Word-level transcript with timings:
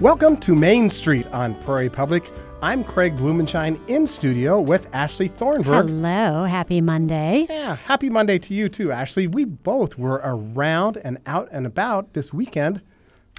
Welcome 0.00 0.36
to 0.38 0.54
Main 0.54 0.90
Street 0.90 1.26
on 1.32 1.56
Prairie 1.64 1.88
Public. 1.88 2.30
I'm 2.62 2.84
Craig 2.84 3.16
Blumenshine 3.16 3.80
in 3.88 4.06
studio 4.06 4.60
with 4.60 4.86
Ashley 4.94 5.26
Thornburg. 5.26 5.86
Hello, 5.86 6.44
happy 6.44 6.80
Monday. 6.80 7.46
Yeah, 7.50 7.74
happy 7.74 8.08
Monday 8.08 8.38
to 8.38 8.54
you 8.54 8.68
too, 8.68 8.92
Ashley. 8.92 9.26
We 9.26 9.44
both 9.44 9.98
were 9.98 10.20
around 10.22 10.98
and 10.98 11.18
out 11.26 11.48
and 11.50 11.66
about 11.66 12.12
this 12.12 12.32
weekend 12.32 12.80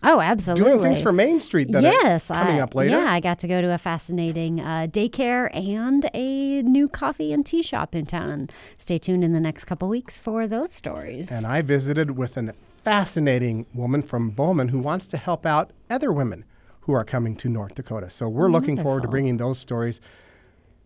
Oh, 0.02 0.22
absolutely. 0.22 0.66
doing 0.66 0.82
things 0.82 1.02
for 1.02 1.12
Main 1.12 1.40
Street 1.40 1.72
that 1.72 1.84
yes, 1.84 2.32
are 2.32 2.42
coming 2.42 2.60
I, 2.60 2.64
up 2.64 2.74
later. 2.74 2.98
Yeah, 2.98 3.12
I 3.12 3.20
got 3.20 3.40
to 3.40 3.48
go 3.48 3.62
to 3.62 3.74
a 3.74 3.78
fascinating 3.78 4.62
uh, 4.62 4.88
daycare 4.90 5.54
and 5.54 6.10
a 6.14 6.62
new 6.62 6.88
coffee 6.88 7.34
and 7.34 7.46
tea 7.46 7.62
shop 7.62 7.94
in 7.94 8.06
town. 8.06 8.50
Stay 8.78 8.98
tuned 8.98 9.24
in 9.24 9.34
the 9.34 9.42
next 9.42 9.66
couple 9.66 9.90
weeks 9.90 10.18
for 10.18 10.48
those 10.48 10.72
stories. 10.72 11.32
And 11.32 11.46
I 11.46 11.62
visited 11.62 12.12
with 12.12 12.38
a 12.38 12.54
fascinating 12.80 13.66
woman 13.74 14.02
from 14.02 14.30
Bowman 14.32 14.70
who 14.70 14.80
wants 14.80 15.08
to 15.08 15.18
help 15.18 15.46
out 15.46 15.72
other 15.90 16.12
women 16.12 16.46
who 16.82 16.94
are 16.94 17.04
coming 17.04 17.36
to 17.38 17.50
North 17.50 17.76
Dakota. 17.76 18.10
So 18.10 18.28
we're 18.28 18.50
looking 18.50 18.82
forward 18.82 19.04
to 19.04 19.08
bringing 19.08 19.38
those 19.38 19.60
stories 19.60 20.02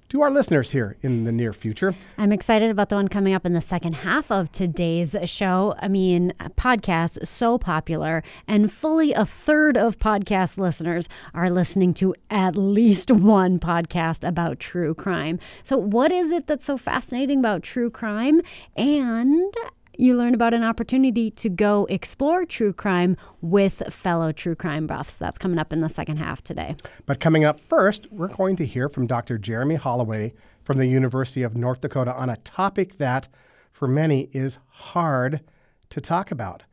to 0.10 0.22
our 0.22 0.30
listeners 0.30 0.70
here 0.70 0.96
in 1.02 1.24
the 1.24 1.32
near 1.32 1.54
future. 1.54 1.96
I'm 2.20 2.32
excited 2.32 2.70
about 2.70 2.90
the 2.90 2.96
one 2.96 3.08
coming 3.08 3.34
up 3.34 3.48
in 3.48 3.54
the 3.54 3.62
second 3.62 3.94
half 3.94 4.32
of 4.32 4.52
today's 4.52 5.16
show. 5.26 5.74
I 5.80 5.88
mean, 5.88 6.34
podcasts 6.56 7.26
so 7.26 7.58
popular, 7.58 8.22
and 8.48 8.72
fully 8.72 9.14
a 9.14 9.26
third 9.26 9.76
of 9.76 9.98
podcast 9.98 10.60
listeners 10.60 11.10
are 11.34 11.50
listening 11.50 11.96
to 11.96 12.14
at 12.30 12.56
least 12.56 13.10
one 13.10 13.58
podcast 13.58 14.28
about 14.28 14.60
true 14.60 14.94
crime. 14.94 15.40
So, 15.64 15.78
what 15.78 16.12
is 16.12 16.30
it 16.30 16.46
that's 16.46 16.66
so 16.66 16.78
fascinating 16.78 17.40
about 17.40 17.64
true 17.64 17.90
crime? 17.90 18.42
And 18.76 19.56
you 19.98 20.16
learn 20.18 20.34
about 20.34 20.54
an 20.54 20.64
opportunity 20.64 21.30
to 21.32 21.50
go 21.50 21.86
explore 21.90 22.46
true 22.46 22.74
crime 22.74 23.16
with 23.42 23.84
fellow 23.94 24.32
true 24.32 24.56
crime 24.56 24.88
buffs. 24.88 25.16
That's 25.16 25.38
coming 25.38 25.60
up 25.60 25.72
in 25.72 25.82
the 25.82 25.90
second 25.90 26.18
half 26.18 26.44
today. 26.44 26.76
But 27.06 27.20
coming 27.20 27.44
up 27.44 27.60
first, 27.60 28.12
we're 28.12 28.28
going 28.28 28.56
to 28.58 28.66
hear 28.66 28.90
from 28.90 29.08
Dr. 29.08 29.38
Jeremy 29.38 29.76
Holloway 29.76 30.34
from 30.64 30.78
the 30.78 30.88
University 30.88 31.44
of 31.44 31.56
North 31.56 31.82
Dakota 31.82 32.14
on 32.14 32.30
a 32.30 32.38
topic 32.38 32.98
that, 32.98 33.28
for 33.72 33.88
many, 33.88 34.30
is 34.32 34.60
hard 34.68 35.42
to 35.90 36.02
talk 36.02 36.32
about. 36.32 36.64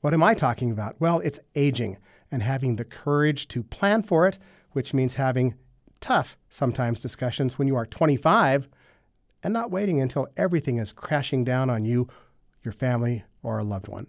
What 0.00 0.14
am 0.14 0.22
I 0.22 0.34
talking 0.34 0.70
about? 0.70 1.00
Well, 1.00 1.20
it's 1.20 1.40
aging 1.54 1.98
and 2.30 2.42
having 2.42 2.76
the 2.76 2.84
courage 2.84 3.48
to 3.48 3.62
plan 3.62 4.02
for 4.02 4.26
it, 4.26 4.38
which 4.72 4.94
means 4.94 5.14
having 5.14 5.54
tough, 6.00 6.36
sometimes, 6.48 7.00
discussions 7.00 7.58
when 7.58 7.68
you 7.68 7.76
are 7.76 7.86
25 7.86 8.68
and 9.42 9.52
not 9.52 9.70
waiting 9.70 10.00
until 10.00 10.28
everything 10.36 10.78
is 10.78 10.92
crashing 10.92 11.44
down 11.44 11.70
on 11.70 11.84
you, 11.84 12.08
your 12.68 12.72
family, 12.74 13.24
or 13.42 13.58
a 13.58 13.64
loved 13.64 13.88
one. 13.88 14.06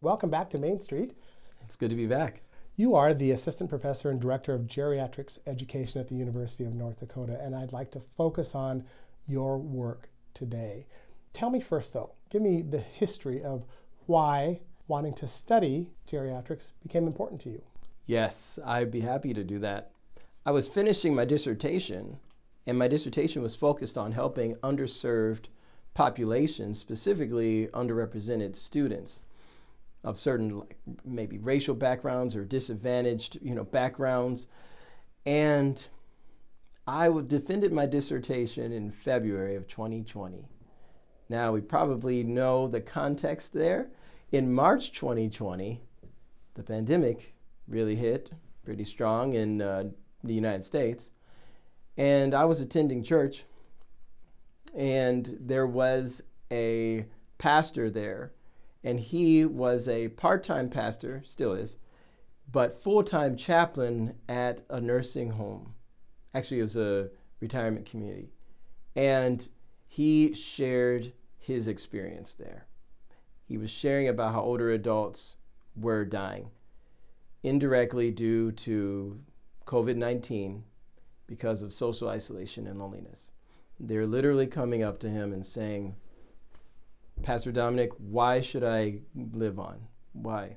Welcome 0.00 0.30
back 0.30 0.48
to 0.48 0.58
Main 0.58 0.80
Street. 0.80 1.12
It's 1.60 1.76
good 1.76 1.90
to 1.90 1.96
be 1.96 2.06
back. 2.06 2.40
You 2.74 2.94
are 2.94 3.12
the 3.12 3.32
assistant 3.32 3.68
professor 3.68 4.08
and 4.08 4.18
director 4.18 4.54
of 4.54 4.62
geriatrics 4.62 5.38
education 5.46 6.00
at 6.00 6.08
the 6.08 6.14
University 6.14 6.64
of 6.64 6.72
North 6.72 7.00
Dakota, 7.00 7.38
and 7.38 7.54
I'd 7.54 7.74
like 7.74 7.90
to 7.90 8.00
focus 8.00 8.54
on 8.54 8.84
your 9.28 9.58
work 9.58 10.08
today. 10.32 10.86
Tell 11.34 11.50
me 11.50 11.60
first, 11.60 11.92
though, 11.92 12.14
give 12.30 12.40
me 12.40 12.62
the 12.62 12.78
history 12.78 13.42
of 13.42 13.66
why 14.06 14.60
wanting 14.88 15.12
to 15.16 15.28
study 15.28 15.90
geriatrics 16.10 16.72
became 16.82 17.06
important 17.06 17.42
to 17.42 17.50
you. 17.50 17.62
Yes, 18.06 18.58
I'd 18.64 18.90
be 18.90 19.00
happy 19.00 19.34
to 19.34 19.44
do 19.44 19.58
that. 19.58 19.90
I 20.46 20.50
was 20.52 20.66
finishing 20.66 21.14
my 21.14 21.26
dissertation, 21.26 22.20
and 22.66 22.78
my 22.78 22.88
dissertation 22.88 23.42
was 23.42 23.54
focused 23.54 23.98
on 23.98 24.12
helping 24.12 24.54
underserved 24.56 25.48
populations, 25.94 26.78
specifically 26.78 27.68
underrepresented 27.68 28.56
students 28.56 29.22
of 30.04 30.18
certain 30.18 30.62
maybe 31.04 31.38
racial 31.38 31.74
backgrounds 31.74 32.34
or 32.34 32.44
disadvantaged, 32.44 33.38
you 33.42 33.54
know, 33.54 33.64
backgrounds. 33.64 34.46
And 35.24 35.84
i 36.86 37.08
defended 37.26 37.72
my 37.72 37.86
dissertation 37.86 38.72
in 38.72 38.90
February 38.90 39.54
of 39.54 39.68
2020. 39.68 40.48
Now, 41.28 41.52
we 41.52 41.60
probably 41.60 42.24
know 42.24 42.66
the 42.66 42.80
context 42.80 43.54
there. 43.54 43.88
In 44.32 44.52
March 44.52 44.92
2020, 44.92 45.80
the 46.54 46.62
pandemic 46.62 47.34
really 47.68 47.96
hit 47.96 48.32
pretty 48.64 48.84
strong 48.84 49.32
in 49.34 49.62
uh, 49.62 49.84
the 50.24 50.34
United 50.34 50.64
States. 50.64 51.12
And 51.96 52.34
I 52.34 52.44
was 52.44 52.60
attending 52.60 53.02
church, 53.02 53.44
and 54.74 55.36
there 55.40 55.66
was 55.66 56.22
a 56.50 57.06
pastor 57.38 57.90
there, 57.90 58.32
and 58.84 59.00
he 59.00 59.44
was 59.44 59.88
a 59.88 60.08
part 60.08 60.42
time 60.42 60.68
pastor, 60.68 61.22
still 61.26 61.52
is, 61.52 61.76
but 62.50 62.74
full 62.74 63.02
time 63.02 63.36
chaplain 63.36 64.14
at 64.28 64.62
a 64.68 64.80
nursing 64.80 65.30
home. 65.32 65.74
Actually, 66.34 66.60
it 66.60 66.62
was 66.62 66.76
a 66.76 67.10
retirement 67.40 67.86
community. 67.86 68.30
And 68.94 69.48
he 69.86 70.32
shared 70.34 71.12
his 71.38 71.68
experience 71.68 72.34
there. 72.34 72.66
He 73.44 73.58
was 73.58 73.70
sharing 73.70 74.08
about 74.08 74.32
how 74.32 74.42
older 74.42 74.70
adults 74.70 75.36
were 75.74 76.04
dying 76.04 76.50
indirectly 77.42 78.10
due 78.10 78.52
to 78.52 79.18
COVID 79.66 79.96
19 79.96 80.64
because 81.26 81.62
of 81.62 81.72
social 81.72 82.08
isolation 82.08 82.66
and 82.66 82.78
loneliness. 82.78 83.30
They're 83.78 84.06
literally 84.06 84.46
coming 84.46 84.82
up 84.82 84.98
to 85.00 85.08
him 85.08 85.32
and 85.32 85.44
saying, 85.44 85.96
Pastor 87.22 87.52
Dominic, 87.52 87.90
why 87.98 88.40
should 88.40 88.64
I 88.64 89.00
live 89.14 89.58
on? 89.58 89.88
Why? 90.12 90.56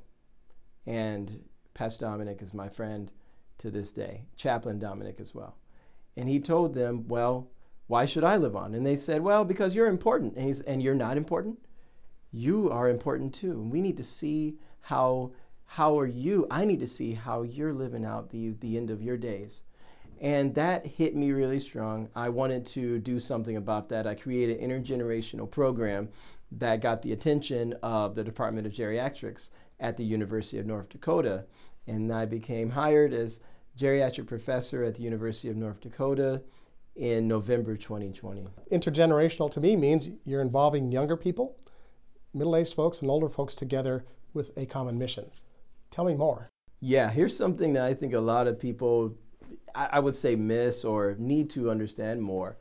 And 0.85 1.43
Pastor 1.73 2.05
Dominic 2.05 2.41
is 2.41 2.53
my 2.53 2.69
friend 2.69 3.11
to 3.57 3.71
this 3.71 3.91
day, 3.91 4.25
Chaplain 4.35 4.79
Dominic 4.79 5.19
as 5.19 5.33
well. 5.33 5.57
And 6.17 6.29
he 6.29 6.39
told 6.39 6.73
them, 6.73 7.07
Well, 7.07 7.49
why 7.87 8.05
should 8.05 8.23
I 8.23 8.37
live 8.37 8.55
on? 8.55 8.73
And 8.73 8.85
they 8.85 8.95
said, 8.95 9.21
Well, 9.21 9.43
because 9.45 9.75
you're 9.75 9.87
important. 9.87 10.35
And, 10.35 10.45
he's, 10.47 10.61
and 10.61 10.81
you're 10.81 10.95
not 10.95 11.17
important? 11.17 11.59
You 12.31 12.69
are 12.69 12.89
important 12.89 13.33
too. 13.33 13.51
And 13.51 13.71
we 13.71 13.81
need 13.81 13.97
to 13.97 14.03
see 14.03 14.57
how 14.81 15.31
how 15.65 15.99
are 15.99 16.05
you? 16.05 16.47
I 16.49 16.65
need 16.65 16.79
to 16.81 16.87
see 16.87 17.13
how 17.13 17.41
you're 17.41 17.73
living 17.73 18.05
out 18.05 18.29
the, 18.29 18.51
the 18.59 18.77
end 18.77 18.89
of 18.89 19.01
your 19.01 19.17
days. 19.17 19.63
And 20.21 20.55
that 20.55 20.85
hit 20.85 21.15
me 21.15 21.31
really 21.31 21.59
strong. 21.59 22.09
I 22.15 22.29
wanted 22.29 22.65
to 22.67 22.99
do 22.99 23.19
something 23.19 23.57
about 23.57 23.89
that. 23.89 24.07
I 24.07 24.15
created 24.15 24.59
an 24.59 24.69
intergenerational 24.69 25.49
program 25.49 26.09
that 26.51 26.81
got 26.81 27.01
the 27.01 27.11
attention 27.11 27.73
of 27.83 28.15
the 28.15 28.23
Department 28.23 28.65
of 28.65 28.73
Geriatrics 28.73 29.49
at 29.79 29.97
the 29.97 30.05
University 30.05 30.57
of 30.57 30.65
North 30.65 30.89
Dakota. 30.89 31.45
And 31.87 32.11
I 32.13 32.25
became 32.25 32.71
hired 32.71 33.13
as 33.13 33.41
geriatric 33.77 34.27
professor 34.27 34.83
at 34.83 34.95
the 34.95 35.03
University 35.03 35.49
of 35.49 35.57
North 35.57 35.81
Dakota 35.81 36.43
in 36.95 37.27
November 37.27 37.75
2020. 37.75 38.47
Intergenerational 38.71 39.51
to 39.51 39.59
me 39.59 39.75
means 39.75 40.09
you're 40.23 40.41
involving 40.41 40.91
younger 40.91 41.17
people, 41.17 41.57
middle 42.33 42.55
aged 42.55 42.73
folks, 42.73 43.01
and 43.01 43.11
older 43.11 43.29
folks 43.29 43.53
together 43.53 44.05
with 44.33 44.51
a 44.57 44.65
common 44.65 44.97
mission. 44.97 45.29
Tell 45.91 46.05
me 46.05 46.15
more. 46.15 46.49
Yeah, 46.79 47.09
here's 47.09 47.35
something 47.35 47.73
that 47.73 47.83
I 47.83 47.93
think 47.93 48.13
a 48.13 48.19
lot 48.19 48.47
of 48.47 48.59
people, 48.59 49.17
I, 49.73 49.99
would 49.99 50.15
say, 50.15 50.35
miss 50.35 50.85
or 50.85 51.15
need 51.19 51.49
to 51.51 51.69
understand 51.69 52.21
more 52.21 52.57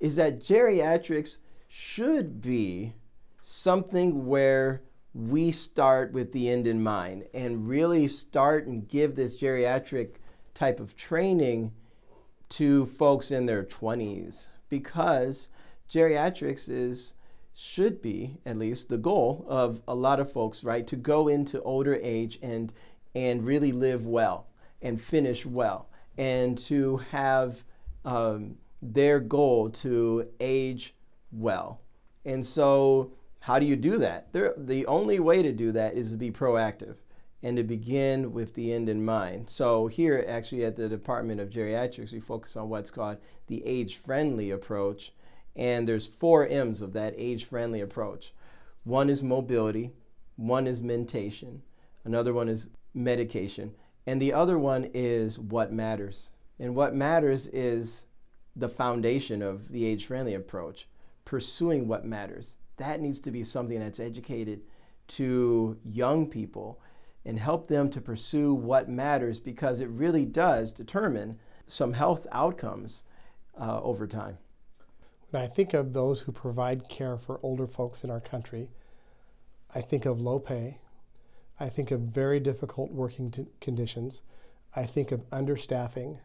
is 0.00 0.16
that 0.16 0.40
geriatrics 0.40 1.38
should 1.68 2.40
be 2.40 2.94
something 3.40 4.26
where 4.26 4.82
we 5.14 5.52
start 5.52 6.12
with 6.12 6.32
the 6.32 6.50
end 6.50 6.66
in 6.66 6.82
mind 6.82 7.24
and 7.32 7.68
really 7.68 8.08
start 8.08 8.66
and 8.66 8.88
give 8.88 9.14
this 9.14 9.40
geriatric 9.40 10.16
type 10.54 10.80
of 10.80 10.96
training 10.96 11.72
to 12.48 12.84
folks 12.86 13.30
in 13.30 13.46
their 13.46 13.62
20s 13.62 14.48
because 14.68 15.48
geriatrics 15.88 16.68
is 16.68 17.14
should 17.56 18.02
be 18.02 18.38
at 18.44 18.58
least 18.58 18.88
the 18.88 18.98
goal 18.98 19.44
of 19.48 19.80
a 19.86 19.94
lot 19.94 20.18
of 20.18 20.30
folks 20.30 20.64
right 20.64 20.86
to 20.88 20.96
go 20.96 21.28
into 21.28 21.62
older 21.62 21.94
age 22.02 22.38
and 22.42 22.72
and 23.14 23.44
really 23.44 23.70
live 23.70 24.06
well 24.06 24.48
and 24.82 25.00
finish 25.00 25.46
well 25.46 25.88
and 26.16 26.56
to 26.56 26.98
have 27.10 27.64
um, 28.04 28.56
their 28.82 29.20
goal 29.20 29.70
to 29.70 30.28
age 30.40 30.94
well 31.32 31.80
and 32.24 32.44
so 32.44 33.12
how 33.40 33.58
do 33.58 33.66
you 33.66 33.76
do 33.76 33.98
that 33.98 34.32
the 34.32 34.84
only 34.86 35.18
way 35.18 35.42
to 35.42 35.52
do 35.52 35.72
that 35.72 35.94
is 35.94 36.10
to 36.10 36.16
be 36.16 36.30
proactive 36.30 36.96
and 37.44 37.58
to 37.58 37.62
begin 37.62 38.32
with 38.32 38.54
the 38.54 38.72
end 38.72 38.88
in 38.88 39.04
mind. 39.04 39.50
So, 39.50 39.86
here 39.86 40.24
actually 40.26 40.64
at 40.64 40.76
the 40.76 40.88
Department 40.88 41.42
of 41.42 41.50
Geriatrics, 41.50 42.10
we 42.10 42.18
focus 42.18 42.56
on 42.56 42.70
what's 42.70 42.90
called 42.90 43.18
the 43.48 43.64
age 43.66 43.98
friendly 43.98 44.50
approach. 44.50 45.12
And 45.54 45.86
there's 45.86 46.06
four 46.06 46.46
M's 46.46 46.80
of 46.80 46.94
that 46.94 47.14
age 47.16 47.44
friendly 47.44 47.82
approach 47.82 48.32
one 48.82 49.08
is 49.08 49.22
mobility, 49.22 49.92
one 50.36 50.66
is 50.66 50.80
mentation, 50.80 51.62
another 52.02 52.32
one 52.32 52.48
is 52.48 52.68
medication, 52.94 53.74
and 54.06 54.20
the 54.20 54.32
other 54.32 54.58
one 54.58 54.90
is 54.94 55.38
what 55.38 55.72
matters. 55.72 56.30
And 56.58 56.74
what 56.74 56.94
matters 56.94 57.48
is 57.48 58.06
the 58.54 58.68
foundation 58.68 59.42
of 59.42 59.70
the 59.70 59.86
age 59.86 60.06
friendly 60.06 60.34
approach, 60.34 60.88
pursuing 61.24 61.88
what 61.88 62.04
matters. 62.04 62.56
That 62.76 63.00
needs 63.00 63.20
to 63.20 63.30
be 63.30 63.42
something 63.44 63.80
that's 63.80 64.00
educated 64.00 64.62
to 65.06 65.78
young 65.84 66.26
people 66.28 66.80
and 67.24 67.38
help 67.38 67.66
them 67.66 67.88
to 67.90 68.00
pursue 68.00 68.54
what 68.54 68.88
matters 68.88 69.38
because 69.38 69.80
it 69.80 69.88
really 69.88 70.24
does 70.24 70.72
determine 70.72 71.38
some 71.66 71.94
health 71.94 72.26
outcomes 72.30 73.02
uh, 73.58 73.80
over 73.82 74.06
time. 74.06 74.38
When 75.30 75.42
I 75.42 75.46
think 75.46 75.74
of 75.74 75.92
those 75.92 76.22
who 76.22 76.32
provide 76.32 76.88
care 76.88 77.16
for 77.16 77.40
older 77.42 77.66
folks 77.66 78.04
in 78.04 78.10
our 78.10 78.20
country, 78.20 78.68
I 79.74 79.80
think 79.80 80.04
of 80.04 80.20
low 80.20 80.38
pay. 80.38 80.78
I 81.58 81.68
think 81.68 81.90
of 81.90 82.00
very 82.00 82.40
difficult 82.40 82.90
working 82.90 83.30
t- 83.30 83.46
conditions. 83.60 84.22
I 84.74 84.84
think 84.84 85.12
of 85.12 85.28
understaffing, 85.30 86.18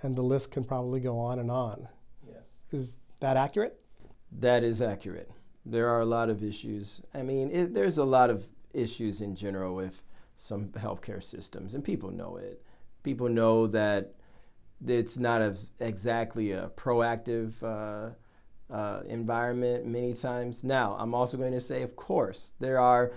and 0.00 0.16
the 0.16 0.22
list 0.22 0.50
can 0.50 0.64
probably 0.64 1.00
go 1.00 1.18
on 1.18 1.38
and 1.38 1.50
on. 1.50 1.88
Yes. 2.26 2.60
Is 2.72 2.98
that 3.20 3.36
accurate? 3.36 3.78
That 4.32 4.64
is 4.64 4.82
accurate. 4.82 5.30
There 5.64 5.88
are 5.88 6.00
a 6.00 6.06
lot 6.06 6.28
of 6.28 6.42
issues. 6.42 7.00
I 7.14 7.22
mean, 7.22 7.50
it, 7.50 7.74
there's 7.74 7.98
a 7.98 8.04
lot 8.04 8.30
of 8.30 8.48
issues 8.74 9.20
in 9.20 9.36
general 9.36 9.74
with 9.74 10.02
some 10.34 10.68
healthcare 10.70 11.22
systems, 11.22 11.74
and 11.74 11.84
people 11.84 12.10
know 12.10 12.36
it. 12.36 12.62
People 13.04 13.28
know 13.28 13.66
that 13.68 14.14
it's 14.84 15.18
not 15.18 15.40
a, 15.42 15.56
exactly 15.78 16.52
a 16.52 16.68
proactive 16.76 17.52
uh, 17.62 18.10
uh, 18.72 19.02
environment 19.06 19.86
many 19.86 20.14
times. 20.14 20.64
Now, 20.64 20.96
I'm 20.98 21.14
also 21.14 21.36
going 21.36 21.52
to 21.52 21.60
say, 21.60 21.82
of 21.82 21.94
course, 21.94 22.54
there 22.58 22.80
are 22.80 23.12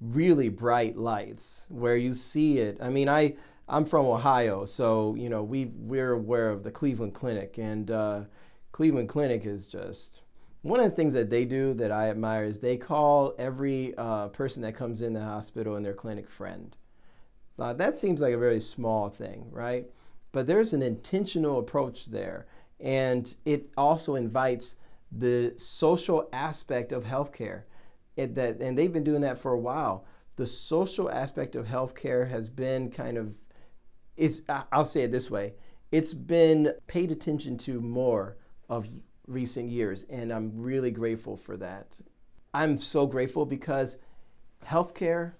really 0.00 0.48
bright 0.48 0.96
lights 0.96 1.66
where 1.68 1.96
you 1.96 2.14
see 2.14 2.58
it. 2.58 2.78
I 2.80 2.90
mean, 2.90 3.08
I 3.08 3.34
I'm 3.68 3.84
from 3.84 4.06
Ohio, 4.06 4.64
so 4.64 5.14
you 5.16 5.28
know 5.28 5.42
we 5.42 5.66
we're 5.66 6.12
aware 6.12 6.50
of 6.50 6.62
the 6.62 6.70
Cleveland 6.70 7.14
Clinic, 7.14 7.58
and 7.58 7.90
uh, 7.90 8.24
Cleveland 8.72 9.08
Clinic 9.08 9.44
is 9.44 9.66
just 9.66 10.22
one 10.66 10.80
of 10.80 10.90
the 10.90 10.96
things 10.96 11.14
that 11.14 11.30
they 11.30 11.44
do 11.44 11.74
that 11.74 11.92
I 11.92 12.10
admire 12.10 12.44
is 12.44 12.58
they 12.58 12.76
call 12.76 13.34
every 13.38 13.94
uh, 13.96 14.28
person 14.28 14.62
that 14.62 14.74
comes 14.74 15.00
in 15.00 15.12
the 15.12 15.22
hospital 15.22 15.76
in 15.76 15.84
their 15.84 15.94
clinic 15.94 16.28
friend. 16.28 16.76
Uh, 17.56 17.72
that 17.74 17.96
seems 17.96 18.20
like 18.20 18.34
a 18.34 18.38
very 18.38 18.60
small 18.60 19.08
thing, 19.08 19.46
right? 19.52 19.86
But 20.32 20.48
there's 20.48 20.72
an 20.72 20.82
intentional 20.82 21.60
approach 21.60 22.06
there, 22.06 22.46
and 22.80 23.32
it 23.44 23.70
also 23.76 24.16
invites 24.16 24.74
the 25.10 25.54
social 25.56 26.28
aspect 26.32 26.90
of 26.90 27.04
healthcare. 27.04 27.62
It, 28.16 28.34
that, 28.34 28.60
and 28.60 28.76
they've 28.76 28.92
been 28.92 29.04
doing 29.04 29.20
that 29.22 29.38
for 29.38 29.52
a 29.52 29.58
while. 29.58 30.06
The 30.36 30.46
social 30.46 31.10
aspect 31.10 31.54
of 31.54 31.66
healthcare 31.66 32.28
has 32.28 32.48
been 32.48 32.90
kind 32.90 33.16
of, 33.18 33.36
it's, 34.16 34.42
I'll 34.48 34.84
say 34.84 35.02
it 35.02 35.12
this 35.12 35.30
way, 35.30 35.54
it's 35.92 36.14
been 36.14 36.72
paid 36.86 37.12
attention 37.12 37.58
to 37.58 37.80
more 37.80 38.36
of 38.68 38.88
recent 39.26 39.70
years, 39.70 40.04
and 40.08 40.32
I'm 40.32 40.52
really 40.54 40.90
grateful 40.90 41.36
for 41.36 41.56
that. 41.58 41.88
I'm 42.54 42.76
so 42.76 43.06
grateful 43.06 43.44
because 43.44 43.98
healthcare 44.64 45.32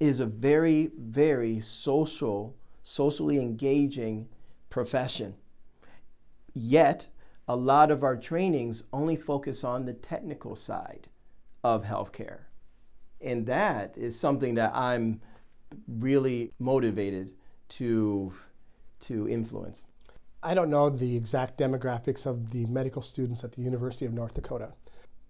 is 0.00 0.20
a 0.20 0.26
very, 0.26 0.90
very 0.98 1.60
social, 1.60 2.56
socially 2.82 3.38
engaging 3.38 4.28
profession. 4.68 5.34
Yet, 6.54 7.08
a 7.48 7.56
lot 7.56 7.90
of 7.90 8.02
our 8.02 8.16
trainings 8.16 8.82
only 8.92 9.16
focus 9.16 9.62
on 9.62 9.84
the 9.84 9.92
technical 9.92 10.56
side 10.56 11.08
of 11.74 11.84
healthcare. 11.84 12.40
And 13.20 13.46
that 13.46 13.96
is 13.98 14.18
something 14.18 14.54
that 14.54 14.70
I'm 14.74 15.20
really 15.88 16.52
motivated 16.60 17.32
to, 17.70 18.32
to 19.00 19.28
influence. 19.28 19.84
I 20.42 20.54
don't 20.54 20.70
know 20.70 20.88
the 20.90 21.16
exact 21.16 21.58
demographics 21.58 22.24
of 22.24 22.50
the 22.50 22.66
medical 22.66 23.02
students 23.02 23.42
at 23.42 23.52
the 23.52 23.62
University 23.62 24.06
of 24.06 24.12
North 24.12 24.34
Dakota, 24.34 24.74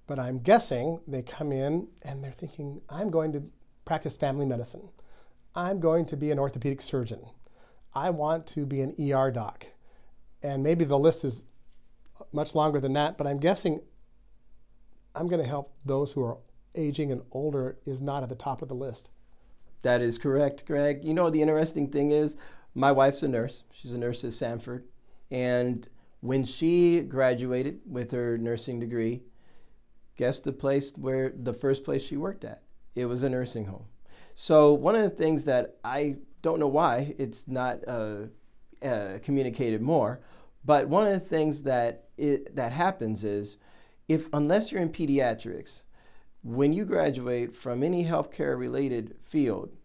but 0.07 0.19
I'm 0.19 0.41
guessing 0.41 1.01
they 1.09 1.23
come 1.23 1.53
in 1.53 1.89
and 2.03 2.23
they're 2.23 2.33
thinking, 2.33 2.83
I'm 2.91 3.11
going 3.11 3.33
to 3.33 3.45
practice 3.87 4.17
family 4.17 4.45
medicine. 4.45 4.91
I'm 5.55 5.81
going 5.81 6.05
to 6.07 6.17
be 6.19 6.31
an 6.31 6.39
orthopedic 6.39 6.83
surgeon. 6.83 7.21
I 7.95 8.11
want 8.11 8.47
to 8.49 8.67
be 8.67 8.83
an 8.83 8.95
ER 9.01 9.31
doc. 9.31 9.67
And 10.43 10.63
maybe 10.63 10.85
the 10.85 10.99
list 10.99 11.25
is 11.25 11.47
much 12.31 12.55
longer 12.55 12.79
than 12.79 12.93
that, 12.93 13.17
but 13.17 13.27
I'm 13.27 13.39
guessing 13.39 13.81
I'm 15.17 15.29
going 15.29 15.43
to 15.43 15.49
help 15.49 15.73
those 15.85 16.13
who 16.13 16.23
are 16.23 16.39
aging 16.75 17.11
and 17.11 17.23
older 17.33 17.79
is 17.87 18.03
not 18.03 18.23
at 18.23 18.29
the 18.29 18.35
top 18.35 18.63
of 18.63 18.69
the 18.69 18.75
list. 18.75 19.11
That 19.83 20.03
is 20.03 20.19
correct, 20.19 20.67
Greg. 20.67 21.05
You 21.05 21.15
know, 21.15 21.31
the 21.31 21.43
interesting 21.43 21.89
thing 21.89 22.13
is, 22.13 22.37
my 22.75 22.93
wife's 22.93 23.23
a 23.23 23.29
nurse. 23.29 23.63
She's 23.73 23.93
a 23.93 23.99
nurse 23.99 24.25
at 24.25 24.35
Sanford. 24.35 24.85
And 25.31 25.89
when 26.21 26.45
she 26.45 27.01
graduated 27.01 27.81
with 27.87 28.11
her 28.13 28.37
nursing 28.37 28.81
degree, 28.81 29.23
guess 30.17 30.41
the 30.41 30.53
place 30.53 30.93
where 30.97 31.33
the 31.35 31.53
first 31.53 31.85
place 31.85 32.03
she 32.03 32.17
worked 32.17 32.45
at? 32.45 32.63
It 32.95 33.07
was 33.07 33.23
a 33.23 33.31
nursing 33.31 33.67
home. 33.67 33.87
So, 34.35 34.75
one 34.75 34.97
of 34.97 35.03
the 35.03 35.11
things 35.11 35.45
that 35.45 35.77
I 35.85 36.17
don't 36.43 36.61
know 36.61 36.69
why 36.69 37.15
it's 37.19 37.49
not 37.49 37.81
uh, 37.87 38.27
uh, 38.83 39.19
communicated 39.23 39.81
more, 39.81 40.21
but 40.65 40.89
one 40.89 41.07
of 41.07 41.13
the 41.13 41.21
things 41.21 41.63
that 41.63 42.05
it, 42.19 42.55
that 42.57 42.73
happens 42.73 43.25
is 43.25 43.57
if 44.09 44.29
unless 44.33 44.71
you're 44.71 44.83
in 44.83 44.91
pediatrics, 44.91 45.83
when 46.43 46.73
you 46.73 46.85
graduate 46.85 47.55
from 47.55 47.83
any 47.83 48.05
healthcare 48.05 48.59
related 48.59 49.17
field, 49.23 49.77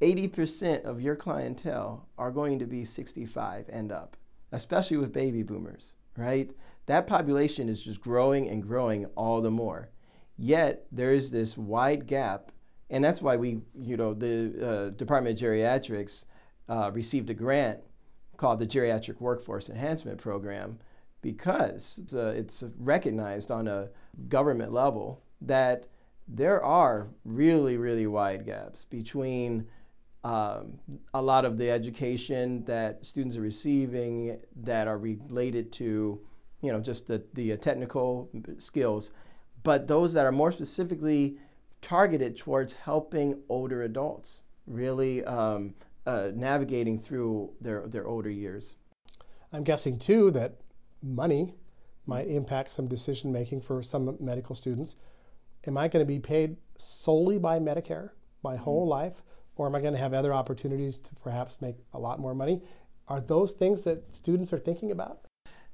80% 0.00 0.84
of 0.84 1.00
your 1.00 1.16
clientele 1.16 2.08
are 2.16 2.30
going 2.30 2.58
to 2.58 2.66
be 2.66 2.84
65 2.84 3.66
and 3.70 3.92
up 3.92 4.16
especially 4.52 4.96
with 4.96 5.12
baby 5.12 5.42
boomers, 5.42 5.94
right? 6.16 6.50
That 6.86 7.06
population 7.06 7.68
is 7.68 7.82
just 7.82 8.00
growing 8.00 8.48
and 8.48 8.62
growing 8.62 9.06
all 9.16 9.40
the 9.40 9.50
more. 9.50 9.90
Yet 10.36 10.86
there 10.90 11.12
is 11.12 11.30
this 11.30 11.56
wide 11.56 12.06
gap, 12.06 12.50
and 12.88 13.04
that's 13.04 13.22
why 13.22 13.36
we, 13.36 13.60
you 13.78 13.96
know, 13.96 14.14
the 14.14 14.90
uh, 14.90 14.90
Department 14.96 15.40
of 15.40 15.46
Geriatrics 15.46 16.24
uh, 16.68 16.90
received 16.92 17.30
a 17.30 17.34
grant 17.34 17.80
called 18.36 18.58
the 18.58 18.66
Geriatric 18.66 19.20
Workforce 19.20 19.68
Enhancement 19.68 20.18
Program 20.18 20.78
because 21.22 22.00
it's, 22.02 22.14
uh, 22.14 22.32
it's 22.36 22.64
recognized 22.78 23.50
on 23.50 23.68
a 23.68 23.88
government 24.28 24.72
level 24.72 25.22
that 25.40 25.86
there 26.26 26.62
are 26.62 27.08
really, 27.24 27.76
really 27.76 28.06
wide 28.06 28.44
gaps 28.46 28.84
between 28.84 29.66
um, 30.22 30.78
a 31.14 31.22
lot 31.22 31.44
of 31.44 31.58
the 31.58 31.70
education 31.70 32.64
that 32.64 33.04
students 33.04 33.36
are 33.36 33.42
receiving 33.42 34.38
that 34.54 34.86
are 34.86 34.98
related 34.98 35.72
to, 35.72 36.20
you 36.60 36.72
know, 36.72 36.80
just 36.80 37.06
the, 37.06 37.22
the 37.34 37.56
technical 37.56 38.30
skills, 38.58 39.10
but 39.62 39.88
those 39.88 40.12
that 40.12 40.26
are 40.26 40.32
more 40.32 40.52
specifically 40.52 41.38
targeted 41.80 42.36
towards 42.36 42.74
helping 42.74 43.40
older 43.48 43.82
adults 43.82 44.42
really 44.66 45.24
um, 45.24 45.74
uh, 46.06 46.28
navigating 46.34 46.98
through 46.98 47.50
their, 47.60 47.88
their 47.88 48.06
older 48.06 48.30
years. 48.30 48.76
I'm 49.52 49.64
guessing 49.64 49.98
too 49.98 50.30
that 50.32 50.59
money 51.02 51.54
might 52.06 52.28
impact 52.28 52.70
some 52.70 52.88
decision 52.88 53.32
making 53.32 53.60
for 53.60 53.82
some 53.82 54.16
medical 54.20 54.54
students. 54.54 54.96
Am 55.66 55.76
I 55.76 55.88
going 55.88 56.04
to 56.04 56.08
be 56.08 56.18
paid 56.18 56.56
solely 56.76 57.38
by 57.38 57.58
Medicare 57.58 58.10
my 58.42 58.56
whole 58.56 58.82
mm-hmm. 58.82 58.90
life? 58.90 59.22
Or 59.56 59.66
am 59.66 59.74
I 59.74 59.80
going 59.80 59.92
to 59.92 60.00
have 60.00 60.14
other 60.14 60.32
opportunities 60.32 60.98
to 60.98 61.14
perhaps 61.16 61.60
make 61.60 61.76
a 61.92 61.98
lot 61.98 62.18
more 62.18 62.34
money? 62.34 62.62
Are 63.08 63.20
those 63.20 63.52
things 63.52 63.82
that 63.82 64.14
students 64.14 64.52
are 64.54 64.58
thinking 64.58 64.90
about? 64.90 65.20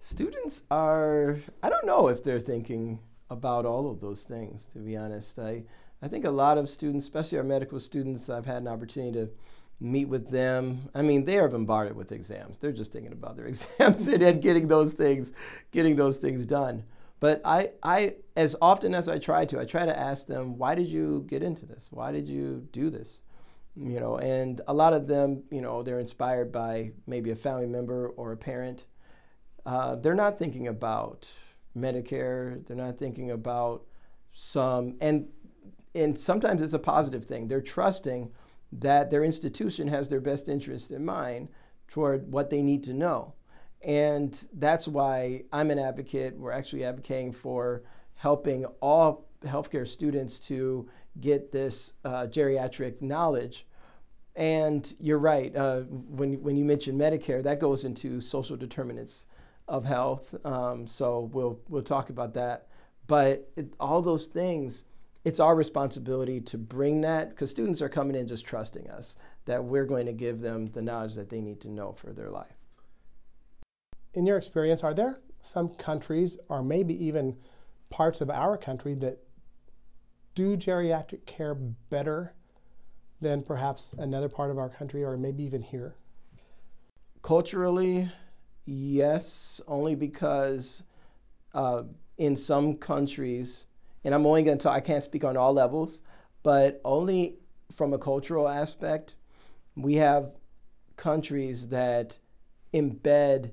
Students 0.01 0.63
are, 0.71 1.39
I 1.63 1.69
don't 1.69 1.87
know 1.87 2.09
if 2.09 2.25
they're 2.25 2.41
thinking 2.41 2.99
about 3.31 3.65
all 3.65 3.89
of 3.89 4.01
those 4.01 4.25
things, 4.25 4.67
to 4.67 4.79
be 4.79 4.97
honest. 4.97 5.39
I, 5.39 5.65
I 6.03 6.09
think 6.09 6.25
a 6.25 6.31
lot 6.31 6.59
of 6.59 6.69
students, 6.69 7.05
especially 7.05 7.39
our 7.39 7.45
medical 7.45 7.79
students, 7.79 8.29
I've 8.29 8.47
had 8.47 8.59
an 8.59 8.69
opportunity 8.69 9.13
to 9.13 9.31
meet 9.81 10.07
with 10.07 10.31
them. 10.31 10.89
I 10.95 11.03
mean, 11.03 11.25
they 11.25 11.39
are 11.39 11.49
bombarded 11.49 11.97
with 11.97 12.13
exams. 12.13 12.59
They're 12.59 12.73
just 12.73 12.93
thinking 12.93 13.13
about 13.13 13.37
their 13.37 13.47
exams 13.53 14.07
and 14.07 14.43
getting 14.43 14.69
those 14.69 14.93
things, 14.93 15.33
getting 15.71 15.97
those 15.97 16.19
things 16.19 16.47
done. 16.47 16.85
But 17.19 17.41
I, 17.45 17.71
I, 17.83 18.17
as 18.37 18.57
often 18.61 18.95
as 18.95 19.09
I 19.09 19.19
try 19.19 19.47
to, 19.47 19.59
I 19.59 19.65
try 19.65 19.87
to 19.87 19.99
ask 19.99 20.27
them, 20.27 20.59
why 20.59 20.75
did 20.75 20.87
you 20.87 21.25
get 21.27 21.43
into 21.43 21.65
this? 21.65 21.89
Why 21.91 22.13
did 22.13 22.29
you 22.29 22.69
do 22.73 22.91
this? 22.91 23.21
you 23.77 24.01
know, 24.01 24.17
and 24.17 24.61
a 24.67 24.73
lot 24.73 24.95
of 24.95 25.07
them, 25.07 25.43
you 25.51 25.61
know, 25.61 25.83
they're 25.83 25.99
inspired 25.99 26.51
by 26.51 26.93
maybe 27.07 27.31
a 27.31 27.37
family 27.37 27.67
member 27.67 28.09
or 28.09 28.33
a 28.33 28.37
parent. 28.37 28.87
Uh, 29.67 29.97
they're 29.97 30.15
not 30.15 30.39
thinking 30.39 30.67
about 30.67 31.31
Medicare. 31.77 32.67
They're 32.67 32.77
not 32.77 32.99
thinking 32.99 33.31
about 33.31 33.85
some, 34.33 34.97
and 35.01 35.29
and 35.95 36.17
sometimes 36.17 36.63
it's 36.63 36.73
a 36.73 36.79
positive 36.79 37.25
thing. 37.25 37.49
They're 37.49 37.61
trusting 37.61 38.31
that 38.73 39.11
their 39.11 39.25
institution 39.25 39.89
has 39.89 40.09
their 40.09 40.21
best 40.21 40.49
interest 40.49 40.91
in 40.91 41.05
mind 41.05 41.49
toward 41.89 42.31
what 42.31 42.51
they 42.51 42.63
need 42.63 42.83
to 42.85 42.93
know. 42.93 43.35
And 43.83 44.37
that's 44.53 44.89
why 44.89 45.45
I'm 45.53 45.71
an 45.71 45.79
advocate. 45.79 46.37
We're 46.37 46.53
actually 46.53 46.85
advocating 46.85 47.33
for 47.33 47.83
helping 48.15 48.65
all 48.81 49.29
healthcare 49.45 49.87
students 49.87 50.39
to 50.41 50.89
get 51.21 51.53
this 51.53 51.93
uh, 52.05 52.27
geriatric 52.27 53.01
knowledge. 53.01 53.67
And 54.35 54.93
you're 54.99 55.19
right, 55.19 55.55
uh, 55.57 55.81
when, 55.81 56.43
when 56.43 56.57
you 56.57 56.65
mention 56.65 56.99
Medicare, 56.99 57.43
that 57.43 57.59
goes 57.59 57.85
into 57.85 58.21
social 58.21 58.57
determinants 58.57 59.27
of 59.69 59.85
health. 59.85 60.35
Um, 60.45 60.87
so 60.87 61.31
we'll, 61.33 61.61
we'll 61.69 61.83
talk 61.83 62.11
about 62.11 62.35
that. 62.35 62.69
But 63.07 63.51
it, 63.57 63.73
all 63.79 64.03
those 64.03 64.27
things 64.27 64.85
it's 65.27 65.41
our 65.41 65.57
responsibility 65.57 66.41
to 66.41 66.57
bring 66.57 67.01
that 67.01 67.31
because 67.31 67.51
students 67.51 67.83
are 67.83 67.89
coming 67.89 68.15
in 68.15 68.29
just 68.29 68.47
trusting 68.47 68.89
us 68.89 69.17
that 69.47 69.65
we're 69.65 69.85
going 69.85 70.07
to 70.07 70.13
give 70.13 70.39
them 70.39 70.67
the 70.67 70.81
knowledge 70.81 71.17
that 71.17 71.31
they 71.31 71.41
need 71.41 71.61
to 71.61 71.69
know 71.69 71.93
for 71.93 72.13
their 72.13 72.31
life. 72.31 72.55
In 74.15 74.25
your 74.25 74.37
experience, 74.37 74.85
are 74.85 74.95
there 74.95 75.19
some 75.41 75.71
countries 75.71 76.39
or 76.49 76.63
maybe 76.63 76.95
even 77.05 77.37
parts 77.91 78.21
of 78.21 78.31
our 78.31 78.57
country 78.57 78.95
that 78.95 79.19
do 80.37 80.57
geriatric 80.57 81.27
care 81.27 81.57
better 81.57 82.33
than 83.21 83.43
perhaps 83.43 83.95
another 83.99 84.29
part 84.29 84.53
of 84.53 84.59
our 84.59 84.69
country 84.69 85.03
or 85.03 85.17
maybe 85.17 85.43
even 85.43 85.63
here? 85.63 85.97
Culturally, 87.23 88.13
yes, 88.65 89.61
only 89.67 89.97
because 89.97 90.85
uh, 91.53 91.83
in 92.17 92.37
some 92.37 92.77
countries, 92.77 93.66
and 94.07 94.15
I'm 94.15 94.25
only 94.25 94.45
going 94.45 94.57
to 94.57 94.63
talk, 94.63 94.73
I 94.73 94.79
can't 94.79 95.03
speak 95.03 95.25
on 95.25 95.37
all 95.37 95.53
levels, 95.53 96.01
but 96.45 96.81
only 96.85 97.39
from 97.73 97.93
a 97.93 97.99
cultural 97.99 98.49
aspect, 98.49 99.17
we 99.75 99.97
have 99.97 100.37
countries 100.97 101.69
that 101.69 102.17
embed 102.73 103.51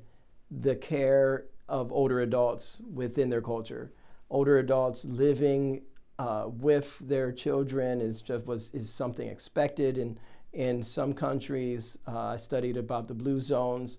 the 0.52 0.76
care 0.76 1.46
of 1.68 1.92
older 1.92 2.20
adults 2.20 2.80
within 2.94 3.32
their 3.32 3.42
culture. 3.42 3.94
Older 4.30 4.60
adults 4.60 5.06
living 5.06 5.82
uh, 6.20 6.46
with 6.48 7.00
their 7.00 7.32
children 7.32 8.00
is 8.00 8.22
just 8.22 8.46
was 8.46 8.70
is 8.76 8.94
something 8.94 9.28
expected 9.28 9.98
in 9.98 10.20
in 10.54 10.84
some 10.84 11.14
countries. 11.14 11.98
Uh, 12.08 12.28
I 12.28 12.36
studied 12.36 12.78
about 12.78 13.08
the 13.08 13.16
blue 13.16 13.40
zones, 13.40 13.98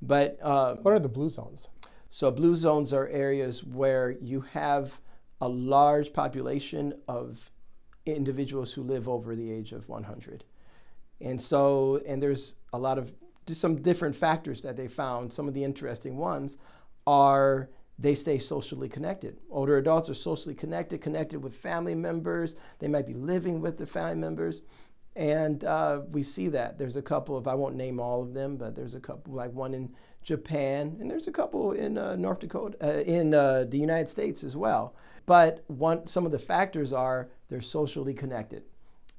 but 0.00 0.38
uh, 0.40 0.76
what 0.76 0.94
are 0.94 1.00
the 1.00 1.08
blue 1.08 1.30
zones? 1.30 1.68
So 2.10 2.30
blue 2.30 2.54
zones 2.54 2.92
are 2.92 3.08
areas 3.08 3.64
where 3.64 4.12
you 4.12 4.42
have 4.52 5.00
a 5.40 5.48
large 5.48 6.12
population 6.12 6.94
of 7.08 7.50
individuals 8.06 8.72
who 8.72 8.82
live 8.82 9.08
over 9.08 9.34
the 9.34 9.50
age 9.50 9.72
of 9.72 9.88
100. 9.88 10.44
And 11.20 11.40
so, 11.40 12.00
and 12.06 12.22
there's 12.22 12.54
a 12.72 12.78
lot 12.78 12.98
of 12.98 13.12
some 13.46 13.76
different 13.76 14.14
factors 14.14 14.62
that 14.62 14.76
they 14.76 14.88
found. 14.88 15.32
Some 15.32 15.48
of 15.48 15.54
the 15.54 15.64
interesting 15.64 16.16
ones 16.16 16.58
are 17.06 17.70
they 17.98 18.14
stay 18.14 18.38
socially 18.38 18.88
connected. 18.88 19.38
Older 19.50 19.78
adults 19.78 20.10
are 20.10 20.14
socially 20.14 20.54
connected, 20.54 21.00
connected 21.00 21.42
with 21.42 21.56
family 21.56 21.94
members. 21.94 22.54
They 22.78 22.88
might 22.88 23.06
be 23.06 23.14
living 23.14 23.60
with 23.60 23.78
the 23.78 23.86
family 23.86 24.16
members. 24.16 24.60
And 25.16 25.64
uh, 25.64 26.02
we 26.12 26.22
see 26.22 26.48
that. 26.48 26.76
There's 26.76 26.96
a 26.96 27.02
couple 27.02 27.38
of, 27.38 27.48
I 27.48 27.54
won't 27.54 27.74
name 27.74 27.98
all 27.98 28.22
of 28.22 28.34
them, 28.34 28.58
but 28.58 28.74
there's 28.74 28.94
a 28.94 29.00
couple, 29.00 29.32
like 29.32 29.50
one 29.54 29.72
in 29.72 29.94
Japan, 30.22 30.94
and 31.00 31.10
there's 31.10 31.26
a 31.26 31.32
couple 31.32 31.72
in 31.72 31.96
uh, 31.96 32.16
North 32.16 32.40
Dakota, 32.40 32.76
uh, 32.82 33.00
in 33.00 33.32
uh, 33.32 33.64
the 33.66 33.78
United 33.78 34.10
States 34.10 34.44
as 34.44 34.56
well. 34.56 34.94
But 35.24 35.64
one, 35.68 36.06
some 36.06 36.26
of 36.26 36.32
the 36.32 36.38
factors 36.38 36.92
are 36.92 37.30
they're 37.48 37.62
socially 37.62 38.12
connected. 38.12 38.64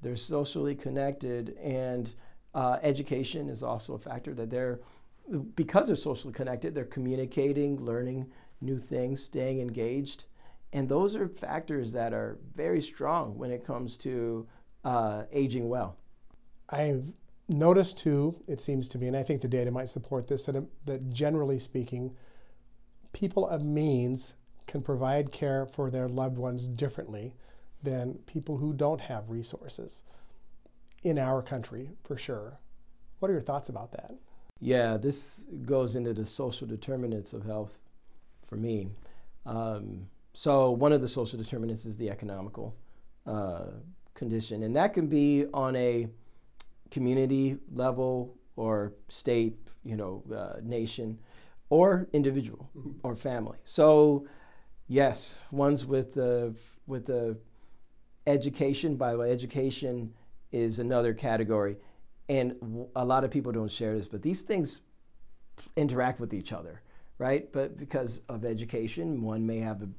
They're 0.03 0.15
socially 0.15 0.75
connected, 0.75 1.57
and 1.63 2.13
uh, 2.53 2.77
education 2.83 3.49
is 3.49 3.63
also 3.63 3.95
a 3.95 3.99
factor 3.99 4.35
that 4.35 4.51
they're, 4.51 4.79
because 5.55 5.87
they're 5.87 5.95
socially 5.95 6.33
connected, 6.33 6.75
they're 6.75 6.85
communicating, 6.85 7.83
learning 7.83 8.27
new 8.61 8.77
things, 8.77 9.23
staying 9.23 9.59
engaged. 9.61 10.25
And 10.73 10.87
those 10.87 11.15
are 11.15 11.27
factors 11.27 11.91
that 11.93 12.13
are 12.13 12.37
very 12.55 12.81
strong 12.81 13.35
when 13.37 13.49
it 13.49 13.65
comes 13.65 13.97
to 13.97 14.47
uh, 14.87 15.23
aging 15.33 15.67
well. 15.67 15.97
I've 16.69 17.03
noticed 17.49 17.97
too, 17.97 18.41
it 18.47 18.61
seems 18.61 18.87
to 18.89 18.97
me, 18.97 19.07
and 19.07 19.17
I 19.17 19.23
think 19.23 19.41
the 19.41 19.47
data 19.49 19.69
might 19.69 19.89
support 19.89 20.27
this, 20.27 20.45
that, 20.45 20.63
that 20.85 21.09
generally 21.09 21.59
speaking, 21.59 22.15
people 23.11 23.45
of 23.47 23.65
means 23.65 24.33
can 24.65 24.81
provide 24.81 25.33
care 25.33 25.65
for 25.65 25.89
their 25.89 26.07
loved 26.07 26.37
ones 26.37 26.67
differently 26.67 27.33
than 27.83 28.19
people 28.27 28.57
who 28.57 28.73
don't 28.73 29.01
have 29.01 29.29
resources 29.29 30.03
in 31.03 31.19
our 31.19 31.41
country, 31.41 31.89
for 32.01 32.17
sure. 32.17 32.59
What 33.19 33.29
are 33.29 33.33
your 33.33 33.41
thoughts 33.41 33.67
about 33.67 33.91
that? 33.91 34.15
Yeah, 34.61 34.95
this 34.95 35.45
goes 35.65 35.97
into 35.97 36.13
the 36.13 36.25
social 36.25 36.65
determinants 36.65 37.33
of 37.33 37.45
health 37.45 37.77
for 38.45 38.55
me. 38.55 38.87
Um, 39.45 40.07
so, 40.33 40.71
one 40.71 40.93
of 40.93 41.01
the 41.01 41.07
social 41.09 41.37
determinants 41.37 41.85
is 41.85 41.97
the 41.97 42.09
economical 42.09 42.75
uh, 43.25 43.65
condition, 44.17 44.63
and 44.63 44.75
that 44.75 44.93
can 44.93 45.07
be 45.07 45.45
on 45.53 45.75
a 45.77 46.07
community 46.91 47.57
level 47.71 48.35
or 48.57 48.93
state, 49.07 49.55
you 49.83 49.95
know, 49.95 50.23
uh, 50.35 50.59
nation, 50.63 51.17
or 51.69 52.07
individual 52.11 52.69
mm-hmm. 52.77 52.91
or 53.03 53.15
family. 53.15 53.57
So, 53.63 54.27
yes, 54.87 55.37
ones 55.51 55.85
with 55.85 56.13
the 56.15 56.55
with 56.85 57.05
the 57.05 57.37
education. 58.25 58.97
By 58.97 59.11
the 59.11 59.19
way, 59.19 59.31
education 59.31 60.13
is 60.51 60.79
another 60.79 61.13
category, 61.13 61.77
and 62.27 62.55
a 62.95 63.05
lot 63.05 63.23
of 63.23 63.31
people 63.31 63.51
don't 63.51 63.71
share 63.71 63.95
this, 63.95 64.07
but 64.07 64.21
these 64.21 64.41
things 64.41 64.81
interact 65.75 66.19
with 66.19 66.33
each 66.33 66.51
other, 66.53 66.81
right? 67.17 67.51
But 67.51 67.77
because 67.77 68.21
of 68.29 68.45
education, 68.45 69.21
one 69.21 69.45
may 69.45 69.59
have 69.59 69.81
a, 69.81 69.89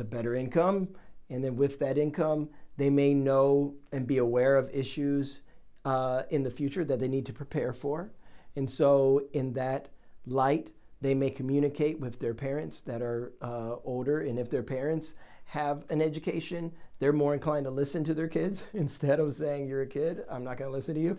a 0.00 0.04
better 0.04 0.34
income, 0.34 0.88
and 1.30 1.42
then 1.42 1.56
with 1.56 1.78
that 1.80 1.98
income, 1.98 2.48
they 2.78 2.88
may 2.88 3.12
know 3.12 3.74
and 3.92 4.06
be 4.06 4.18
aware 4.18 4.56
of 4.56 4.70
issues 4.72 5.42
uh, 5.84 6.22
in 6.30 6.44
the 6.44 6.50
future 6.50 6.84
that 6.84 7.00
they 7.00 7.08
need 7.08 7.26
to 7.26 7.32
prepare 7.32 7.72
for. 7.72 8.12
And 8.56 8.70
so, 8.70 9.24
in 9.32 9.52
that 9.54 9.90
light, 10.26 10.70
they 11.00 11.14
may 11.14 11.30
communicate 11.30 12.00
with 12.00 12.20
their 12.20 12.34
parents 12.34 12.80
that 12.82 13.02
are 13.02 13.32
uh, 13.42 13.76
older. 13.84 14.20
And 14.20 14.38
if 14.38 14.48
their 14.48 14.62
parents 14.62 15.14
have 15.46 15.84
an 15.90 16.00
education, 16.00 16.72
they're 17.00 17.12
more 17.12 17.34
inclined 17.34 17.64
to 17.64 17.70
listen 17.70 18.04
to 18.04 18.14
their 18.14 18.28
kids 18.28 18.64
instead 18.72 19.18
of 19.18 19.34
saying, 19.34 19.66
You're 19.66 19.82
a 19.82 19.86
kid, 19.86 20.24
I'm 20.30 20.44
not 20.44 20.56
going 20.56 20.70
to 20.70 20.74
listen 20.74 20.94
to 20.94 21.00
you. 21.00 21.18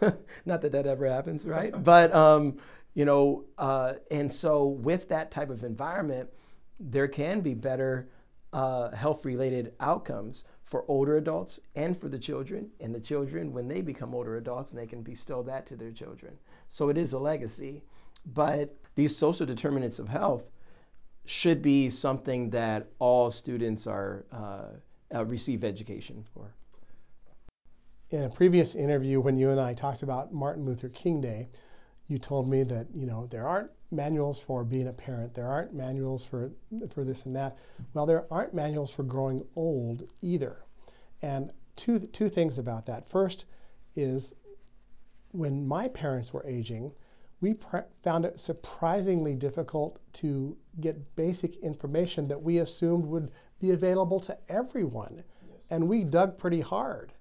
not 0.44 0.60
that 0.60 0.72
that 0.72 0.86
ever 0.86 1.06
happens, 1.06 1.46
right? 1.46 1.72
but, 1.84 2.14
um, 2.14 2.58
you 2.92 3.06
know, 3.06 3.44
uh, 3.56 3.94
and 4.10 4.30
so 4.30 4.66
with 4.66 5.08
that 5.08 5.30
type 5.30 5.48
of 5.48 5.64
environment, 5.64 6.28
there 6.78 7.08
can 7.08 7.40
be 7.40 7.54
better 7.54 8.08
uh, 8.52 8.90
health 8.90 9.24
related 9.24 9.72
outcomes 9.80 10.44
for 10.62 10.84
older 10.88 11.16
adults 11.16 11.60
and 11.74 11.96
for 11.96 12.08
the 12.08 12.18
children, 12.18 12.70
and 12.80 12.94
the 12.94 13.00
children 13.00 13.52
when 13.52 13.68
they 13.68 13.80
become 13.80 14.14
older 14.14 14.36
adults 14.36 14.70
and 14.70 14.80
they 14.80 14.86
can 14.86 15.02
bestow 15.02 15.42
that 15.42 15.66
to 15.66 15.76
their 15.76 15.92
children. 15.92 16.38
So 16.68 16.88
it 16.88 16.98
is 16.98 17.12
a 17.12 17.18
legacy. 17.18 17.82
But 18.26 18.76
these 18.94 19.16
social 19.16 19.46
determinants 19.46 19.98
of 19.98 20.08
health 20.08 20.50
should 21.24 21.62
be 21.62 21.90
something 21.90 22.50
that 22.50 22.88
all 22.98 23.30
students 23.30 23.86
are 23.86 24.26
uh, 24.32 25.14
uh, 25.14 25.24
receive 25.24 25.64
education 25.64 26.24
for. 26.34 26.54
In 28.10 28.24
a 28.24 28.28
previous 28.28 28.74
interview, 28.74 29.20
when 29.20 29.36
you 29.36 29.50
and 29.50 29.60
I 29.60 29.72
talked 29.72 30.02
about 30.02 30.32
Martin 30.32 30.64
Luther 30.64 30.88
King 30.88 31.20
Day, 31.20 31.48
you 32.08 32.18
told 32.18 32.48
me 32.48 32.64
that 32.64 32.88
you 32.92 33.06
know 33.06 33.26
there 33.26 33.46
aren't 33.46 33.70
manuals 33.90 34.38
for 34.38 34.64
being 34.64 34.88
a 34.88 34.92
parent. 34.92 35.34
There 35.34 35.48
aren't 35.48 35.74
manuals 35.74 36.24
for 36.24 36.52
for 36.92 37.04
this 37.04 37.26
and 37.26 37.34
that. 37.36 37.58
Well, 37.94 38.06
there 38.06 38.26
aren't 38.30 38.54
manuals 38.54 38.92
for 38.92 39.02
growing 39.02 39.44
old 39.56 40.08
either. 40.22 40.64
And 41.22 41.52
two 41.76 42.00
two 42.00 42.28
things 42.28 42.58
about 42.58 42.86
that. 42.86 43.08
First 43.08 43.46
is 43.96 44.34
when 45.32 45.66
my 45.66 45.88
parents 45.88 46.32
were 46.32 46.44
aging, 46.46 46.92
we 47.40 47.54
pr- 47.54 47.78
found 48.02 48.24
it 48.24 48.38
surprisingly 48.38 49.34
difficult 49.34 49.98
to 50.14 50.56
get 50.80 51.16
basic 51.16 51.56
information 51.56 52.28
that 52.28 52.42
we 52.42 52.58
assumed 52.58 53.06
would 53.06 53.30
be 53.60 53.70
available 53.70 54.20
to 54.20 54.36
everyone. 54.48 55.22
Yes. 55.48 55.66
And 55.70 55.88
we 55.88 56.04
dug 56.04 56.38
pretty 56.38 56.60
hard. 56.60 57.12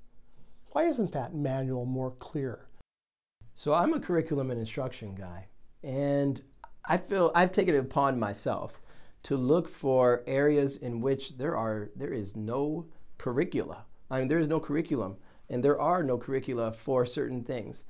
Why 0.72 0.84
isn't 0.84 1.12
that 1.14 1.34
manual 1.34 1.86
more 1.86 2.12
clear? 2.12 2.68
So 3.56 3.74
I'm 3.74 3.94
a 3.94 4.00
curriculum 4.00 4.52
and 4.52 4.60
instruction 4.60 5.16
guy, 5.16 5.48
and 5.84 6.42
I 6.86 6.98
feel 6.98 7.32
I've 7.36 7.52
taken 7.52 7.76
it 7.76 7.80
upon 7.80 8.20
myself 8.20 8.82
to 9.24 9.36
look 9.36 9.68
for 9.68 10.24
areas 10.26 10.78
in 10.78 11.02
which 11.02 11.38
there 11.38 11.56
are 11.56 11.90
there 11.96 12.14
is 12.14 12.36
no 12.36 12.88
curricula. 13.18 13.86
I 14.10 14.20
mean, 14.20 14.28
there 14.28 14.40
is 14.40 14.48
no 14.48 14.60
curriculum, 14.60 15.18
and 15.50 15.64
there 15.64 15.80
are 15.80 16.04
no 16.04 16.18
curricula 16.18 16.72
for 16.72 17.06
certain 17.06 17.44
things. 17.44 17.86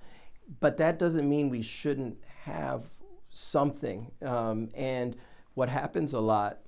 But 0.59 0.77
that 0.77 0.99
doesn't 0.99 1.29
mean 1.29 1.49
we 1.49 1.61
shouldn't 1.61 2.17
have 2.43 2.89
something. 3.29 4.11
Um, 4.25 4.69
and 4.73 5.15
what 5.53 5.69
happens 5.69 6.13
a 6.13 6.19
lot 6.19 6.59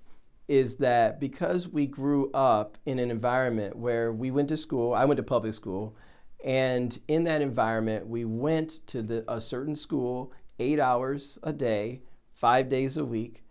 is 0.47 0.75
that 0.75 1.19
because 1.19 1.69
we 1.69 1.87
grew 1.87 2.29
up 2.33 2.77
in 2.85 2.99
an 2.99 3.09
environment 3.09 3.75
where 3.75 4.11
we 4.11 4.31
went 4.31 4.49
to 4.49 4.57
school, 4.57 4.93
I 4.93 5.05
went 5.05 5.17
to 5.17 5.23
public 5.23 5.53
school, 5.53 5.95
and 6.43 6.99
in 7.07 7.23
that 7.23 7.41
environment, 7.41 8.07
we 8.07 8.25
went 8.25 8.85
to 8.87 9.01
the, 9.01 9.23
a 9.31 9.39
certain 9.39 9.75
school 9.75 10.33
eight 10.59 10.79
hours 10.79 11.39
a 11.43 11.53
day, 11.53 12.01
five 12.41 12.67
days 12.67 12.97
a 12.97 13.05
week. 13.05 13.43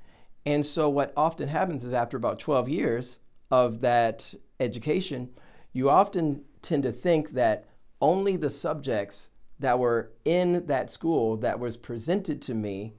And 0.44 0.66
so, 0.66 0.88
what 0.88 1.12
often 1.16 1.48
happens 1.48 1.84
is 1.84 1.92
after 1.92 2.16
about 2.16 2.40
12 2.40 2.68
years 2.68 3.20
of 3.50 3.80
that 3.82 4.34
education, 4.58 5.30
you 5.72 5.88
often 5.88 6.42
tend 6.60 6.82
to 6.82 6.90
think 6.90 7.30
that 7.30 7.66
only 8.00 8.36
the 8.36 8.50
subjects 8.50 9.30
that 9.60 9.78
were 9.78 10.10
in 10.24 10.66
that 10.66 10.90
school 10.90 11.36
that 11.36 11.60
was 11.60 11.76
presented 11.76 12.42
to 12.42 12.54
me 12.54 12.94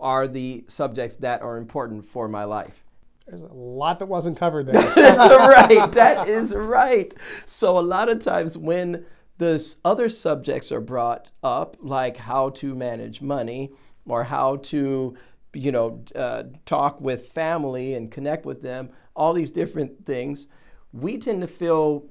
are 0.00 0.26
the 0.26 0.64
subjects 0.68 1.16
that 1.16 1.40
are 1.42 1.56
important 1.56 2.04
for 2.04 2.26
my 2.28 2.44
life. 2.44 2.84
There's 3.26 3.42
a 3.42 3.52
lot 3.52 3.98
that 3.98 4.06
wasn't 4.06 4.36
covered 4.36 4.66
there. 4.66 4.82
That's 4.94 5.18
right. 5.18 5.92
That 5.92 6.28
is 6.28 6.54
right. 6.54 7.14
So 7.44 7.78
a 7.78 7.80
lot 7.80 8.08
of 8.08 8.20
times 8.20 8.56
when 8.56 9.04
the 9.38 9.76
other 9.84 10.08
subjects 10.08 10.72
are 10.72 10.80
brought 10.80 11.30
up, 11.42 11.76
like 11.80 12.16
how 12.16 12.50
to 12.50 12.74
manage 12.74 13.20
money 13.20 13.72
or 14.06 14.24
how 14.24 14.56
to, 14.56 15.16
you 15.52 15.72
know, 15.72 16.04
uh, 16.14 16.44
talk 16.64 17.00
with 17.00 17.28
family 17.28 17.94
and 17.94 18.10
connect 18.10 18.46
with 18.46 18.62
them, 18.62 18.90
all 19.14 19.32
these 19.32 19.50
different 19.50 20.04
things, 20.04 20.48
we 20.92 21.18
tend 21.18 21.40
to 21.42 21.46
feel 21.46 22.06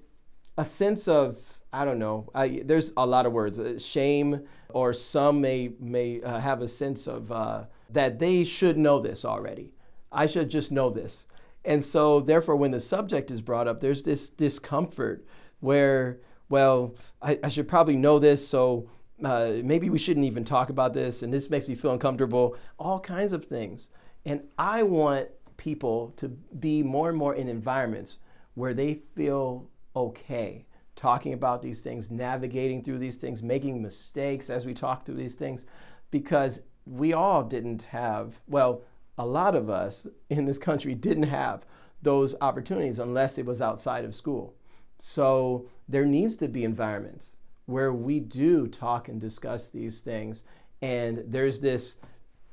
a 0.57 0.65
sense 0.65 1.07
of 1.07 1.59
I 1.75 1.83
don't 1.83 1.99
know. 1.99 2.29
I, 2.33 2.61
there's 2.63 2.93
a 2.95 3.05
lot 3.05 3.25
of 3.25 3.33
words, 3.33 3.59
uh, 3.59 3.77
shame, 3.77 4.47
or 4.69 4.93
some 4.93 5.41
may 5.41 5.73
may 5.79 6.21
uh, 6.21 6.39
have 6.39 6.61
a 6.61 6.69
sense 6.69 7.05
of 7.05 7.29
uh, 7.33 7.65
that 7.89 8.17
they 8.17 8.45
should 8.45 8.77
know 8.77 9.01
this 9.01 9.25
already. 9.25 9.73
I 10.09 10.25
should 10.25 10.49
just 10.49 10.71
know 10.71 10.89
this, 10.89 11.27
and 11.65 11.83
so 11.83 12.21
therefore, 12.21 12.55
when 12.55 12.71
the 12.71 12.79
subject 12.79 13.29
is 13.29 13.41
brought 13.41 13.67
up, 13.67 13.81
there's 13.81 14.03
this 14.03 14.29
discomfort 14.29 15.25
where, 15.59 16.21
well, 16.47 16.95
I, 17.21 17.39
I 17.43 17.49
should 17.49 17.67
probably 17.67 17.97
know 17.97 18.19
this, 18.19 18.47
so 18.47 18.89
uh, 19.23 19.53
maybe 19.63 19.89
we 19.89 19.97
shouldn't 19.97 20.25
even 20.25 20.43
talk 20.43 20.69
about 20.69 20.93
this, 20.93 21.23
and 21.23 21.33
this 21.33 21.49
makes 21.49 21.67
me 21.67 21.75
feel 21.75 21.91
uncomfortable. 21.91 22.55
All 22.77 22.99
kinds 22.99 23.33
of 23.33 23.45
things, 23.45 23.89
and 24.25 24.41
I 24.57 24.83
want 24.83 25.29
people 25.57 26.13
to 26.17 26.27
be 26.27 26.83
more 26.83 27.09
and 27.09 27.17
more 27.17 27.35
in 27.35 27.47
environments 27.47 28.19
where 28.55 28.73
they 28.73 28.93
feel 28.93 29.69
okay 29.95 30.65
talking 30.95 31.33
about 31.33 31.61
these 31.61 31.81
things, 31.81 32.09
navigating 32.09 32.81
through 32.81 32.97
these 32.97 33.17
things, 33.17 33.43
making 33.43 33.81
mistakes 33.81 34.49
as 34.49 34.65
we 34.65 34.73
talk 34.73 35.05
through 35.05 35.15
these 35.15 35.35
things, 35.35 35.65
because 36.09 36.61
we 36.85 37.13
all 37.13 37.43
didn't 37.43 37.83
have, 37.83 38.39
well, 38.47 38.81
a 39.17 39.25
lot 39.25 39.55
of 39.55 39.69
us 39.69 40.07
in 40.29 40.45
this 40.45 40.59
country 40.59 40.95
didn't 40.95 41.23
have 41.23 41.65
those 42.01 42.35
opportunities 42.41 42.99
unless 42.99 43.37
it 43.37 43.45
was 43.45 43.61
outside 43.61 44.05
of 44.05 44.15
school. 44.15 44.55
So 44.99 45.67
there 45.87 46.05
needs 46.05 46.35
to 46.37 46.47
be 46.47 46.63
environments 46.63 47.35
where 47.65 47.93
we 47.93 48.19
do 48.19 48.67
talk 48.67 49.07
and 49.07 49.19
discuss 49.19 49.69
these 49.69 49.99
things. 49.99 50.43
And 50.81 51.23
there's 51.27 51.59
this 51.59 51.97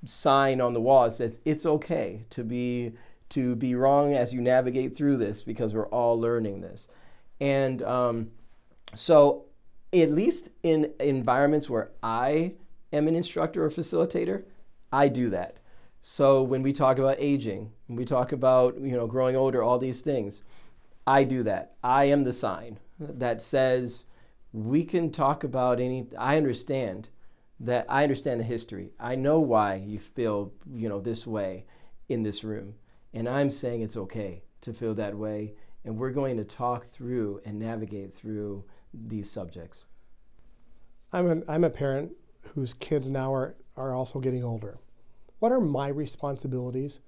sign 0.04 0.61
on 0.61 0.73
the 0.73 0.81
wall 0.81 1.04
that 1.04 1.12
says 1.12 1.38
it's 1.45 1.66
okay 1.66 2.25
to 2.31 2.42
be 2.42 2.92
to 3.28 3.54
be 3.57 3.75
wrong 3.75 4.12
as 4.14 4.35
you 4.35 4.42
navigate 4.42 4.95
through 4.95 5.16
this 5.16 5.42
because 5.42 5.75
we're 5.75 5.88
all 5.88 6.21
learning 6.21 6.61
this. 6.61 6.87
And 7.40 7.83
um, 7.83 8.31
so, 8.95 9.47
at 9.92 10.11
least 10.11 10.50
in 10.62 10.92
environments 11.00 11.71
where 11.71 11.90
I 12.02 12.54
am 12.92 13.09
an 13.09 13.14
instructor 13.14 13.64
or 13.64 13.71
facilitator, 13.71 14.45
I 14.92 15.09
do 15.09 15.31
that. 15.31 15.57
So 16.02 16.42
when 16.42 16.62
we 16.62 16.73
talk 16.73 16.99
about 16.99 17.16
aging, 17.19 17.73
when 17.87 17.97
we 17.97 18.04
talk 18.04 18.33
about 18.33 18.78
you 18.81 18.92
know 18.92 19.07
growing 19.07 19.37
older, 19.37 19.62
all 19.62 19.78
these 19.78 20.02
things, 20.02 20.42
I 21.07 21.25
do 21.25 21.42
that. 21.45 21.75
I 21.83 22.04
am 22.07 22.25
the 22.25 22.33
sign 22.33 22.78
that 22.99 23.40
says 23.40 24.04
we 24.52 24.85
can 24.85 25.11
talk 25.11 25.44
about 25.44 25.80
any. 25.80 26.06
I 26.18 26.37
understand 26.37 27.09
that 27.61 27.87
I 27.88 28.02
understand 28.02 28.40
the 28.40 28.44
history. 28.44 28.90
I 28.99 29.14
know 29.14 29.40
why 29.40 29.76
you 29.76 29.99
feel 29.99 30.52
you 30.73 30.88
know 30.88 31.00
this 31.00 31.26
way 31.26 31.66
in 32.09 32.23
this 32.23 32.44
room, 32.44 32.75
and 33.12 33.28
I'm 33.28 33.50
saying 33.50 33.82
it's 33.82 33.97
okay 33.97 34.42
to 34.62 34.73
feel 34.73 34.94
that 34.94 35.16
way 35.16 35.54
and 35.85 35.99
we're 35.99 36.11
going 36.11 36.37
to 36.37 36.44
talk 36.44 36.87
through 36.87 37.40
and 37.44 37.59
navigate 37.59 38.12
through 38.12 38.64
these 38.94 39.30
subjects. 39.30 39.85
I'm, 41.12 41.26
an, 41.26 41.44
I'm 41.49 41.64
a 41.64 41.71
parent 41.71 42.12
whose 42.54 42.75
kids 42.75 43.11
now 43.11 43.35
are, 43.35 43.56
are 43.76 43.94
also 43.94 44.21
getting 44.21 44.44
older. 44.44 44.78
What 45.38 45.52
are 45.52 45.61
my 45.61 45.88
responsibilities 45.88 47.00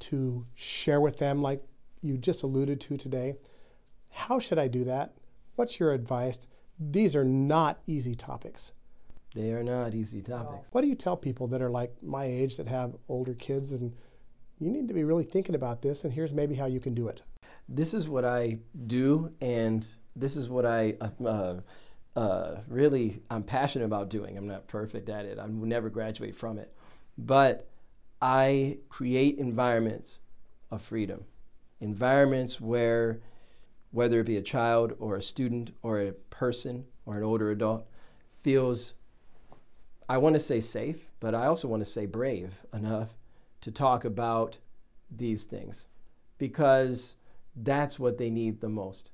to 0.00 0.46
share 0.54 1.00
with 1.00 1.18
them, 1.18 1.40
like 1.40 1.62
you 2.02 2.18
just 2.18 2.42
alluded 2.42 2.80
to 2.82 2.96
today? 2.96 3.34
How 4.10 4.38
should 4.38 4.58
I 4.58 4.68
do 4.68 4.84
that? 4.84 5.14
What's 5.54 5.78
your 5.78 5.92
advice? 5.92 6.46
These 6.78 7.14
are 7.14 7.24
not 7.24 7.80
easy 7.86 8.14
topics. 8.14 8.72
They 9.34 9.52
are 9.52 9.64
not 9.64 9.94
easy 9.94 10.22
topics. 10.22 10.68
What 10.72 10.82
do 10.82 10.88
you 10.88 10.94
tell 10.94 11.16
people 11.16 11.46
that 11.48 11.60
are 11.60 11.70
like 11.70 11.94
my 12.02 12.24
age 12.24 12.56
that 12.56 12.68
have 12.68 12.94
older 13.08 13.34
kids 13.34 13.72
and 13.72 13.94
you 14.60 14.70
need 14.70 14.88
to 14.88 14.94
be 14.94 15.04
really 15.04 15.24
thinking 15.24 15.54
about 15.54 15.82
this 15.82 16.04
and 16.04 16.12
here's 16.12 16.32
maybe 16.32 16.54
how 16.54 16.66
you 16.66 16.80
can 16.80 16.94
do 16.94 17.08
it? 17.08 17.22
this 17.68 17.94
is 17.94 18.08
what 18.08 18.24
I 18.24 18.58
do, 18.86 19.32
and 19.40 19.86
this 20.14 20.36
is 20.36 20.48
what 20.48 20.66
I 20.66 20.96
uh, 21.00 21.54
uh, 22.16 22.56
really 22.68 23.22
I'm 23.30 23.42
passionate 23.42 23.86
about 23.86 24.10
doing. 24.10 24.36
I'm 24.36 24.46
not 24.46 24.68
perfect 24.68 25.08
at 25.08 25.24
it. 25.24 25.38
I 25.38 25.44
will 25.44 25.66
never 25.66 25.90
graduate 25.90 26.34
from 26.34 26.58
it, 26.58 26.72
but 27.16 27.68
I 28.20 28.78
create 28.88 29.38
environments 29.38 30.20
of 30.70 30.82
freedom, 30.82 31.24
environments 31.80 32.60
where 32.60 33.20
whether 33.94 34.18
it 34.18 34.26
be 34.26 34.36
a 34.36 34.42
child 34.42 34.92
or 34.98 35.14
a 35.14 35.22
student 35.22 35.70
or 35.80 36.00
a 36.00 36.12
person 36.12 36.84
or 37.06 37.16
an 37.16 37.22
older 37.22 37.52
adult 37.52 37.86
feels 38.28 38.94
I 40.08 40.18
want 40.18 40.34
to 40.34 40.40
say 40.40 40.60
safe, 40.60 41.06
but 41.20 41.34
I 41.34 41.46
also 41.46 41.68
want 41.68 41.80
to 41.80 41.90
say 41.90 42.04
brave 42.04 42.60
enough 42.74 43.16
to 43.62 43.70
talk 43.70 44.04
about 44.04 44.58
these 45.10 45.44
things 45.44 45.86
because 46.36 47.16
that's 47.56 47.98
what 47.98 48.18
they 48.18 48.30
need 48.30 48.60
the 48.60 48.68
most. 48.68 49.12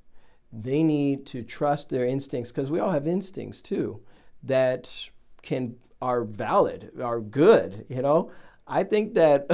They 0.50 0.82
need 0.82 1.26
to 1.26 1.42
trust 1.42 1.90
their 1.90 2.06
instincts 2.06 2.50
because 2.50 2.70
we 2.70 2.80
all 2.80 2.90
have 2.90 3.06
instincts 3.06 3.60
too 3.60 4.00
that 4.42 5.10
can 5.42 5.76
are 6.02 6.24
valid, 6.24 6.90
are 7.00 7.20
good, 7.20 7.84
you 7.90 8.00
know. 8.00 8.32
I 8.66 8.84
think 8.84 9.14
that 9.14 9.46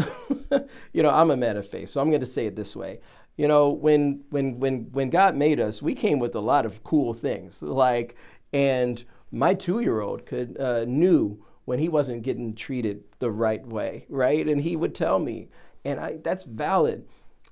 you 0.93 1.03
know, 1.03 1.11
I'm 1.11 1.33
a 1.33 1.37
man 1.37 1.57
of 1.57 1.67
faith, 1.67 1.91
so 1.91 2.01
I'm 2.01 2.11
going 2.11 2.21
to 2.21 2.27
say 2.27 2.47
it 2.47 2.55
this 2.55 2.77
way. 2.77 3.01
You 3.37 3.49
know, 3.49 3.71
when 3.71 4.25
when 4.31 4.59
when 4.59 4.91
when 4.93 5.11
God 5.11 5.37
made 5.37 5.61
us, 5.61 5.83
we 5.83 5.95
came 5.95 6.19
with 6.19 6.35
a 6.35 6.41
lot 6.41 6.67
of 6.67 6.83
cool 6.85 7.13
things. 7.13 7.63
Like 7.63 8.17
and 8.53 9.05
my 9.31 9.55
2-year-old 9.55 10.25
could 10.25 10.57
uh, 10.59 10.85
knew 10.87 11.45
when 11.65 11.79
he 11.79 11.89
wasn't 11.89 12.23
getting 12.23 12.55
treated 12.55 13.03
the 13.19 13.31
right 13.31 13.67
way, 13.67 14.07
right? 14.09 14.47
And 14.47 14.63
he 14.63 14.77
would 14.77 14.95
tell 14.95 15.19
me, 15.19 15.49
and 15.85 16.01
I 16.01 16.19
that's 16.23 16.45
valid 16.45 17.07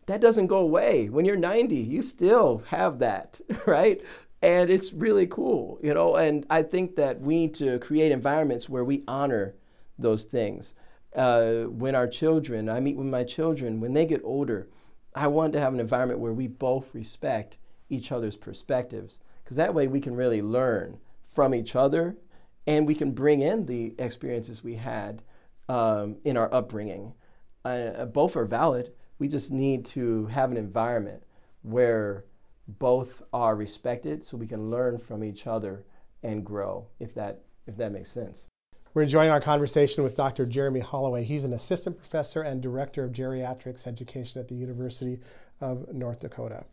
that 0.07 0.21
doesn't 0.21 0.49
go 0.49 0.59
away. 0.59 1.09
When 1.09 1.25
you're 1.25 1.37
90, 1.37 1.77
you 1.77 2.03
still 2.03 2.63
have 2.69 2.99
that, 2.99 3.41
right? 3.67 4.03
And 4.43 4.69
it's 4.69 4.93
really 4.93 5.27
cool, 5.27 5.79
you 5.83 5.95
know. 5.95 6.17
And 6.17 6.45
I 6.51 6.63
think 6.63 6.97
that 6.97 7.21
we 7.21 7.37
need 7.37 7.55
to 7.55 7.79
create 7.79 8.13
environments 8.13 8.69
where 8.69 8.85
we 8.85 9.03
honor 9.09 9.55
those 9.99 10.25
things. 10.25 10.75
Uh, 11.15 11.63
when 11.65 11.95
our 11.95 12.09
children, 12.09 12.69
I 12.69 12.81
meet 12.81 12.97
with 12.97 13.07
my 13.07 13.25
children, 13.25 13.81
when 13.81 13.95
they 13.95 14.05
get 14.05 14.21
older, 14.25 14.69
I 15.15 15.29
want 15.29 15.53
to 15.53 15.61
have 15.61 15.73
an 15.75 15.81
environment 15.81 16.21
where 16.21 16.33
we 16.33 16.47
both 16.47 16.95
respect 16.95 17.59
each 17.89 18.11
other's 18.11 18.37
perspectives, 18.37 19.21
because 19.43 19.57
that 19.57 19.75
way 19.75 19.87
we 19.87 20.01
can 20.01 20.17
really 20.17 20.43
learn 20.43 20.99
from 21.25 21.55
each 21.55 21.77
other 21.77 22.17
and 22.67 22.87
we 22.87 22.95
can 22.95 23.13
bring 23.13 23.43
in 23.43 23.67
the 23.67 23.95
experiences 23.99 24.65
we 24.65 24.77
had 24.77 25.23
um, 25.69 26.17
in 26.25 26.37
our 26.37 26.53
upbringing. 26.53 27.13
Uh, 27.65 28.07
both 28.07 28.37
are 28.37 28.45
valid 28.45 28.93
we 29.19 29.29
just 29.29 29.51
need 29.51 29.85
to 29.85 30.27
have 30.27 30.51
an 30.51 30.57
environment 30.57 31.23
where 31.63 32.25
both 32.67 33.23
are 33.33 33.55
respected 33.55 34.25
so 34.25 34.37
we 34.37 34.47
can 34.47 34.71
learn 34.71 34.99
from 34.99 35.23
each 35.23 35.47
other 35.47 35.85
and 36.23 36.45
grow, 36.45 36.87
if 36.99 37.15
that, 37.15 37.41
if 37.67 37.77
that 37.77 37.93
makes 37.93 38.11
sense. 38.11 38.47
We're 38.95 39.03
enjoying 39.03 39.31
our 39.31 39.41
conversation 39.41 40.05
with 40.05 40.15
Dr. 40.15 40.47
Jeremy 40.47 40.79
Holloway. 40.79 41.25
He's 41.25 41.43
an 41.43 41.53
assistant 41.53 41.99
professor 41.99 42.43
and 42.43 42.63
director 42.63 43.03
of 43.03 43.11
geriatrics 43.11 43.89
education 43.89 44.41
at 44.41 44.47
the 44.47 44.55
University 44.55 45.19
of 45.61 45.93
North 45.93 46.21
Dakota. 46.21 46.65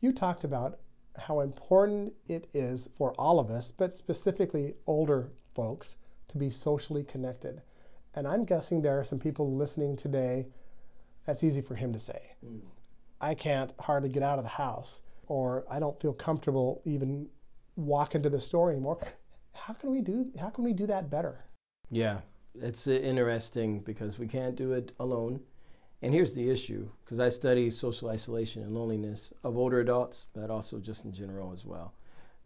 You 0.00 0.12
talked 0.12 0.44
about 0.44 0.78
how 1.18 1.40
important 1.40 2.12
it 2.28 2.46
is 2.54 2.88
for 2.96 3.12
all 3.18 3.40
of 3.40 3.50
us, 3.50 3.72
but 3.72 3.92
specifically 3.92 4.74
older 4.86 5.32
folks, 5.52 5.96
to 6.28 6.38
be 6.38 6.48
socially 6.48 7.02
connected. 7.02 7.60
And 8.14 8.28
I'm 8.28 8.44
guessing 8.44 8.80
there 8.80 9.00
are 9.00 9.04
some 9.04 9.18
people 9.18 9.52
listening 9.52 9.96
today 9.96 10.46
that's 11.26 11.42
easy 11.42 11.60
for 11.60 11.74
him 11.74 11.92
to 11.92 11.98
say. 11.98 12.36
Mm. 12.46 12.60
I 13.20 13.34
can't 13.34 13.74
hardly 13.80 14.10
get 14.10 14.22
out 14.22 14.38
of 14.38 14.44
the 14.44 14.50
house, 14.50 15.02
or 15.26 15.64
I 15.68 15.80
don't 15.80 16.00
feel 16.00 16.12
comfortable 16.12 16.80
even 16.84 17.30
walking 17.74 18.22
to 18.22 18.30
the 18.30 18.40
store 18.40 18.70
anymore. 18.70 19.00
How 19.52 19.74
can 19.74 19.90
we 19.90 20.00
do? 20.00 20.30
How 20.40 20.50
can 20.50 20.64
we 20.64 20.72
do 20.72 20.86
that 20.86 21.10
better? 21.10 21.44
Yeah, 21.90 22.20
it's 22.54 22.88
uh, 22.88 22.92
interesting 22.92 23.80
because 23.80 24.18
we 24.18 24.26
can't 24.26 24.56
do 24.56 24.72
it 24.72 24.92
alone. 24.98 25.40
And 26.02 26.12
here's 26.12 26.32
the 26.32 26.50
issue 26.50 26.88
because 27.04 27.20
I 27.20 27.28
study 27.28 27.70
social 27.70 28.08
isolation 28.08 28.62
and 28.62 28.74
loneliness 28.74 29.32
of 29.44 29.56
older 29.56 29.80
adults, 29.80 30.26
but 30.34 30.50
also 30.50 30.80
just 30.80 31.04
in 31.04 31.12
general 31.12 31.52
as 31.52 31.64
well. 31.64 31.94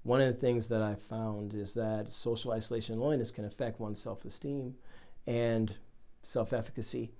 One 0.02 0.20
of 0.20 0.32
the 0.32 0.38
things 0.38 0.68
that 0.68 0.82
I 0.82 0.94
found 0.94 1.54
is 1.54 1.72
that 1.74 2.10
social 2.10 2.52
isolation 2.52 2.92
and 2.94 3.02
loneliness 3.02 3.32
can 3.32 3.44
affect 3.44 3.80
one's 3.80 4.00
self 4.00 4.24
esteem 4.24 4.74
and 5.26 5.76
self 6.22 6.52
efficacy. 6.52 7.12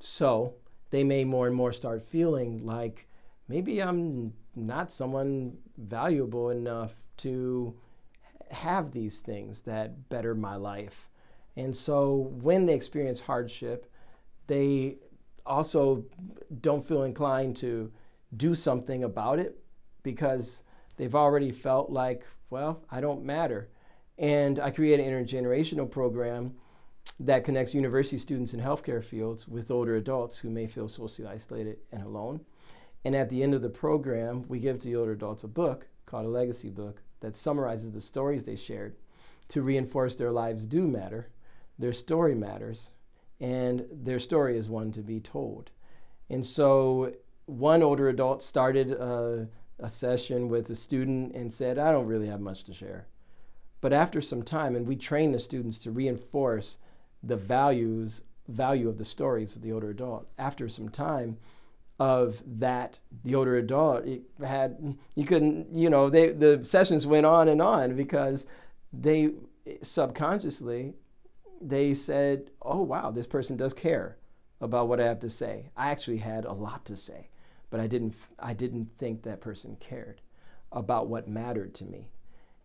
So, 0.00 0.54
they 0.90 1.04
may 1.04 1.24
more 1.24 1.46
and 1.46 1.54
more 1.56 1.72
start 1.72 2.02
feeling 2.02 2.64
like 2.64 3.08
maybe 3.48 3.82
I'm 3.82 4.32
not 4.56 4.90
someone 4.90 5.58
valuable 5.76 6.50
enough 6.50 6.94
to 7.18 7.74
have 8.50 8.92
these 8.92 9.20
things 9.20 9.62
that 9.62 10.08
better 10.08 10.34
my 10.34 10.56
life. 10.56 11.08
And 11.56 11.74
so 11.74 12.30
when 12.40 12.66
they 12.66 12.74
experience 12.74 13.20
hardship, 13.20 13.90
they 14.46 14.96
also 15.46 16.04
don't 16.60 16.84
feel 16.84 17.02
inclined 17.02 17.56
to 17.56 17.92
do 18.36 18.54
something 18.54 19.04
about 19.04 19.38
it 19.38 19.58
because 20.02 20.62
they've 20.96 21.14
already 21.14 21.50
felt 21.50 21.90
like, 21.90 22.24
well, 22.50 22.84
I 22.90 23.00
don't 23.00 23.24
matter. 23.24 23.70
And 24.18 24.58
I 24.58 24.70
created 24.70 25.06
an 25.06 25.12
intergenerational 25.12 25.90
program 25.90 26.54
that 27.20 27.44
connects 27.44 27.74
university 27.74 28.18
students 28.18 28.54
in 28.54 28.60
healthcare 28.60 29.02
fields 29.02 29.46
with 29.46 29.70
older 29.70 29.96
adults 29.96 30.38
who 30.38 30.50
may 30.50 30.66
feel 30.66 30.88
socially 30.88 31.28
isolated 31.28 31.78
and 31.92 32.02
alone. 32.02 32.40
And 33.04 33.14
at 33.14 33.30
the 33.30 33.42
end 33.42 33.54
of 33.54 33.62
the 33.62 33.70
program, 33.70 34.44
we 34.48 34.58
give 34.58 34.78
to 34.80 34.88
the 34.88 34.96
older 34.96 35.12
adults 35.12 35.44
a 35.44 35.48
book 35.48 35.88
called 36.06 36.26
a 36.26 36.28
legacy 36.28 36.70
book 36.70 37.02
that 37.20 37.36
summarizes 37.36 37.92
the 37.92 38.00
stories 38.00 38.44
they 38.44 38.56
shared 38.56 38.96
to 39.48 39.62
reinforce 39.62 40.14
their 40.14 40.32
lives 40.32 40.66
do 40.66 40.86
matter, 40.86 41.28
their 41.78 41.92
story 41.92 42.34
matters, 42.34 42.90
and 43.40 43.86
their 43.90 44.18
story 44.18 44.56
is 44.56 44.68
one 44.68 44.92
to 44.92 45.02
be 45.02 45.20
told. 45.20 45.70
And 46.30 46.44
so 46.44 47.12
one 47.46 47.82
older 47.82 48.08
adult 48.08 48.42
started 48.42 48.92
a, 48.92 49.48
a 49.78 49.88
session 49.88 50.48
with 50.48 50.70
a 50.70 50.74
student 50.74 51.34
and 51.34 51.52
said, 51.52 51.78
I 51.78 51.92
don't 51.92 52.06
really 52.06 52.28
have 52.28 52.40
much 52.40 52.64
to 52.64 52.74
share. 52.74 53.06
But 53.80 53.92
after 53.92 54.20
some 54.20 54.42
time, 54.42 54.76
and 54.76 54.86
we 54.86 54.96
train 54.96 55.32
the 55.32 55.38
students 55.38 55.78
to 55.80 55.90
reinforce 55.90 56.78
the 57.22 57.36
values 57.36 58.22
value 58.48 58.88
of 58.88 58.98
the 58.98 59.04
stories 59.04 59.56
of 59.56 59.62
the 59.62 59.72
older 59.72 59.90
adult. 59.90 60.28
After 60.38 60.68
some 60.68 60.88
time 60.88 61.38
of 61.98 62.42
that, 62.58 63.00
the 63.22 63.34
older 63.34 63.56
adult 63.56 64.04
had 64.44 64.96
you 65.14 65.26
couldn't 65.26 65.74
you 65.74 65.88
know 65.88 66.10
they 66.10 66.30
the 66.30 66.64
sessions 66.64 67.06
went 67.06 67.26
on 67.26 67.48
and 67.48 67.62
on 67.62 67.94
because 67.94 68.46
they 68.92 69.30
subconsciously 69.82 70.94
they 71.60 71.94
said, 71.94 72.50
"Oh 72.62 72.82
wow, 72.82 73.10
this 73.10 73.26
person 73.26 73.56
does 73.56 73.74
care 73.74 74.18
about 74.60 74.88
what 74.88 75.00
I 75.00 75.04
have 75.04 75.20
to 75.20 75.30
say." 75.30 75.70
I 75.76 75.90
actually 75.90 76.18
had 76.18 76.44
a 76.44 76.52
lot 76.52 76.84
to 76.86 76.96
say, 76.96 77.28
but 77.70 77.80
I 77.80 77.86
didn't 77.86 78.16
I 78.38 78.52
didn't 78.52 78.90
think 78.98 79.22
that 79.22 79.40
person 79.40 79.76
cared 79.80 80.20
about 80.72 81.08
what 81.08 81.28
mattered 81.28 81.74
to 81.76 81.84
me. 81.84 82.10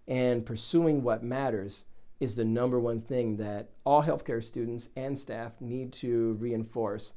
And 0.07 0.45
pursuing 0.45 1.03
what 1.03 1.23
matters 1.23 1.85
is 2.19 2.35
the 2.35 2.43
number 2.43 2.79
one 2.79 2.99
thing 2.99 3.37
that 3.37 3.69
all 3.85 4.03
healthcare 4.03 4.43
students 4.43 4.89
and 4.95 5.17
staff 5.17 5.53
need 5.61 5.93
to 5.93 6.33
reinforce 6.33 7.13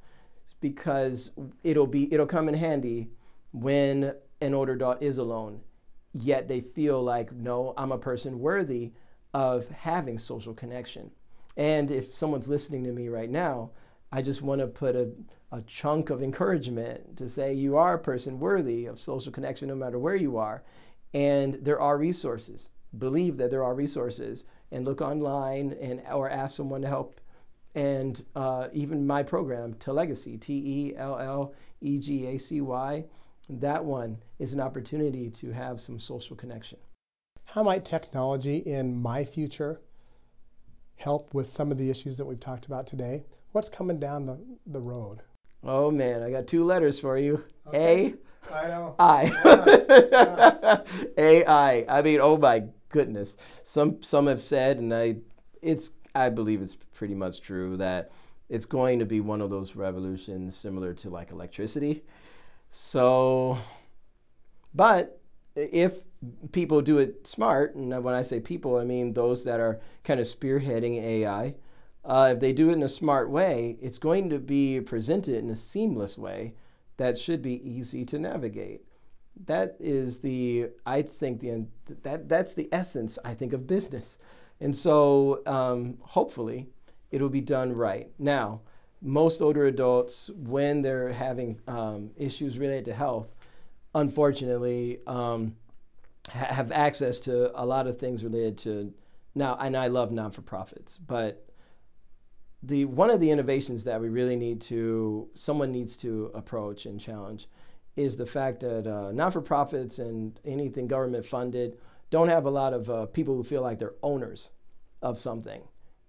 because 0.63 1.33
it'll 1.63 1.87
be 1.87 2.11
it'll 2.15 2.25
come 2.25 2.49
in 2.49 2.55
handy 2.55 3.11
when 3.53 4.15
an 4.41 4.55
older 4.55 4.73
adult 4.73 5.03
is 5.03 5.19
alone. 5.19 5.61
Yet 6.15 6.49
they 6.49 6.61
feel 6.61 7.03
like 7.03 7.33
no 7.33 7.75
i'm 7.77 7.93
a 7.93 7.99
person 7.99 8.39
worthy 8.39 8.93
of 9.35 9.69
having 9.69 10.17
social 10.19 10.55
connection. 10.55 11.11
And 11.55 11.91
if 11.91 12.15
someone's 12.15 12.49
listening 12.49 12.85
to 12.85 12.93
me 12.93 13.09
right 13.09 13.29
now 13.29 13.73
i 14.11 14.23
just 14.23 14.41
want 14.41 14.61
to 14.61 14.67
put 14.67 14.95
a, 14.97 15.11
a 15.51 15.61
chunk 15.63 16.09
of 16.09 16.23
encouragement 16.23 17.17
to 17.19 17.29
say 17.29 17.53
you 17.53 17.77
are 17.77 17.95
a 17.95 17.99
person 17.99 18.39
worthy 18.39 18.87
of 18.87 18.99
social 18.99 19.33
connection 19.33 19.69
no 19.69 19.75
matter 19.75 19.99
where 19.99 20.17
you 20.17 20.39
are. 20.39 20.63
And 21.13 21.55
there 21.55 21.81
are 21.81 21.99
resources. 21.99 22.71
Believe 22.97 23.37
that 23.39 23.51
there 23.51 23.65
are 23.65 23.75
resources 23.75 24.45
and 24.71 24.85
look 24.85 25.01
online 25.01 25.77
and 25.81 26.03
or 26.11 26.31
ask 26.31 26.57
someone 26.57 26.83
to 26.83 26.89
help. 26.89 27.21
And 27.75 28.23
uh, 28.35 28.69
even 28.73 29.07
my 29.07 29.23
program, 29.23 29.75
Tellegacy, 29.75 30.37
T 30.37 30.53
E 30.55 30.97
L 30.97 31.19
L 31.19 31.55
E 31.81 31.99
G 31.99 32.27
A 32.27 32.39
C 32.39 32.61
Y, 32.61 33.05
that 33.49 33.85
one 33.85 34.19
is 34.39 34.53
an 34.53 34.61
opportunity 34.61 35.31
to 35.31 35.53
have 35.53 35.81
some 35.81 35.99
social 35.99 36.37
connection. 36.37 36.79
How 37.45 37.63
might 37.63 37.85
technology 37.85 38.59
in 38.59 39.01
my 39.01 39.25
future 39.25 39.81
help 40.97 41.35
with 41.35 41.51
some 41.51 41.73
of 41.73 41.79
the 41.79 41.91
issues 41.91 42.17
that 42.19 42.25
we've 42.25 42.41
talked 42.41 42.67
about 42.67 42.87
today? 42.87 43.25
What's 43.53 43.69
coming 43.69 43.99
down 43.99 44.27
the, 44.27 44.39
the 44.67 44.81
road? 44.81 45.23
Oh 45.65 45.91
man, 45.91 46.23
I 46.23 46.31
got 46.31 46.47
two 46.47 46.65
letters 46.65 46.99
for 46.99 47.19
you. 47.19 47.45
Okay. 47.69 48.07
A 48.07 48.15
I 48.53 48.69
know. 48.69 48.95
I. 48.99 50.83
AI. 51.17 51.85
I 51.89 52.03
mean, 52.03 52.21
oh 52.21 52.37
my 52.37 52.65
goodness. 52.89 53.37
Some 53.63 54.03
some 54.03 54.27
have 54.27 54.41
said, 54.41 54.79
and 54.79 54.93
I, 54.93 55.17
it's 55.61 55.91
I 56.15 56.29
believe 56.29 56.61
it's 56.61 56.77
pretty 56.95 57.15
much 57.15 57.41
true 57.41 57.77
that 57.79 58.11
it's 58.49 58.67
going 58.67 58.99
to 58.99 59.07
be 59.07 59.21
one 59.21 59.41
of 59.41 59.51
those 59.51 59.77
revolutions 59.77 60.55
similar 60.57 60.93
to 60.95 61.11
like 61.11 61.31
electricity. 61.31 62.03
So, 62.69 63.59
but 64.75 65.21
if 65.55 66.03
people 66.53 66.83
do 66.83 66.99
it 66.99 67.27
smart, 67.27 67.75
and 67.75 68.03
when 68.03 68.15
I 68.15 68.23
say 68.23 68.41
people, 68.41 68.77
I 68.77 68.85
mean 68.85 69.15
those 69.15 69.45
that 69.45 69.61
are 69.61 69.81
kind 70.05 70.21
of 70.21 70.27
spearheading 70.27 71.03
AI. 71.03 71.55
Uh, 72.05 72.33
if 72.35 72.41
they 72.41 72.53
do 72.53 72.71
it 72.71 72.73
in 72.73 72.83
a 72.83 72.89
smart 72.89 73.31
way, 73.31 73.77
it's 73.81 73.99
going 73.99 74.29
to 74.31 74.41
be 74.41 74.81
presented 74.81 75.37
in 75.37 75.49
a 75.51 75.57
seamless 75.57 76.19
way 76.19 76.55
that 76.97 77.17
should 77.17 77.43
be 77.43 77.63
easy 77.69 78.05
to 78.05 78.19
navigate 78.19 78.83
that 79.47 79.77
is 79.81 80.21
the 80.21 80.69
I 80.87 81.03
think 81.03 81.41
the 81.41 81.67
that 82.03 82.29
that's 82.29 82.55
the 82.55 82.69
essence 82.73 83.19
I 83.25 83.35
think 83.35 83.53
of 83.53 83.67
business, 83.67 84.19
and 84.63 84.77
so 84.77 85.43
um, 85.45 85.99
hopefully 86.01 86.69
it'll 87.11 87.29
be 87.29 87.41
done 87.41 87.75
right. 87.75 88.09
Now, 88.17 88.61
most 89.03 89.43
older 89.43 89.67
adults 89.67 90.31
when 90.37 90.83
they're 90.83 91.13
having 91.13 91.61
um, 91.67 92.13
issues 92.17 92.61
related 92.61 92.85
to 92.85 92.95
health, 92.95 93.35
unfortunately, 93.93 95.01
um, 95.09 95.57
ha- 96.31 96.55
have 96.55 96.71
access 96.71 97.19
to 97.21 97.51
a 97.61 97.67
lot 97.67 97.89
of 97.89 97.99
things 97.99 98.23
related 98.23 98.57
to 98.59 98.95
now. 99.35 99.57
And 99.61 99.77
I 99.77 99.89
love 99.89 100.13
non 100.13 100.31
for 100.31 100.43
profits, 100.43 100.97
but 100.97 101.45
the 102.63 102.85
one 102.85 103.11
of 103.11 103.19
the 103.19 103.33
innovations 103.33 103.83
that 103.83 104.01
we 104.01 104.09
really 104.09 104.37
need 104.37 104.61
to 104.61 105.29
someone 105.35 105.73
needs 105.73 105.97
to 105.97 106.31
approach 106.35 106.87
and 106.87 107.01
challenge 107.01 107.49
is 107.97 108.15
the 108.15 108.27
fact 108.27 108.61
that 108.61 108.87
uh, 108.87 109.11
not 109.11 109.33
for 109.33 109.41
profits 109.41 109.99
and 109.99 110.39
anything 110.45 110.87
government 110.87 111.27
funded 111.27 111.77
don't 112.13 112.29
have 112.29 112.45
a 112.45 112.51
lot 112.51 112.75
of 112.75 112.91
uh, 112.91 113.07
people 113.07 113.35
who 113.35 113.43
feel 113.43 113.63
like 113.63 113.79
they're 113.79 113.95
owners 114.03 114.51
of 115.01 115.19
something. 115.19 115.63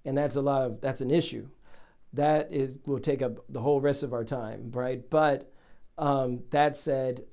And 0.04 0.18
that's 0.18 0.36
a 0.36 0.42
lot 0.42 0.62
of, 0.64 0.82
that's 0.82 1.00
an 1.00 1.10
issue. 1.10 1.48
That 2.12 2.52
is, 2.52 2.78
will 2.86 3.00
take 3.00 3.22
up 3.22 3.38
the 3.48 3.62
whole 3.62 3.80
rest 3.80 4.04
of 4.04 4.12
our 4.12 4.26
time, 4.26 4.70
right? 4.74 5.10
But 5.10 5.52
um, 5.98 6.44
that 6.50 6.76
said, 6.76 7.24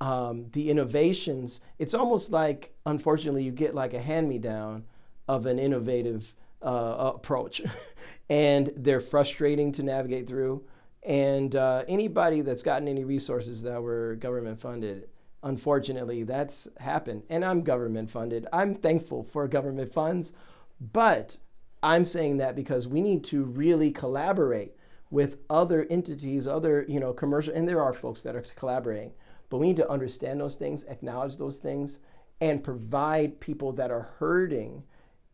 um, 0.00 0.46
the 0.52 0.70
innovations, 0.70 1.60
it's 1.80 1.92
almost 1.92 2.30
like, 2.30 2.72
unfortunately, 2.86 3.42
you 3.42 3.50
get 3.50 3.74
like 3.74 3.92
a 3.92 4.00
hand 4.00 4.28
me 4.28 4.38
down 4.38 4.84
of 5.26 5.46
an 5.46 5.58
innovative 5.58 6.32
uh, 6.62 7.12
approach. 7.16 7.60
and 8.30 8.70
they're 8.76 9.00
frustrating 9.00 9.72
to 9.72 9.82
navigate 9.82 10.28
through. 10.28 10.64
And 11.02 11.56
uh, 11.56 11.82
anybody 11.88 12.42
that's 12.42 12.62
gotten 12.62 12.86
any 12.86 13.02
resources 13.02 13.62
that 13.62 13.82
were 13.82 14.14
government 14.14 14.60
funded, 14.60 15.08
unfortunately, 15.42 16.22
that's 16.22 16.68
happened. 16.78 17.22
And 17.30 17.44
I'm 17.44 17.62
government 17.62 18.10
funded. 18.10 18.46
I'm 18.52 18.74
thankful 18.74 19.22
for 19.22 19.46
government 19.48 19.92
funds, 19.92 20.32
but 20.80 21.36
I'm 21.82 22.04
saying 22.04 22.38
that 22.38 22.56
because 22.56 22.86
we 22.86 23.00
need 23.00 23.24
to 23.24 23.44
really 23.44 23.90
collaborate 23.90 24.74
with 25.10 25.38
other 25.48 25.86
entities, 25.90 26.46
other, 26.46 26.84
you 26.88 27.00
know, 27.00 27.12
commercial, 27.12 27.54
and 27.54 27.66
there 27.66 27.82
are 27.82 27.92
folks 27.92 28.22
that 28.22 28.36
are 28.36 28.44
collaborating, 28.54 29.12
but 29.48 29.58
we 29.58 29.66
need 29.66 29.76
to 29.76 29.90
understand 29.90 30.40
those 30.40 30.54
things, 30.54 30.84
acknowledge 30.84 31.36
those 31.36 31.58
things, 31.58 31.98
and 32.40 32.62
provide 32.62 33.40
people 33.40 33.72
that 33.72 33.90
are 33.90 34.08
hurting 34.18 34.84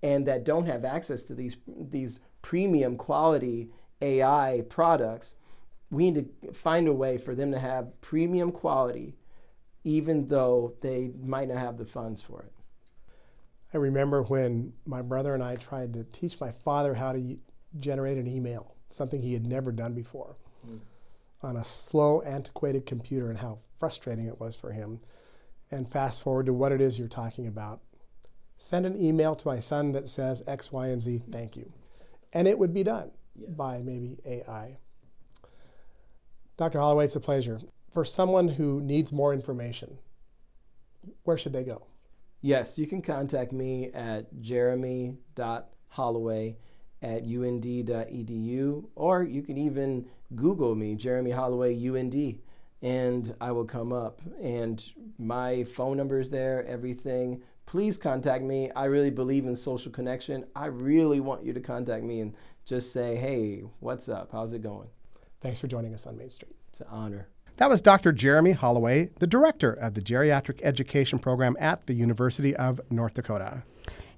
and 0.03 0.27
that 0.27 0.45
don't 0.45 0.67
have 0.67 0.85
access 0.85 1.23
to 1.25 1.35
these, 1.35 1.57
these 1.67 2.21
premium 2.43 2.97
quality 2.97 3.71
AI 4.01 4.63
products 4.69 5.35
we 5.91 6.11
need 6.11 6.29
to 6.43 6.53
find 6.53 6.89
a 6.89 6.93
way 6.93 7.17
for 7.17 7.35
them 7.35 7.53
to 7.53 7.59
have 7.59 8.01
premium 8.01 8.51
quality, 8.51 9.15
even 9.87 10.27
though 10.27 10.75
they 10.81 11.13
might 11.23 11.47
not 11.47 11.59
have 11.59 11.77
the 11.77 11.87
funds 11.87 12.21
for 12.21 12.43
it. 12.43 12.53
I 13.73 13.77
remember 13.77 14.25
when 14.25 14.73
my 14.85 15.01
brother 15.01 15.33
and 15.33 15.45
I 15.45 15.55
tried 15.55 15.93
to 15.93 16.03
teach 16.11 16.41
my 16.41 16.51
father 16.51 16.95
how 16.95 17.13
to 17.13 17.39
generate 17.79 18.19
an 18.19 18.27
email, 18.27 18.75
something 18.91 19.23
he 19.23 19.33
had 19.33 19.47
never 19.47 19.71
done 19.71 19.95
before, 19.95 20.39
mm. 20.69 20.81
on 21.41 21.57
a 21.57 21.63
slow, 21.63 22.21
antiquated 22.23 22.85
computer, 22.85 23.31
and 23.31 23.39
how 23.39 23.59
frustrating 23.79 24.27
it 24.27 24.41
was 24.41 24.57
for 24.57 24.73
him. 24.73 24.99
And 25.71 25.89
fast 25.89 26.21
forward 26.21 26.47
to 26.47 26.53
what 26.53 26.73
it 26.73 26.81
is 26.81 26.99
you're 26.99 27.07
talking 27.07 27.47
about. 27.47 27.81
Send 28.57 28.87
an 28.87 29.01
email 29.01 29.37
to 29.37 29.47
my 29.47 29.61
son 29.61 29.93
that 29.93 30.09
says 30.09 30.43
X, 30.49 30.73
Y, 30.73 30.89
and 30.89 31.01
Z, 31.01 31.23
thank 31.31 31.57
you. 31.57 31.73
And 32.33 32.49
it 32.49 32.59
would 32.59 32.75
be 32.75 32.83
done 32.83 33.13
yeah. 33.37 33.51
by 33.51 33.83
maybe 33.83 34.19
AI. 34.27 34.79
Dr. 36.57 36.81
Holloway, 36.81 37.05
it's 37.05 37.15
a 37.15 37.21
pleasure. 37.21 37.61
For 37.97 38.05
someone 38.05 38.49
who 38.49 38.81
needs 38.83 39.11
more 39.11 39.33
information, 39.33 39.97
where 41.23 41.39
should 41.39 41.55
they 41.55 41.65
go? 41.65 41.87
Yes, 42.43 42.77
you 42.77 42.87
can 42.87 43.01
contact 43.01 43.53
me 43.53 43.91
at 43.95 44.39
jeremy.holloway 44.43 46.57
at 47.01 47.23
und.edu, 47.23 48.85
or 48.97 49.23
you 49.23 49.41
can 49.41 49.57
even 49.57 50.05
Google 50.35 50.75
me, 50.75 50.95
Jeremy 50.95 51.31
Holloway 51.31 51.89
UND, 51.89 52.39
and 52.83 53.35
I 53.41 53.53
will 53.53 53.65
come 53.65 53.95
up. 53.95 54.21
And 54.43 54.85
my 55.17 55.65
phone 55.65 55.97
number 55.97 56.21
is 56.21 56.29
there, 56.29 56.67
everything. 56.67 57.41
Please 57.65 57.97
contact 57.97 58.45
me. 58.45 58.71
I 58.77 58.85
really 58.85 59.09
believe 59.09 59.47
in 59.47 59.57
social 59.57 59.91
connection. 59.91 60.45
I 60.55 60.67
really 60.67 61.21
want 61.21 61.47
you 61.47 61.55
to 61.55 61.61
contact 61.61 62.05
me 62.05 62.21
and 62.21 62.35
just 62.67 62.93
say, 62.93 63.17
hey, 63.17 63.65
what's 63.81 64.11
up? 64.11 64.33
How's 64.33 64.53
it 64.53 64.61
going? 64.61 64.89
Thanks 65.41 65.59
for 65.59 65.67
joining 65.67 65.95
us 65.95 66.07
on 66.07 66.19
Main 66.19 66.29
Street. 66.29 66.57
It's 66.69 66.83
an 66.83 66.89
honor. 66.91 67.29
That 67.59 67.71
was 67.71 67.81
Dr. 67.81 68.13
Jeremy 68.13 68.53
Holloway, 68.53 69.09
the 69.19 69.27
director 69.27 69.73
of 69.73 69.95
the 69.95 70.03
Geriatric 70.03 70.61
Education 70.63 71.19
Program 71.19 71.57
at 71.59 71.87
the 71.87 71.95
University 71.95 72.55
of 72.55 72.83
North 72.91 73.15
Dakota. 73.15 73.63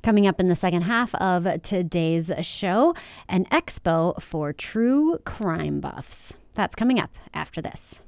Coming 0.03 0.27
up 0.27 0.41
in 0.41 0.49
the 0.49 0.57
second 0.57 0.83
half 0.83 1.15
of 1.15 1.63
today's 1.63 2.33
show, 2.41 2.95
an 3.29 3.45
expo 3.47 4.21
for 4.21 4.53
true 4.53 5.19
crime 5.25 5.79
buffs. 5.79 6.35
That's 6.55 6.75
coming 6.75 6.99
up 6.99 7.17
after 7.33 7.63
this. 7.63 8.01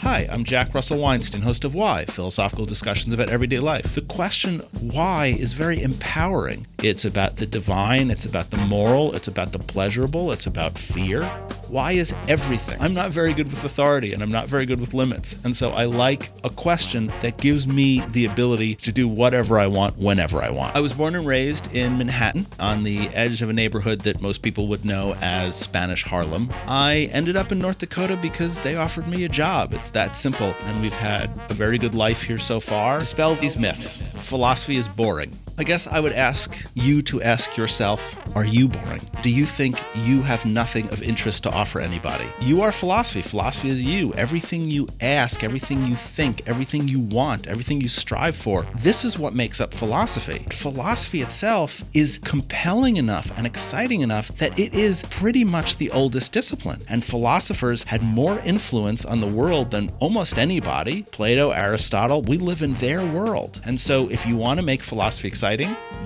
Hi, 0.00 0.28
I'm 0.30 0.44
Jack 0.44 0.74
Russell 0.74 0.98
Weinstein, 0.98 1.40
host 1.40 1.64
of 1.64 1.74
Why 1.74 2.04
Philosophical 2.04 2.66
Discussions 2.66 3.14
about 3.14 3.30
Everyday 3.30 3.58
Life. 3.58 3.94
The 3.94 4.02
question 4.02 4.60
why 4.82 5.34
is 5.38 5.54
very 5.54 5.80
empowering. 5.80 6.66
It's 6.88 7.04
about 7.04 7.36
the 7.36 7.46
divine, 7.46 8.10
it's 8.10 8.26
about 8.26 8.50
the 8.50 8.58
moral, 8.58 9.14
it's 9.14 9.26
about 9.26 9.52
the 9.52 9.58
pleasurable, 9.58 10.30
it's 10.30 10.46
about 10.46 10.78
fear. 10.78 11.24
Why 11.68 11.92
is 11.92 12.14
everything? 12.28 12.80
I'm 12.80 12.94
not 12.94 13.10
very 13.10 13.34
good 13.34 13.50
with 13.50 13.64
authority 13.64 14.12
and 14.12 14.22
I'm 14.22 14.30
not 14.30 14.46
very 14.46 14.66
good 14.66 14.78
with 14.78 14.94
limits. 14.94 15.34
And 15.42 15.56
so 15.56 15.70
I 15.70 15.86
like 15.86 16.30
a 16.44 16.50
question 16.50 17.08
that 17.22 17.38
gives 17.38 17.66
me 17.66 18.02
the 18.10 18.24
ability 18.24 18.76
to 18.76 18.92
do 18.92 19.08
whatever 19.08 19.58
I 19.58 19.66
want 19.66 19.98
whenever 19.98 20.40
I 20.40 20.50
want. 20.50 20.76
I 20.76 20.80
was 20.80 20.92
born 20.92 21.16
and 21.16 21.26
raised 21.26 21.74
in 21.74 21.98
Manhattan 21.98 22.46
on 22.60 22.84
the 22.84 23.08
edge 23.08 23.42
of 23.42 23.50
a 23.50 23.52
neighborhood 23.52 24.02
that 24.02 24.22
most 24.22 24.42
people 24.42 24.68
would 24.68 24.84
know 24.84 25.16
as 25.20 25.56
Spanish 25.56 26.04
Harlem. 26.04 26.52
I 26.68 27.10
ended 27.12 27.36
up 27.36 27.50
in 27.50 27.58
North 27.58 27.78
Dakota 27.78 28.16
because 28.16 28.60
they 28.60 28.76
offered 28.76 29.08
me 29.08 29.24
a 29.24 29.28
job. 29.28 29.74
It's 29.74 29.90
that 29.90 30.16
simple, 30.16 30.54
and 30.62 30.80
we've 30.80 30.92
had 30.92 31.28
a 31.50 31.54
very 31.54 31.78
good 31.78 31.96
life 31.96 32.22
here 32.22 32.38
so 32.38 32.60
far. 32.60 33.00
Dispel 33.00 33.34
these 33.34 33.58
myths. 33.58 34.14
Philosophy 34.28 34.76
is 34.76 34.86
boring. 34.86 35.32
I 35.58 35.64
guess 35.64 35.86
I 35.86 36.00
would 36.00 36.12
ask 36.12 36.54
you 36.74 37.00
to 37.02 37.22
ask 37.22 37.56
yourself 37.56 38.36
Are 38.36 38.44
you 38.44 38.68
boring? 38.68 39.00
Do 39.22 39.30
you 39.30 39.46
think 39.46 39.82
you 39.94 40.20
have 40.20 40.44
nothing 40.44 40.86
of 40.90 41.02
interest 41.02 41.44
to 41.44 41.50
offer 41.50 41.80
anybody? 41.80 42.26
You 42.40 42.60
are 42.60 42.70
philosophy. 42.70 43.22
Philosophy 43.22 43.70
is 43.70 43.82
you. 43.82 44.12
Everything 44.14 44.70
you 44.70 44.86
ask, 45.00 45.42
everything 45.42 45.86
you 45.86 45.96
think, 45.96 46.42
everything 46.46 46.86
you 46.86 47.00
want, 47.00 47.46
everything 47.46 47.80
you 47.80 47.88
strive 47.88 48.36
for. 48.36 48.66
This 48.76 49.02
is 49.02 49.18
what 49.18 49.34
makes 49.34 49.58
up 49.58 49.72
philosophy. 49.72 50.46
Philosophy 50.50 51.22
itself 51.22 51.82
is 51.94 52.18
compelling 52.18 52.96
enough 52.96 53.32
and 53.38 53.46
exciting 53.46 54.02
enough 54.02 54.28
that 54.36 54.58
it 54.58 54.74
is 54.74 55.04
pretty 55.04 55.42
much 55.42 55.78
the 55.78 55.90
oldest 55.90 56.34
discipline. 56.34 56.82
And 56.90 57.02
philosophers 57.02 57.82
had 57.84 58.02
more 58.02 58.38
influence 58.40 59.06
on 59.06 59.20
the 59.20 59.26
world 59.26 59.70
than 59.70 59.90
almost 60.00 60.36
anybody. 60.36 61.04
Plato, 61.04 61.50
Aristotle, 61.52 62.20
we 62.20 62.36
live 62.36 62.60
in 62.60 62.74
their 62.74 63.06
world. 63.06 63.62
And 63.64 63.80
so 63.80 64.10
if 64.10 64.26
you 64.26 64.36
want 64.36 64.60
to 64.60 64.66
make 64.66 64.82
philosophy 64.82 65.28
exciting, 65.28 65.45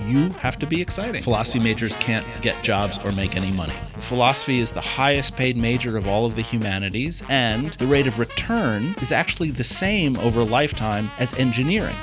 you 0.07 0.29
have 0.31 0.59
to 0.59 0.67
be 0.67 0.83
exciting. 0.83 1.23
Philosophy 1.23 1.59
majors 1.59 1.95
can't 1.97 2.27
get 2.43 2.63
jobs 2.63 2.99
or 3.05 3.13
make 3.13 3.37
any 3.37 3.51
money. 3.51 3.75
Philosophy 3.97 4.61
is 4.61 4.73
the 4.73 4.81
highest 4.81 5.37
paid 5.37 5.57
major 5.57 5.97
of 5.97 6.07
all 6.07 6.27
of 6.27 6.37
the 6.37 6.43
humanities, 6.43 7.23
and 7.29 7.73
the 7.75 7.87
rate 7.87 8.07
of 8.07 8.19
return 8.19 8.95
is 9.01 9.13
actually 9.13 9.51
the 9.51 9.65
same 9.65 10.17
over 10.19 10.41
a 10.41 10.45
lifetime 10.45 11.11
as 11.19 11.33
engineering. 11.35 11.97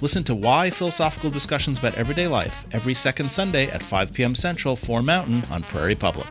Listen 0.00 0.22
to 0.24 0.34
Why 0.34 0.68
Philosophical 0.68 1.30
Discussions 1.30 1.78
About 1.78 1.94
Everyday 1.94 2.26
Life 2.26 2.66
every 2.72 2.92
second 2.92 3.30
Sunday 3.30 3.70
at 3.70 3.82
5 3.82 4.12
p.m. 4.12 4.34
Central, 4.34 4.76
4 4.76 5.02
Mountain 5.02 5.44
on 5.50 5.62
Prairie 5.62 5.94
Public. 5.94 6.26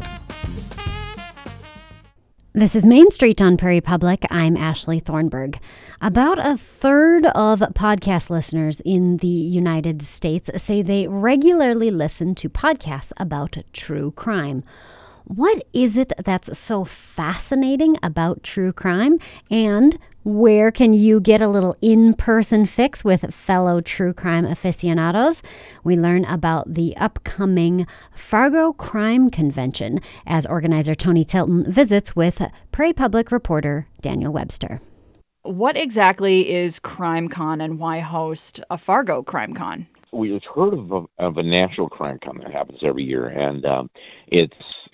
This 2.56 2.76
is 2.76 2.86
Main 2.86 3.10
Street 3.10 3.42
on 3.42 3.58
Prairie 3.58 3.82
Public. 3.82 4.28
I'm 4.30 4.56
Ashley 4.56 5.00
Thornburg. 5.00 5.58
About 6.00 6.38
a 6.38 6.56
third 6.56 7.26
of 7.26 7.62
podcast 7.74 8.30
listeners 8.30 8.80
in 8.86 9.18
the 9.18 9.28
United 9.28 10.04
States 10.04 10.52
say 10.58 10.84
they 10.84 11.08
regularly 11.08 11.90
listen 11.90 12.36
to 12.36 12.50
podcasts 12.50 13.12
about 13.18 13.58
true 13.74 14.12
crime. 14.12 14.64
What 15.26 15.66
is 15.72 15.96
it 15.96 16.12
that's 16.24 16.58
so 16.58 16.84
fascinating 16.84 17.98
about 18.04 18.44
true 18.44 18.74
crime? 18.74 19.20
And 19.50 19.98
where 20.24 20.70
can 20.70 20.94
you 20.94 21.22
get 21.22 21.42
a 21.42 21.48
little 21.48 21.78
in 21.82 22.14
person 22.14 22.66
fix 22.66 23.06
with 23.06 23.34
fellow 23.34 23.80
true 23.80 24.14
crime 24.14 24.46
aficionados? 24.46 25.42
We 25.84 25.96
learn 25.96 26.26
about 26.26 26.74
the 26.74 26.96
upcoming 26.98 27.88
Fargo 28.14 28.74
Crime 28.74 29.30
Convention 29.30 30.02
as 30.26 30.46
organizer 30.46 30.94
Tony 30.94 31.24
Tilton 31.24 31.72
visits 31.72 32.16
with 32.18 32.42
Prairie 32.74 32.94
Public 32.94 33.32
reporter 33.32 33.88
Danielle 34.02 34.34
Webster. 34.34 34.82
What 35.44 35.78
exactly 35.78 36.52
is 36.52 36.80
Crime 36.80 37.30
Con 37.30 37.62
and 37.62 37.80
why 37.80 38.00
host 38.00 38.60
a 38.70 38.78
Fargo 38.78 39.24
Crime 39.24 39.54
Con? 39.54 39.88
We've 40.12 40.42
heard 40.54 40.74
of 40.74 40.92
a, 40.92 41.04
of 41.18 41.38
a 41.38 41.44
national 41.44 41.90
crime 41.90 42.20
con 42.24 42.38
that 42.38 42.52
happens 42.52 42.80
every 42.84 43.04
year, 43.04 43.28
and 43.28 43.66
um, 43.66 43.90
it's 44.28 44.54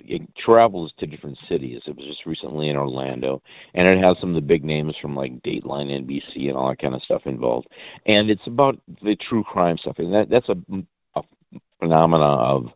it 0.09 0.35
travels 0.35 0.91
to 0.97 1.05
different 1.05 1.37
cities. 1.47 1.81
It 1.85 1.95
was 1.95 2.05
just 2.05 2.25
recently 2.25 2.67
in 2.69 2.75
Orlando, 2.75 3.41
and 3.75 3.87
it 3.87 4.03
has 4.03 4.17
some 4.19 4.29
of 4.29 4.35
the 4.35 4.41
big 4.41 4.65
names 4.65 4.95
from 5.01 5.15
like 5.15 5.41
Dateline, 5.43 5.91
NBC, 5.91 6.49
and 6.49 6.57
all 6.57 6.69
that 6.69 6.79
kind 6.79 6.95
of 6.95 7.03
stuff 7.03 7.21
involved. 7.25 7.67
And 8.05 8.31
it's 8.31 8.47
about 8.47 8.79
the 9.03 9.15
true 9.15 9.43
crime 9.43 9.77
stuff, 9.77 9.99
and 9.99 10.13
that 10.13 10.29
that's 10.29 10.49
a, 10.49 10.57
a 11.15 11.21
phenomena 11.79 12.25
of 12.25 12.67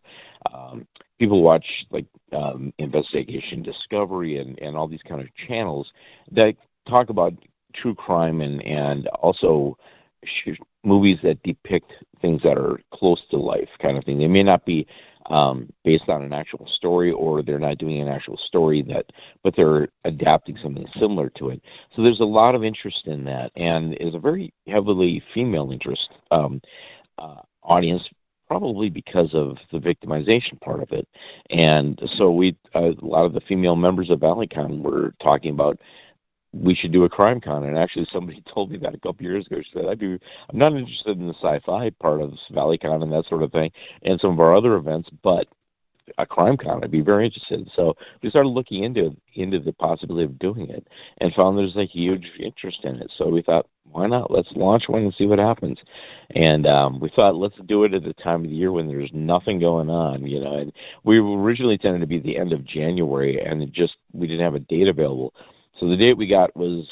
um, 0.54 0.88
people 1.19 1.41
watch 1.41 1.65
like 1.89 2.06
um, 2.32 2.72
Investigation 2.78 3.63
Discovery 3.63 4.38
and 4.38 4.60
and 4.60 4.78
all 4.78 4.88
these 4.88 5.04
kind 5.08 5.19
of 5.19 5.28
channels 5.48 5.91
that 6.32 6.56
talk 6.88 7.10
about 7.10 7.34
true 7.74 7.96
crime 7.96 8.41
and 8.41 8.62
and 8.63 9.08
also 9.08 9.76
movies 10.84 11.19
that 11.24 11.41
depict 11.43 11.91
things 12.22 12.41
that 12.43 12.58
are 12.58 12.80
close 12.93 13.22
to 13.32 13.38
life 13.38 13.69
kind 13.82 13.98
of 13.98 14.04
thing. 14.04 14.17
They 14.19 14.28
may 14.28 14.43
not 14.43 14.65
be 14.65 14.88
um, 15.28 15.72
based 15.84 16.10
on 16.10 16.24
an 16.24 16.34
actual 16.34 16.67
story 16.67 17.12
or 17.12 17.41
they're 17.41 17.60
not 17.60 17.78
doing 17.78 18.02
an 18.02 18.08
actual 18.08 18.38
story 18.38 18.82
that 18.84 19.06
but 19.43 19.56
they're 19.56 19.88
adapting 20.04 20.58
something 20.62 20.86
similar 21.00 21.30
to 21.30 21.50
it 21.50 21.62
so 21.96 22.02
there's 22.02 22.19
a 22.19 22.26
lot 22.26 22.56
of 22.56 22.63
interest 22.63 23.08
in 23.08 23.24
that 23.24 23.52
and 23.56 23.93
is 23.96 24.15
a 24.15 24.19
very 24.19 24.54
heavily 24.67 25.24
female 25.34 25.72
interest 25.72 26.10
um, 26.32 26.62
uh, 27.17 27.41
audience 27.63 28.04
probably 28.48 28.89
because 28.89 29.34
of 29.34 29.58
the 29.72 29.80
victimization 29.80 30.60
part 30.60 30.82
of 30.82 30.91
it 30.91 31.08
and 31.50 32.02
so 32.15 32.30
we 32.30 32.56
uh, 32.76 32.91
a 32.91 33.06
lot 33.06 33.26
of 33.26 33.34
the 33.34 33.41
female 33.41 33.76
members 33.76 34.10
of 34.10 34.19
valleycon 34.19 34.82
were 34.82 35.13
talking 35.22 35.52
about 35.52 35.80
we 36.54 36.76
should 36.76 36.92
do 36.92 37.04
a 37.04 37.10
crime 37.10 37.42
con. 37.42 37.63
And 37.63 37.78
actually, 37.78 38.08
somebody 38.12 38.44
told 38.54 38.72
me 38.72 38.78
that 38.78 38.96
a 38.96 39.00
couple 39.00 39.26
years 39.26 39.46
ago. 39.48 39.62
She 39.62 39.72
said, 39.74 39.86
"I'd 39.88 40.00
be, 40.00 40.20
I'm 40.50 40.58
not 40.58 40.74
interested 40.74 41.18
in 41.20 41.28
the 41.28 41.34
sci-fi 41.36 41.89
part 41.92 42.22
of 42.22 42.34
ValleyCon 42.52 43.04
and 43.04 43.12
that 43.12 43.26
sort 43.28 43.44
of 43.44 43.52
thing, 43.52 43.72
and 44.04 44.20
some 44.20 44.32
of 44.32 44.39
our 44.39 44.56
other 44.56 44.76
events, 44.76 45.10
but 45.22 45.48
a 46.18 46.26
crime 46.26 46.58
con, 46.58 46.84
I'd 46.84 46.92
be 46.92 47.02
very 47.02 47.26
interested." 47.26 47.70
So 47.76 47.96
we 48.22 48.30
started 48.30 48.50
looking 48.50 48.84
into 48.84 49.16
into 49.34 49.60
the 49.60 49.74
possibility 49.74 50.26
of 50.26 50.39
doing 50.39 50.70
it, 50.70 50.88
and 51.20 51.34
found 51.34 51.58
there's 51.58 51.76
a 51.76 51.86
huge 51.86 52.32
interest 52.39 52.84
in 52.84 52.98
it. 52.98 53.12
So 53.18 53.28
we 53.28 53.42
thought, 53.42 53.68
why 53.94 54.08
not? 54.08 54.32
Let's 54.32 54.52
launch 54.54 54.89
one 54.89 55.04
and 55.04 55.13
see 55.13 55.26
what 55.26 55.39
happens. 55.39 55.78
And 56.32 56.66
um, 56.66 57.00
we 57.00 57.10
thought, 57.10 57.36
let's 57.36 57.56
do 57.66 57.84
it 57.84 57.94
at 57.94 58.04
the 58.04 58.13
time 58.13 58.44
of 58.44 58.50
the 58.50 58.56
year 58.56 58.72
when 58.72 58.88
there's 58.88 59.12
nothing 59.13 59.60
going 59.60 59.89
on, 59.89 60.26
you 60.26 60.39
know. 60.39 60.58
And 60.58 60.74
we 61.04 61.20
originally 61.20 61.74
intended 61.74 62.00
to 62.00 62.08
be 62.08 62.20
the 62.20 62.38
end 62.38 62.54
of 62.54 62.66
January, 62.66 63.39
and 63.39 63.62
it 63.62 63.72
just 63.72 63.96
we 64.12 64.28
didn't 64.28 64.44
have 64.44 64.56
a 64.56 64.60
date 64.60 64.88
available. 64.88 65.34
So 65.79 65.88
the 65.88 65.97
date 65.97 66.17
we 66.17 66.27
got 66.27 66.55
was 66.55 66.88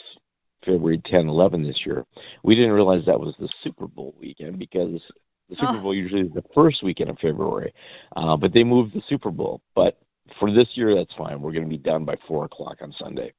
February 0.65 1.01
10, 1.05 1.27
11 1.27 1.63
this 1.63 1.85
year. 1.85 2.05
We 2.43 2.55
didn't 2.55 2.71
realize 2.71 3.05
that 3.05 3.19
was 3.19 3.35
the 3.39 3.49
Super 3.63 3.87
Bowl 3.87 4.15
weekend 4.19 4.59
because 4.59 5.01
the 5.49 5.55
Super 5.55 5.77
oh. 5.77 5.79
Bowl 5.79 5.95
usually 5.95 6.21
is 6.21 6.33
the 6.33 6.43
first 6.53 6.83
weekend 6.83 7.09
of 7.09 7.19
February, 7.19 7.73
uh, 8.15 8.37
but 8.37 8.53
they 8.53 8.63
moved 8.63 8.93
the 8.93 9.03
Super 9.09 9.31
Bowl. 9.31 9.61
But 9.75 9.97
for 10.39 10.51
this 10.51 10.69
year, 10.75 10.95
that's 10.95 11.13
fine. 11.13 11.41
We're 11.41 11.51
going 11.51 11.65
to 11.65 11.69
be 11.69 11.77
done 11.77 12.05
by 12.05 12.15
four 12.27 12.45
o'clock 12.45 12.77
on 12.81 12.93
Sunday. 12.99 13.33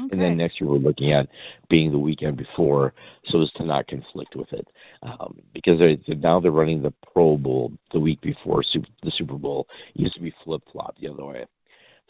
Okay. 0.00 0.08
And 0.12 0.20
then 0.20 0.36
next 0.36 0.60
year 0.60 0.70
we're 0.70 0.78
looking 0.78 1.12
at 1.12 1.28
being 1.68 1.90
the 1.90 1.98
weekend 1.98 2.36
before, 2.36 2.94
so 3.26 3.42
as 3.42 3.50
to 3.52 3.64
not 3.64 3.88
conflict 3.88 4.34
with 4.34 4.52
it, 4.52 4.66
um, 5.02 5.40
because 5.52 5.78
they're, 5.78 6.16
now 6.16 6.40
they're 6.40 6.50
running 6.50 6.82
the 6.82 6.94
Pro 7.12 7.36
Bowl 7.36 7.72
the 7.92 8.00
week 8.00 8.20
before 8.20 8.62
super, 8.62 8.88
the 9.02 9.10
Super 9.10 9.34
Bowl. 9.34 9.66
It 9.94 10.02
used 10.02 10.14
to 10.14 10.20
be 10.20 10.32
flip 10.44 10.62
flop 10.72 10.96
the 10.98 11.08
other 11.08 11.24
way. 11.24 11.44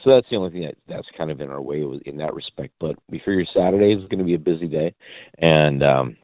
So 0.03 0.11
that's 0.11 0.29
the 0.31 0.37
only 0.37 0.51
thing 0.51 0.63
that, 0.63 0.77
that's 0.89 1.09
kind 1.17 1.31
of 1.31 1.41
in 1.41 1.51
our 1.51 1.61
way 1.61 1.83
in 2.07 2.17
that 2.19 2.35
respect. 2.35 2.75
But 2.79 2.97
we 3.09 3.19
figure 3.19 3.45
Saturday 3.45 3.93
is 3.93 4.09
going 4.09 4.19
to 4.19 4.25
be 4.25 4.35
a 4.35 4.39
busy 4.39 4.67
day, 4.67 4.95
and 5.39 5.83
um, 5.83 6.17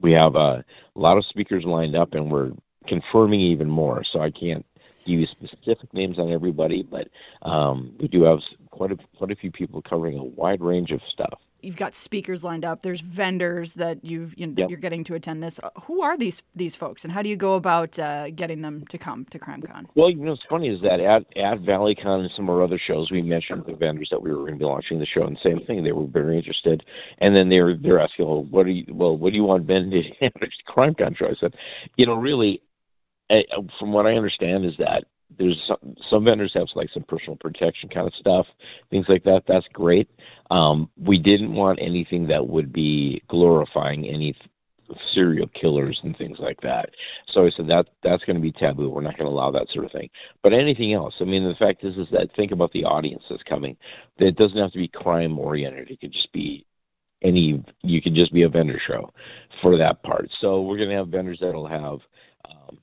we 0.00 0.12
have 0.12 0.34
a 0.34 0.64
lot 0.94 1.18
of 1.18 1.26
speakers 1.26 1.64
lined 1.64 1.94
up, 1.94 2.14
and 2.14 2.30
we're 2.30 2.52
confirming 2.86 3.40
even 3.40 3.68
more. 3.68 4.02
So 4.04 4.20
I 4.20 4.30
can't 4.30 4.66
give 5.06 5.20
you 5.20 5.26
specific 5.26 5.92
names 5.94 6.18
on 6.18 6.32
everybody, 6.32 6.82
but 6.82 7.08
um, 7.42 7.94
we 8.00 8.08
do 8.08 8.22
have 8.24 8.40
quite 8.70 8.92
a 8.92 8.98
quite 9.16 9.30
a 9.30 9.36
few 9.36 9.50
people 9.50 9.82
covering 9.82 10.18
a 10.18 10.24
wide 10.24 10.60
range 10.60 10.90
of 10.90 11.00
stuff 11.08 11.40
you've 11.62 11.76
got 11.76 11.94
speakers 11.94 12.44
lined 12.44 12.64
up. 12.64 12.82
There's 12.82 13.00
vendors 13.00 13.74
that 13.74 14.04
you've 14.04 14.34
you 14.38 14.46
know, 14.46 14.54
yep. 14.56 14.70
you're 14.70 14.78
getting 14.78 15.04
to 15.04 15.14
attend 15.14 15.42
this. 15.42 15.58
Uh, 15.62 15.70
who 15.82 16.02
are 16.02 16.16
these 16.16 16.42
these 16.54 16.74
folks, 16.74 17.04
and 17.04 17.12
how 17.12 17.22
do 17.22 17.28
you 17.28 17.36
go 17.36 17.54
about 17.54 17.98
uh, 17.98 18.30
getting 18.30 18.62
them 18.62 18.84
to 18.86 18.98
come 18.98 19.24
to 19.26 19.38
CrimeCon? 19.38 19.86
Well, 19.94 20.10
you 20.10 20.16
know, 20.16 20.32
what's 20.32 20.42
funny 20.48 20.68
is 20.68 20.80
that 20.82 21.00
at 21.00 21.24
at 21.36 21.62
ValleyCon 21.62 22.20
and 22.20 22.30
some 22.36 22.48
of 22.48 22.56
our 22.56 22.62
other 22.62 22.78
shows, 22.78 23.10
we 23.10 23.22
mentioned 23.22 23.64
the 23.66 23.74
vendors 23.74 24.08
that 24.10 24.22
we 24.22 24.30
were 24.30 24.40
going 24.40 24.54
to 24.54 24.58
be 24.58 24.64
launching 24.64 24.98
the 24.98 25.06
show, 25.06 25.22
and 25.22 25.38
same 25.42 25.60
thing, 25.60 25.84
they 25.84 25.92
were 25.92 26.06
very 26.06 26.36
interested. 26.36 26.84
And 27.18 27.36
then 27.36 27.48
they 27.48 27.60
were 27.60 27.74
they're 27.74 28.00
asking, 28.00 28.26
well, 28.26 28.44
what 28.44 28.66
do 28.66 28.72
you 28.72 28.86
well, 28.88 29.16
what 29.16 29.32
do 29.32 29.38
you 29.38 29.44
want 29.44 29.66
Ben 29.66 29.90
to 29.90 30.02
CrimeCon 30.68 31.16
show? 31.16 31.26
I 31.26 31.34
said, 31.40 31.54
you 31.96 32.06
know, 32.06 32.14
really, 32.14 32.62
from 33.78 33.92
what 33.92 34.06
I 34.06 34.14
understand 34.14 34.64
is 34.64 34.76
that 34.78 35.04
there's 35.38 35.62
some, 35.66 35.96
some 36.10 36.24
vendors 36.24 36.52
have 36.54 36.68
like 36.74 36.90
some 36.92 37.02
personal 37.04 37.36
protection 37.36 37.88
kind 37.88 38.06
of 38.06 38.14
stuff, 38.14 38.46
things 38.90 39.08
like 39.08 39.24
that. 39.24 39.44
That's 39.46 39.66
great. 39.72 40.08
Um, 40.50 40.90
we 40.96 41.18
didn't 41.18 41.54
want 41.54 41.78
anything 41.80 42.26
that 42.28 42.46
would 42.48 42.72
be 42.72 43.22
glorifying 43.28 44.06
any 44.06 44.36
serial 45.12 45.48
killers 45.48 46.00
and 46.02 46.16
things 46.16 46.38
like 46.38 46.60
that. 46.62 46.90
So 47.28 47.46
I 47.46 47.50
said 47.50 47.68
that 47.68 47.88
that's 48.02 48.24
going 48.24 48.36
to 48.36 48.42
be 48.42 48.52
taboo. 48.52 48.88
We're 48.88 49.02
not 49.02 49.16
going 49.16 49.28
to 49.28 49.32
allow 49.32 49.50
that 49.52 49.68
sort 49.70 49.84
of 49.84 49.92
thing. 49.92 50.10
But 50.42 50.52
anything 50.52 50.92
else, 50.92 51.14
I 51.20 51.24
mean, 51.24 51.44
the 51.44 51.54
fact 51.54 51.84
is, 51.84 51.96
is 51.96 52.08
that 52.12 52.34
think 52.34 52.52
about 52.52 52.72
the 52.72 52.84
audience 52.84 53.22
that's 53.28 53.42
coming. 53.42 53.76
It 54.18 54.36
doesn't 54.36 54.58
have 54.58 54.72
to 54.72 54.78
be 54.78 54.88
crime 54.88 55.38
oriented. 55.38 55.90
It 55.90 56.00
could 56.00 56.12
just 56.12 56.32
be 56.32 56.66
any. 57.22 57.62
You 57.82 58.02
could 58.02 58.14
just 58.14 58.32
be 58.32 58.42
a 58.42 58.48
vendor 58.48 58.80
show 58.84 59.12
for 59.62 59.76
that 59.78 60.02
part. 60.02 60.30
So 60.40 60.62
we're 60.62 60.78
going 60.78 60.90
to 60.90 60.96
have 60.96 61.08
vendors 61.08 61.38
that'll 61.40 61.66
have 61.66 62.00
um, 62.44 62.78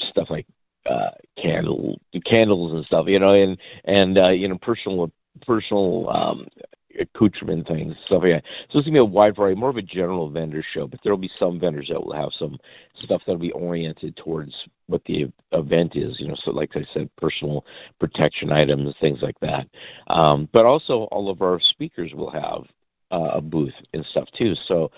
stuff 0.00 0.30
like 0.30 0.46
uh, 0.86 1.10
candle 1.40 2.00
candles 2.24 2.72
and 2.72 2.84
stuff, 2.84 3.06
you 3.08 3.18
know, 3.18 3.32
and 3.32 3.58
and 3.84 4.18
uh, 4.18 4.28
you 4.28 4.48
know 4.48 4.58
personal 4.58 5.10
personal 5.46 6.08
um, 6.10 6.48
accoutrement 6.98 7.66
things, 7.66 7.96
stuff 8.04 8.22
like 8.22 8.32
that. 8.32 8.44
So 8.70 8.78
it's 8.78 8.86
gonna 8.86 8.94
be 8.94 8.98
a 8.98 9.04
wide 9.04 9.36
variety, 9.36 9.60
more 9.60 9.70
of 9.70 9.76
a 9.76 9.82
general 9.82 10.28
vendor 10.30 10.62
show, 10.62 10.86
but 10.86 11.00
there'll 11.02 11.18
be 11.18 11.30
some 11.38 11.60
vendors 11.60 11.88
that 11.88 12.04
will 12.04 12.14
have 12.14 12.32
some 12.38 12.58
stuff 13.02 13.22
that'll 13.26 13.38
be 13.38 13.52
oriented 13.52 14.16
towards 14.16 14.54
what 14.86 15.04
the 15.04 15.30
event 15.52 15.96
is, 15.96 16.18
you 16.20 16.28
know. 16.28 16.36
So 16.36 16.50
like 16.50 16.76
I 16.76 16.84
said, 16.92 17.10
personal 17.16 17.64
protection 17.98 18.52
items, 18.52 18.94
things 19.00 19.22
like 19.22 19.38
that. 19.40 19.68
Um, 20.08 20.48
but 20.52 20.66
also 20.66 21.04
all 21.04 21.30
of 21.30 21.42
our 21.42 21.60
speakers 21.60 22.14
will 22.14 22.30
have 22.30 22.64
uh, 23.10 23.32
a 23.34 23.40
booth 23.40 23.74
and 23.92 24.04
stuff 24.04 24.28
too. 24.32 24.54
So 24.54 24.90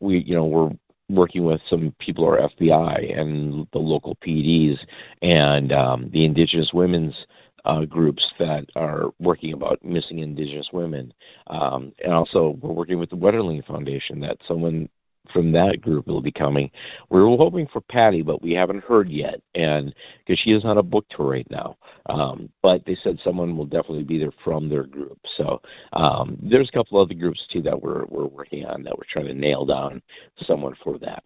we, 0.00 0.18
you 0.18 0.34
know, 0.34 0.44
we're 0.44 0.70
working 1.08 1.44
with 1.44 1.60
some 1.68 1.94
people 1.98 2.24
who 2.24 2.30
are 2.30 2.48
FBI 2.48 3.18
and 3.18 3.66
the 3.72 3.78
local 3.78 4.16
PDs 4.16 4.78
and 5.22 5.72
um, 5.72 6.10
the 6.10 6.24
Indigenous 6.24 6.72
Women's 6.72 7.26
uh, 7.64 7.84
groups 7.84 8.32
that 8.38 8.66
are 8.76 9.10
working 9.18 9.52
about 9.52 9.84
missing 9.84 10.18
Indigenous 10.18 10.68
women. 10.72 11.12
Um, 11.48 11.92
and 12.02 12.12
also, 12.12 12.56
we're 12.60 12.72
working 12.72 12.98
with 12.98 13.10
the 13.10 13.16
Wetterling 13.16 13.64
Foundation 13.66 14.20
that 14.20 14.38
someone 14.46 14.88
from 15.32 15.52
that 15.52 15.80
group 15.80 16.06
will 16.06 16.20
be 16.20 16.32
coming. 16.32 16.70
We 17.10 17.20
are 17.20 17.26
hoping 17.26 17.66
for 17.66 17.80
Patty, 17.80 18.22
but 18.22 18.42
we 18.42 18.52
haven't 18.52 18.84
heard 18.84 19.08
yet, 19.08 19.40
and 19.54 19.94
because 20.18 20.38
she 20.38 20.52
is 20.52 20.64
on 20.64 20.78
a 20.78 20.82
book 20.82 21.06
tour 21.10 21.30
right 21.30 21.50
now. 21.50 21.76
Um, 22.06 22.50
but 22.62 22.84
they 22.86 22.96
said 23.02 23.18
someone 23.22 23.56
will 23.56 23.66
definitely 23.66 24.04
be 24.04 24.18
there 24.18 24.32
from 24.42 24.68
their 24.68 24.84
group. 24.84 25.18
So 25.36 25.60
um, 25.92 26.38
there's 26.40 26.68
a 26.68 26.72
couple 26.72 27.00
other 27.00 27.14
groups 27.14 27.46
too 27.46 27.62
that 27.62 27.82
we're 27.82 28.04
we're 28.06 28.26
working 28.26 28.64
on 28.64 28.82
that 28.84 28.96
we're 28.96 29.04
trying 29.10 29.26
to 29.26 29.34
nail 29.34 29.64
down 29.66 30.02
someone 30.46 30.74
for 30.82 30.98
that. 30.98 31.22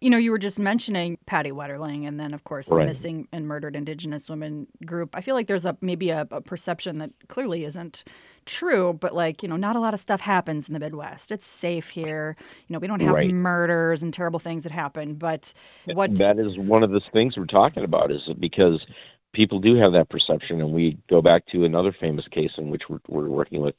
You 0.00 0.10
know, 0.10 0.18
you 0.18 0.32
were 0.32 0.38
just 0.38 0.58
mentioning 0.58 1.16
Patty 1.24 1.50
Wetterling, 1.50 2.06
and 2.06 2.20
then 2.20 2.34
of 2.34 2.44
course 2.44 2.68
the 2.68 2.76
missing 2.76 3.26
and 3.32 3.46
murdered 3.48 3.74
Indigenous 3.74 4.28
women 4.28 4.66
group. 4.84 5.16
I 5.16 5.22
feel 5.22 5.34
like 5.34 5.46
there's 5.46 5.64
a 5.64 5.78
maybe 5.80 6.10
a, 6.10 6.26
a 6.30 6.42
perception 6.42 6.98
that 6.98 7.10
clearly 7.28 7.64
isn't 7.64 8.04
true, 8.46 8.92
but 8.92 9.14
like, 9.14 9.42
you 9.42 9.48
know, 9.48 9.56
not 9.56 9.76
a 9.76 9.80
lot 9.80 9.94
of 9.94 10.00
stuff 10.00 10.20
happens 10.20 10.68
in 10.68 10.74
the 10.74 10.80
Midwest. 10.80 11.30
It's 11.30 11.46
safe 11.46 11.90
here. 11.90 12.36
You 12.66 12.74
know, 12.74 12.78
we 12.78 12.86
don't 12.86 13.00
have 13.00 13.14
right. 13.14 13.32
murders 13.32 14.02
and 14.02 14.12
terrible 14.12 14.38
things 14.38 14.64
that 14.64 14.72
happen. 14.72 15.14
But 15.14 15.52
what 15.92 16.16
that 16.16 16.38
is 16.38 16.58
one 16.58 16.82
of 16.82 16.90
the 16.90 17.00
things 17.12 17.36
we're 17.36 17.46
talking 17.46 17.84
about 17.84 18.10
is 18.10 18.22
because 18.38 18.84
people 19.32 19.58
do 19.58 19.74
have 19.76 19.92
that 19.92 20.08
perception, 20.08 20.60
and 20.60 20.72
we 20.72 20.98
go 21.08 21.20
back 21.20 21.46
to 21.46 21.64
another 21.64 21.92
famous 21.92 22.26
case 22.28 22.52
in 22.56 22.70
which 22.70 22.82
we're, 22.88 23.00
we're 23.08 23.28
working 23.28 23.60
with 23.60 23.76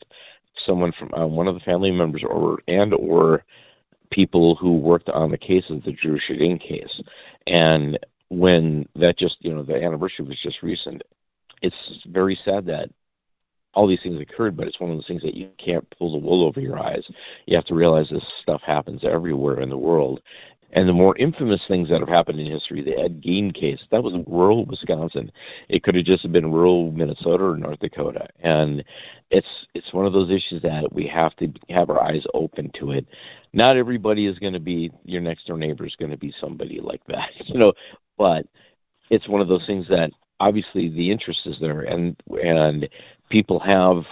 someone 0.66 0.92
from 0.92 1.14
uh, 1.14 1.26
one 1.26 1.48
of 1.48 1.56
the 1.56 1.62
family 1.62 1.92
members 1.92 2.24
or 2.24 2.60
and 2.68 2.94
or 2.94 3.44
people 4.12 4.56
who 4.56 4.78
worked 4.78 5.10
on 5.10 5.32
the 5.32 5.38
case 5.38 5.66
of 5.70 5.84
the 5.84 5.92
Dru 5.92 6.20
Sjodin 6.20 6.62
case. 6.62 7.02
And 7.48 8.00
when 8.30 8.88
that 8.96 9.18
just, 9.18 9.38
you 9.42 9.54
know, 9.54 9.64
the 9.64 9.76
anniversary 9.76 10.26
was 10.26 10.42
just 10.42 10.62
recent, 10.62 11.02
it's 11.62 11.76
very 12.06 12.38
sad 12.46 12.66
that 12.68 12.90
all 13.76 13.88
these 13.88 14.00
things 14.02 14.20
occurred, 14.20 14.56
but 14.58 14.68
it's 14.68 14.80
one 14.80 14.90
of 14.90 14.98
those 14.98 15.08
things 15.08 15.22
that 15.22 15.36
you 15.36 15.50
can't 15.64 15.88
pull 15.98 16.12
the 16.12 16.26
wool 16.26 16.46
over 16.46 16.60
your 16.60 16.80
eyes. 16.80 17.04
You 17.46 17.56
have 17.58 17.66
to 17.66 17.76
realize 17.76 18.08
this 18.10 18.24
stuff 18.42 18.62
happens 18.66 19.04
everywhere 19.04 19.60
in 19.60 19.70
the 19.70 19.78
world. 19.78 20.22
And 20.72 20.90
the 20.90 20.94
more 20.94 21.16
infamous 21.18 21.62
things 21.70 21.90
that 21.90 22.02
have 22.02 22.10
happened 22.10 22.40
in 22.40 22.52
history, 22.52 22.82
the 22.82 22.98
Ed 22.98 23.22
Gein 23.22 23.54
case, 23.54 23.80
that 23.92 24.04
was 24.04 24.14
rural 24.28 24.66
Wisconsin. 24.66 25.32
It 25.70 25.84
could 25.84 25.96
have 25.96 26.04
just 26.04 26.30
been 26.32 26.52
rural 26.52 26.92
Minnesota 26.92 27.46
or 27.46 27.58
North 27.58 27.80
Dakota. 27.80 28.28
And 28.42 28.84
it's 29.32 29.48
it's 29.74 29.94
one 29.94 30.06
of 30.06 30.12
those 30.12 30.30
issues 30.30 30.62
that 30.64 30.92
we 30.92 31.08
have 31.08 31.34
to 31.38 31.52
have 31.70 31.90
our 31.90 32.02
eyes 32.02 32.24
open 32.34 32.72
to 32.80 32.92
it. 32.92 33.08
Not 33.54 33.78
everybody 33.78 34.28
is 34.28 34.38
going 34.40 34.54
to 34.54 34.60
be 34.60 34.92
your 35.06 35.22
next 35.22 35.48
door 35.48 35.58
neighbor 35.58 35.86
is 35.86 35.96
going 35.96 36.12
to 36.12 36.18
be 36.18 36.34
somebody 36.42 36.82
like 36.82 37.06
that, 37.08 37.30
you 37.46 37.58
know. 37.58 37.72
But 38.18 38.46
it's 39.10 39.30
one 39.30 39.42
of 39.42 39.48
those 39.48 39.66
things 39.66 39.88
that 39.90 40.12
obviously 40.40 40.90
the 40.90 41.12
interest 41.12 41.42
is 41.46 41.56
there, 41.62 41.82
and 41.82 42.22
and 42.44 42.90
people 43.30 43.60
have 43.60 44.06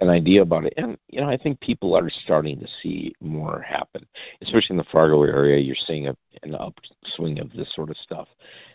an 0.00 0.08
idea 0.08 0.42
about 0.42 0.64
it. 0.64 0.74
And 0.76 0.96
you 1.08 1.20
know, 1.20 1.28
I 1.28 1.36
think 1.36 1.60
people 1.60 1.96
are 1.96 2.08
starting 2.10 2.60
to 2.60 2.68
see 2.82 3.14
more 3.20 3.60
happen, 3.60 4.06
especially 4.42 4.74
in 4.74 4.78
the 4.78 4.84
Fargo 4.84 5.22
area. 5.24 5.58
You're 5.58 5.74
seeing 5.74 6.06
a, 6.06 6.16
an 6.42 6.54
upswing 6.54 7.40
of 7.40 7.52
this 7.52 7.68
sort 7.74 7.90
of 7.90 7.96
stuff. 7.96 8.28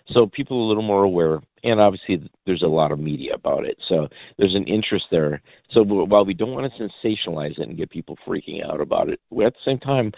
So 0.07 0.27
people 0.27 0.57
are 0.57 0.61
a 0.61 0.65
little 0.65 0.83
more 0.83 1.03
aware, 1.03 1.41
and 1.63 1.79
obviously 1.79 2.29
there's 2.45 2.61
a 2.61 2.67
lot 2.67 2.91
of 2.91 2.99
media 2.99 3.33
about 3.35 3.65
it. 3.65 3.77
So 3.87 4.09
there's 4.37 4.55
an 4.55 4.65
interest 4.65 5.07
there. 5.11 5.41
So 5.69 5.81
while 5.83 6.25
we 6.25 6.33
don't 6.33 6.51
want 6.51 6.71
to 6.73 6.89
sensationalize 6.89 7.57
it 7.57 7.69
and 7.69 7.77
get 7.77 7.89
people 7.89 8.17
freaking 8.27 8.67
out 8.67 8.81
about 8.81 9.09
it, 9.09 9.21
at 9.41 9.53
the 9.53 9.59
same 9.63 9.79
time, 9.79 10.11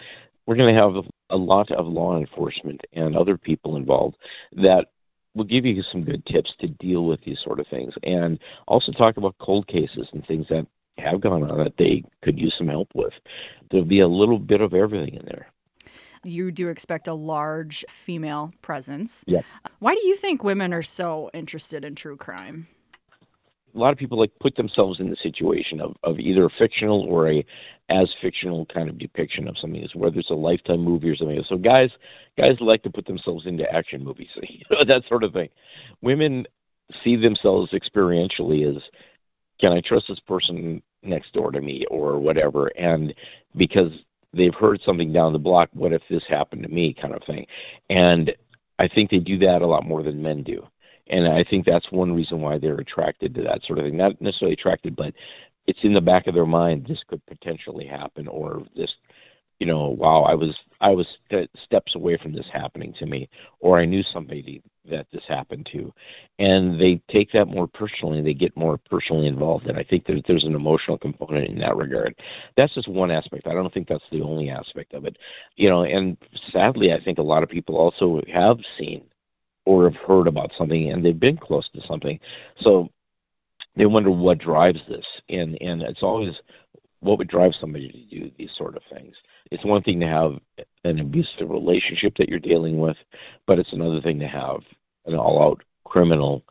we're 0.46 0.56
going 0.56 0.74
to 0.74 0.80
have 0.80 1.04
a 1.30 1.36
lot 1.36 1.70
of 1.70 1.86
law 1.86 2.18
enforcement 2.18 2.80
and 2.92 3.16
other 3.16 3.36
people 3.36 3.76
involved 3.76 4.16
that 4.52 4.88
will 5.36 5.44
give 5.44 5.66
you 5.66 5.82
some 5.82 6.02
good 6.02 6.24
tips 6.26 6.54
to 6.58 6.66
deal 6.66 7.04
with 7.04 7.20
these 7.22 7.38
sort 7.38 7.60
of 7.60 7.66
things 7.68 7.94
and 8.02 8.40
also 8.66 8.90
talk 8.90 9.16
about 9.16 9.36
cold 9.38 9.68
cases 9.68 10.08
and 10.12 10.26
things 10.26 10.46
that 10.48 10.66
have 10.98 11.20
gone 11.20 11.48
on 11.48 11.58
that 11.58 11.76
they 11.76 12.02
could 12.22 12.38
use 12.38 12.54
some 12.56 12.68
help 12.68 12.88
with. 12.94 13.12
There'll 13.70 13.84
be 13.84 14.00
a 14.00 14.08
little 14.08 14.38
bit 14.38 14.62
of 14.62 14.72
everything 14.72 15.14
in 15.14 15.26
there. 15.26 15.48
You 16.24 16.50
do 16.50 16.68
expect 16.68 17.06
a 17.06 17.14
large 17.14 17.84
female 17.88 18.52
presence. 18.62 19.22
Yeah. 19.26 19.42
Why 19.78 19.94
do 19.94 20.06
you 20.06 20.16
think 20.16 20.42
women 20.42 20.72
are 20.72 20.82
so 20.82 21.30
interested 21.34 21.84
in 21.84 21.94
true 21.94 22.16
crime? 22.16 22.66
A 23.76 23.78
lot 23.78 23.92
of 23.92 23.98
people 23.98 24.18
like 24.18 24.32
put 24.40 24.56
themselves 24.56 25.00
in 25.00 25.10
the 25.10 25.16
situation 25.16 25.80
of, 25.80 25.96
of 26.02 26.18
either 26.18 26.46
a 26.46 26.50
fictional 26.50 27.02
or 27.02 27.28
a 27.28 27.44
as 27.88 28.12
fictional 28.20 28.66
kind 28.66 28.88
of 28.88 28.98
depiction 28.98 29.46
of 29.46 29.58
something, 29.58 29.86
whether 29.94 30.18
it's 30.18 30.30
a 30.30 30.34
lifetime 30.34 30.80
movie 30.80 31.10
or 31.10 31.16
something. 31.16 31.44
So 31.48 31.56
guys 31.56 31.90
guys 32.36 32.60
like 32.60 32.82
to 32.82 32.90
put 32.90 33.06
themselves 33.06 33.46
into 33.46 33.70
action 33.72 34.02
movies, 34.02 34.30
you 34.48 34.64
know, 34.70 34.84
that 34.84 35.04
sort 35.06 35.24
of 35.24 35.32
thing. 35.32 35.50
Women 36.00 36.46
see 37.04 37.16
themselves 37.16 37.72
experientially 37.72 38.76
as 38.76 38.82
can 39.60 39.72
I 39.72 39.80
trust 39.80 40.06
this 40.08 40.20
person 40.20 40.82
next 41.02 41.32
door 41.32 41.50
to 41.52 41.60
me 41.60 41.86
or 41.90 42.18
whatever? 42.18 42.66
And 42.76 43.14
because 43.56 43.92
they've 44.32 44.54
heard 44.54 44.80
something 44.82 45.12
down 45.12 45.32
the 45.32 45.38
block, 45.38 45.70
what 45.72 45.92
if 45.92 46.02
this 46.08 46.24
happened 46.28 46.62
to 46.62 46.68
me 46.68 46.92
kind 46.92 47.14
of 47.14 47.22
thing. 47.24 47.46
And 47.88 48.34
I 48.78 48.88
think 48.88 49.10
they 49.10 49.18
do 49.18 49.38
that 49.38 49.62
a 49.62 49.66
lot 49.66 49.86
more 49.86 50.02
than 50.02 50.22
men 50.22 50.42
do. 50.42 50.66
And 51.08 51.28
I 51.28 51.44
think 51.44 51.66
that's 51.66 51.92
one 51.92 52.14
reason 52.14 52.40
why 52.40 52.58
they're 52.58 52.78
attracted 52.78 53.34
to 53.34 53.42
that 53.42 53.62
sort 53.64 53.78
of 53.78 53.84
thing. 53.84 53.96
Not 53.96 54.20
necessarily 54.20 54.54
attracted, 54.54 54.96
but 54.96 55.14
it's 55.66 55.82
in 55.82 55.94
the 55.94 56.00
back 56.00 56.26
of 56.26 56.34
their 56.34 56.46
mind 56.46 56.86
this 56.86 57.02
could 57.06 57.24
potentially 57.26 57.86
happen 57.86 58.28
or 58.28 58.64
this 58.74 58.94
you 59.58 59.66
know, 59.66 59.88
wow, 59.88 60.22
I 60.22 60.34
was 60.34 60.58
I 60.80 60.90
was 60.90 61.06
st- 61.30 61.50
steps 61.64 61.94
away 61.94 62.18
from 62.18 62.32
this 62.32 62.46
happening 62.52 62.92
to 62.98 63.06
me, 63.06 63.28
or 63.60 63.78
I 63.78 63.86
knew 63.86 64.02
somebody 64.02 64.62
that 64.90 65.06
this 65.10 65.24
happened 65.26 65.66
to, 65.72 65.92
and 66.38 66.78
they 66.80 67.00
take 67.10 67.32
that 67.32 67.48
more 67.48 67.66
personally. 67.66 68.20
They 68.20 68.34
get 68.34 68.56
more 68.56 68.76
personally 68.76 69.26
involved, 69.26 69.66
and 69.66 69.78
I 69.78 69.82
think 69.82 70.04
there's 70.06 70.22
there's 70.26 70.44
an 70.44 70.54
emotional 70.54 70.98
component 70.98 71.48
in 71.48 71.58
that 71.60 71.76
regard. 71.76 72.14
That's 72.56 72.74
just 72.74 72.88
one 72.88 73.10
aspect. 73.10 73.46
I 73.46 73.54
don't 73.54 73.72
think 73.72 73.88
that's 73.88 74.04
the 74.12 74.22
only 74.22 74.50
aspect 74.50 74.92
of 74.92 75.06
it, 75.06 75.16
you 75.56 75.70
know. 75.70 75.84
And 75.84 76.18
sadly, 76.52 76.92
I 76.92 77.00
think 77.00 77.18
a 77.18 77.22
lot 77.22 77.42
of 77.42 77.48
people 77.48 77.76
also 77.76 78.20
have 78.32 78.58
seen 78.78 79.04
or 79.66 79.84
have 79.84 79.96
heard 79.96 80.26
about 80.26 80.52
something, 80.56 80.90
and 80.90 81.04
they've 81.04 81.20
been 81.20 81.36
close 81.36 81.68
to 81.70 81.86
something, 81.86 82.18
so 82.60 82.88
they 83.74 83.84
wonder 83.84 84.10
what 84.10 84.38
drives 84.38 84.80
this, 84.88 85.04
and 85.28 85.58
and 85.60 85.82
it's 85.82 86.02
always 86.02 86.34
what 87.00 87.18
would 87.18 87.28
drive 87.28 87.54
somebody 87.54 87.90
to 87.90 88.18
do 88.18 88.30
these 88.38 88.50
sort 88.56 88.76
of 88.76 88.82
things 88.90 89.14
it's 89.50 89.64
one 89.64 89.82
thing 89.82 90.00
to 90.00 90.06
have 90.06 90.38
an 90.84 90.98
abusive 90.98 91.50
relationship 91.50 92.16
that 92.16 92.28
you're 92.28 92.38
dealing 92.38 92.78
with, 92.78 92.96
but 93.46 93.58
it's 93.58 93.72
another 93.72 94.00
thing 94.00 94.20
to 94.20 94.28
have 94.28 94.62
an 95.06 95.14
all-out 95.14 95.62
criminal 95.84 96.42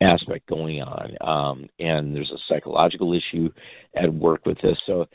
aspect 0.00 0.46
going 0.46 0.82
on. 0.82 1.16
Um, 1.20 1.68
and 1.78 2.14
there's 2.14 2.32
a 2.32 2.38
psychological 2.46 3.14
issue 3.14 3.50
at 3.94 4.12
work 4.12 4.44
with 4.44 4.58
this. 4.60 4.78
So 4.84 5.08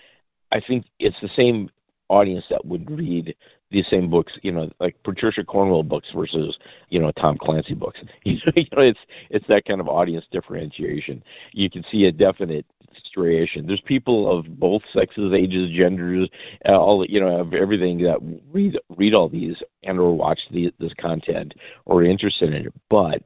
I 0.52 0.60
think 0.60 0.86
it's 1.00 1.20
the 1.22 1.30
same 1.36 1.70
audience 2.10 2.46
that 2.50 2.66
would 2.66 2.90
read 2.90 3.36
these 3.72 3.88
same 3.90 4.10
books, 4.10 4.34
you 4.44 4.52
know, 4.52 4.70
like 4.80 5.02
Patricia 5.04 5.44
Cornwell 5.44 5.84
books 5.84 6.10
versus, 6.14 6.58
you 6.90 7.00
know, 7.00 7.12
Tom 7.12 7.38
Clancy 7.38 7.74
books. 7.74 8.00
you 8.26 8.38
know, 8.46 8.82
it's 8.82 9.00
it's 9.30 9.48
that 9.48 9.66
kind 9.66 9.82
of 9.82 9.88
audience 9.88 10.26
differentiation. 10.32 11.24
You 11.54 11.70
can 11.70 11.84
see 11.92 12.06
a 12.06 12.12
definite 12.12 12.66
striation. 13.04 13.68
There's 13.68 13.82
people 13.82 14.32
of 14.32 14.60
both 14.60 14.84
sexes, 14.94 15.34
ages, 15.34 15.72
genders, 15.72 16.30
uh, 16.68 16.78
all 16.78 17.06
you 17.06 17.20
know, 17.20 17.40
of 17.40 17.54
everything 17.54 18.00
that 18.00 18.20
read 18.52 18.78
read 18.90 19.16
all 19.16 19.30
these 19.30 19.58
and 19.84 20.00
or 20.00 20.16
watch 20.16 20.48
the, 20.52 20.74
this 20.80 20.94
content 20.94 21.54
or 21.86 22.02
are 22.02 22.06
interested 22.06 22.54
in 22.54 22.68
it. 22.68 22.74
But 22.90 23.24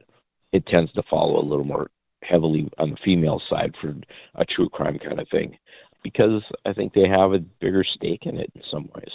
it 0.51 0.65
tends 0.65 0.91
to 0.93 1.03
follow 1.03 1.39
a 1.39 1.43
little 1.43 1.65
more 1.65 1.89
heavily 2.23 2.69
on 2.77 2.91
the 2.91 2.97
female 2.97 3.41
side 3.49 3.75
for 3.79 3.95
a 4.35 4.45
true 4.45 4.69
crime 4.69 4.97
kind 4.97 5.19
of 5.19 5.29
thing 5.29 5.57
because 6.01 6.43
I 6.65 6.73
think 6.73 6.93
they 6.93 7.07
have 7.07 7.33
a 7.33 7.39
bigger 7.39 7.83
stake 7.83 8.25
in 8.25 8.39
it 8.39 8.51
in 8.55 8.61
some 8.69 8.89
ways. 8.95 9.11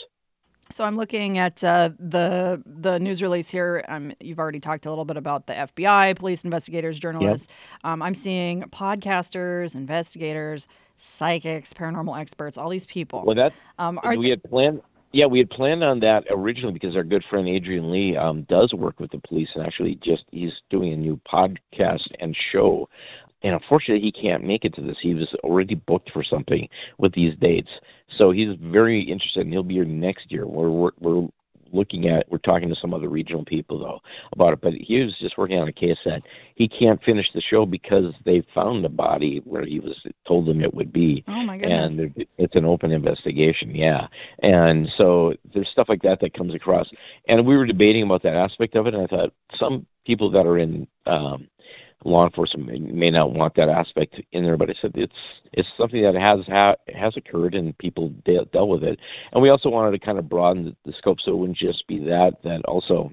So 0.73 0.85
I'm 0.85 0.95
looking 0.95 1.39
at 1.39 1.63
uh, 1.65 1.91
the 1.99 2.63
the 2.65 2.99
news 2.99 3.23
release 3.23 3.49
here. 3.49 3.85
Um, 3.89 4.13
you've 4.21 4.39
already 4.39 4.61
talked 4.61 4.87
a 4.87 4.89
little 4.89 5.05
bit 5.05 5.17
about 5.17 5.47
the 5.47 5.55
FBI, 5.55 6.17
police 6.17 6.45
investigators, 6.45 6.99
journalists. 6.99 7.49
Yep. 7.49 7.93
Um, 7.93 8.03
I'm 8.03 8.15
seeing 8.15 8.63
podcasters, 8.63 9.75
investigators, 9.75 10.69
psychics, 10.97 11.73
paranormal 11.73 12.19
experts, 12.19 12.57
all 12.57 12.69
these 12.69 12.87
people. 12.87 13.25
Well, 13.25 13.35
that 13.35 13.53
um, 13.79 13.99
are 14.03 14.17
we 14.17 14.31
had 14.31 14.43
planned. 14.45 14.83
Yeah, 15.13 15.27
we 15.27 15.41
had 15.41 15.51
planned 15.51 15.83
on 15.83 16.01
that 16.01 16.25
originally 16.31 16.73
because 16.73 16.95
our 16.95 17.03
good 17.03 17.25
friend 17.29 17.49
Adrian 17.49 17.91
Lee 17.91 18.17
um, 18.17 18.43
does 18.43 18.73
work 18.73 19.01
with 19.01 19.11
the 19.11 19.19
police 19.19 19.49
and 19.57 19.67
actually 19.67 19.97
just 19.97 20.23
he's 20.31 20.53
doing 20.71 20.93
a 20.93 20.97
new 20.97 21.21
podcast 21.31 22.07
and 22.21 22.37
show. 22.37 22.89
And 23.43 23.55
unfortunately, 23.55 24.05
he 24.05 24.13
can't 24.13 24.45
make 24.45 24.65
it 24.65 24.75
to 24.75 24.83
this. 24.83 24.99
He 25.01 25.15
was 25.15 25.35
already 25.43 25.75
booked 25.75 26.13
for 26.13 26.23
something 26.23 26.69
with 26.99 27.15
these 27.15 27.35
dates, 27.37 27.71
so 28.17 28.31
he's 28.31 28.57
very 28.57 29.01
interested, 29.01 29.41
and 29.43 29.53
he'll 29.53 29.63
be 29.63 29.75
here 29.75 29.85
next 29.85 30.31
year. 30.31 30.47
We're 30.47 30.71
we're, 30.71 30.91
we're 30.99 31.29
looking 31.73 32.09
at 32.09 32.31
we're 32.31 32.39
talking 32.39 32.69
to 32.69 32.77
some 32.77 32.93
other 32.93 33.09
regional 33.09 33.45
people 33.45 33.79
though 33.79 34.01
about 34.33 34.53
it. 34.53 34.61
But 34.61 34.75
he 34.75 35.05
was 35.05 35.17
just 35.19 35.39
working 35.39 35.59
on 35.59 35.69
a 35.69 35.73
case 35.73 35.99
that 36.05 36.23
he 36.55 36.69
can't 36.69 37.03
finish 37.03 37.33
the 37.33 37.41
show 37.41 37.67
because 37.67 38.15
they 38.25 38.43
found 38.55 38.85
the 38.85 38.89
body 38.89 39.41
where 39.45 39.65
he 39.65 39.81
was 39.81 40.05
told 40.27 40.47
them 40.47 40.61
it 40.61 40.75
would 40.75 40.93
be. 40.93 41.25
Oh 41.29 41.43
my 41.43 41.59
goodness. 41.59 41.99
and 41.99 42.27
it's 42.39 42.57
an 42.57 42.65
open 42.65 42.93
investigation 42.93 43.75
yeah. 43.75 44.09
And 44.41 44.89
so 44.97 45.35
there's 45.55 45.69
stuff 45.69 45.89
like 45.89 46.03
that 46.03 46.21
that 46.21 46.35
comes 46.35 46.55
across. 46.55 46.89
And 47.29 47.47
we 47.47 47.57
were 47.57 47.67
debating 47.67 48.03
about 48.03 48.23
that 48.23 48.35
aspect 48.35 48.77
of 48.77 48.87
it 48.87 48.95
and 48.95 49.03
i 49.03 49.07
thought 49.07 49.33
some 49.59 49.87
people 50.05 50.31
that 50.31 50.47
are 50.47 50.59
in 50.59 50.87
um 51.07 51.49
law 52.05 52.25
enforcement 52.25 52.67
may, 52.67 52.79
may 52.79 53.11
not 53.11 53.33
want 53.33 53.55
that 53.55 53.69
aspect 53.69 54.21
in 54.33 54.45
there, 54.45 54.57
but 54.57 54.71
I 54.71 54.75
said 54.81 54.93
it's 54.95 55.13
it's 55.53 55.69
something 55.77 56.03
that 56.03 56.15
has 56.15 56.47
ha- 56.47 56.77
has 56.95 57.17
occurred 57.17 57.55
and 57.55 57.77
people 57.79 58.11
de- 58.25 58.45
dealt 58.47 58.69
with 58.69 58.85
it. 58.85 58.99
And 59.33 59.43
we 59.43 59.51
also 59.51 59.69
wanted 59.69 59.93
to 59.93 60.05
kind 60.05 60.19
of 60.19 60.29
broaden 60.29 60.65
the, 60.65 60.77
the 60.85 60.93
scope 60.97 61.21
so 61.21 61.33
it 61.33 61.37
wouldn't 61.37 61.59
just 61.59 61.87
be 61.87 61.99
that. 62.05 62.43
That 62.43 62.65
also 62.65 63.13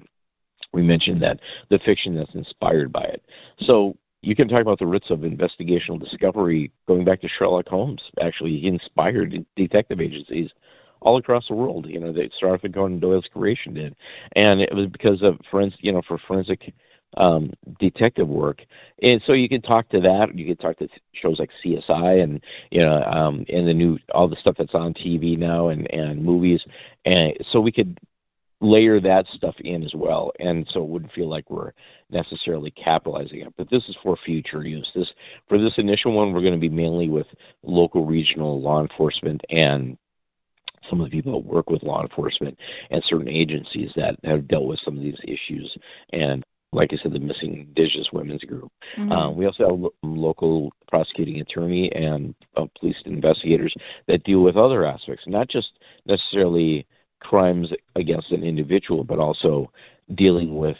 we 0.72 0.82
mentioned 0.82 1.22
that 1.22 1.40
the 1.68 1.78
fiction 1.78 2.14
that's 2.14 2.34
inspired 2.34 2.92
by 2.92 3.02
it. 3.02 3.22
So 3.60 3.96
you 4.22 4.34
can 4.34 4.48
talk 4.48 4.60
about 4.60 4.78
the 4.78 4.86
roots 4.86 5.10
of 5.10 5.20
investigational 5.20 6.00
discovery 6.00 6.72
going 6.86 7.04
back 7.04 7.20
to 7.20 7.28
Sherlock 7.28 7.68
Holmes. 7.68 8.02
Actually, 8.20 8.58
he 8.58 8.66
inspired 8.66 9.44
detective 9.56 10.00
agencies 10.00 10.50
all 11.00 11.16
across 11.16 11.46
the 11.46 11.54
world. 11.54 11.86
You 11.86 12.00
know, 12.00 12.12
they 12.12 12.30
started 12.36 12.62
with 12.62 12.74
Conan 12.74 12.98
Doyle's 12.98 13.28
creation 13.32 13.74
did, 13.74 13.94
and 14.34 14.60
it 14.60 14.74
was 14.74 14.86
because 14.86 15.22
of 15.22 15.38
forensic, 15.50 15.78
you 15.82 15.92
know, 15.92 16.02
for 16.02 16.18
forensic 16.18 16.72
um, 17.16 17.52
detective 17.78 18.28
work. 18.28 18.64
And 19.02 19.22
so 19.26 19.32
you 19.32 19.48
can 19.48 19.62
talk 19.62 19.88
to 19.90 20.00
that. 20.00 20.36
You 20.36 20.46
can 20.46 20.56
talk 20.56 20.78
to 20.78 20.88
shows 21.12 21.38
like 21.38 21.50
CSI 21.64 22.22
and 22.22 22.42
you 22.70 22.80
know 22.80 23.02
um, 23.04 23.44
and 23.48 23.66
the 23.66 23.74
new 23.74 23.98
all 24.14 24.28
the 24.28 24.36
stuff 24.36 24.56
that's 24.58 24.74
on 24.74 24.94
TV 24.94 25.38
now 25.38 25.68
and 25.68 25.90
and 25.92 26.24
movies. 26.24 26.60
And 27.04 27.36
so 27.50 27.60
we 27.60 27.72
could 27.72 27.98
layer 28.60 29.00
that 29.00 29.26
stuff 29.28 29.54
in 29.60 29.84
as 29.84 29.94
well, 29.94 30.32
and 30.40 30.66
so 30.68 30.82
it 30.82 30.88
wouldn't 30.88 31.12
feel 31.12 31.28
like 31.28 31.48
we're 31.48 31.72
necessarily 32.10 32.70
capitalizing 32.72 33.40
it. 33.40 33.54
But 33.56 33.70
this 33.70 33.88
is 33.88 33.96
for 34.02 34.16
future 34.16 34.66
use. 34.66 34.90
This 34.94 35.12
for 35.48 35.58
this 35.58 35.78
initial 35.78 36.12
one, 36.12 36.32
we're 36.32 36.40
going 36.40 36.52
to 36.52 36.58
be 36.58 36.68
mainly 36.68 37.08
with 37.08 37.28
local, 37.62 38.04
regional 38.04 38.60
law 38.60 38.80
enforcement 38.80 39.42
and 39.48 39.96
some 40.88 41.00
of 41.00 41.10
the 41.10 41.16
people 41.16 41.32
that 41.32 41.46
work 41.46 41.70
with 41.70 41.82
law 41.82 42.02
enforcement 42.02 42.58
and 42.90 43.04
certain 43.04 43.28
agencies 43.28 43.90
that 43.96 44.16
have 44.24 44.48
dealt 44.48 44.64
with 44.64 44.80
some 44.80 44.96
of 44.96 45.02
these 45.02 45.20
issues 45.24 45.76
and 46.12 46.44
like 46.72 46.92
I 46.92 46.96
said, 46.96 47.12
the 47.12 47.18
Missing 47.18 47.54
Indigenous 47.56 48.12
Women's 48.12 48.44
Group. 48.44 48.70
Mm-hmm. 48.96 49.12
Um, 49.12 49.36
we 49.36 49.46
also 49.46 49.64
have 49.64 49.78
lo- 49.78 49.94
local 50.02 50.72
prosecuting 50.90 51.40
attorney 51.40 51.90
and 51.92 52.34
uh, 52.56 52.66
police 52.78 52.96
investigators 53.04 53.74
that 54.06 54.24
deal 54.24 54.40
with 54.40 54.56
other 54.56 54.84
aspects, 54.84 55.24
not 55.26 55.48
just 55.48 55.78
necessarily 56.06 56.86
crimes 57.20 57.72
against 57.96 58.32
an 58.32 58.44
individual, 58.44 59.04
but 59.04 59.18
also 59.18 59.70
dealing 60.14 60.56
with 60.56 60.76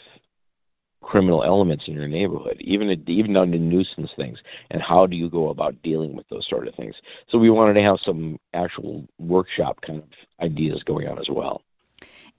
criminal 1.01 1.43
elements 1.43 1.85
in 1.87 1.95
your 1.95 2.07
neighborhood, 2.07 2.57
even 2.59 2.91
even 3.07 3.35
on 3.35 3.51
the 3.51 3.57
nuisance 3.57 4.11
things, 4.15 4.39
and 4.69 4.81
how 4.81 5.07
do 5.07 5.15
you 5.15 5.29
go 5.29 5.49
about 5.49 5.81
dealing 5.81 6.15
with 6.15 6.27
those 6.29 6.47
sort 6.47 6.67
of 6.67 6.75
things. 6.75 6.95
So 7.29 7.37
we 7.39 7.49
wanted 7.49 7.73
to 7.75 7.81
have 7.81 7.99
some 7.99 8.39
actual 8.53 9.07
workshop 9.17 9.81
kind 9.81 10.03
of 10.03 10.09
ideas 10.45 10.83
going 10.83 11.07
on 11.07 11.17
as 11.17 11.29
well. 11.29 11.63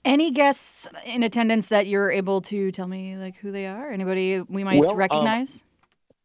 Any 0.03 0.31
guests 0.31 0.87
in 1.05 1.23
attendance 1.23 1.67
that 1.67 1.87
you're 1.87 2.11
able 2.11 2.41
to 2.43 2.71
tell 2.71 2.87
me 2.87 3.17
like 3.17 3.37
who 3.37 3.51
they 3.51 3.67
are? 3.67 3.91
Anybody 3.91 4.41
we 4.41 4.63
might 4.63 4.79
well, 4.79 4.91
um, 4.91 4.97
recognize? 4.97 5.63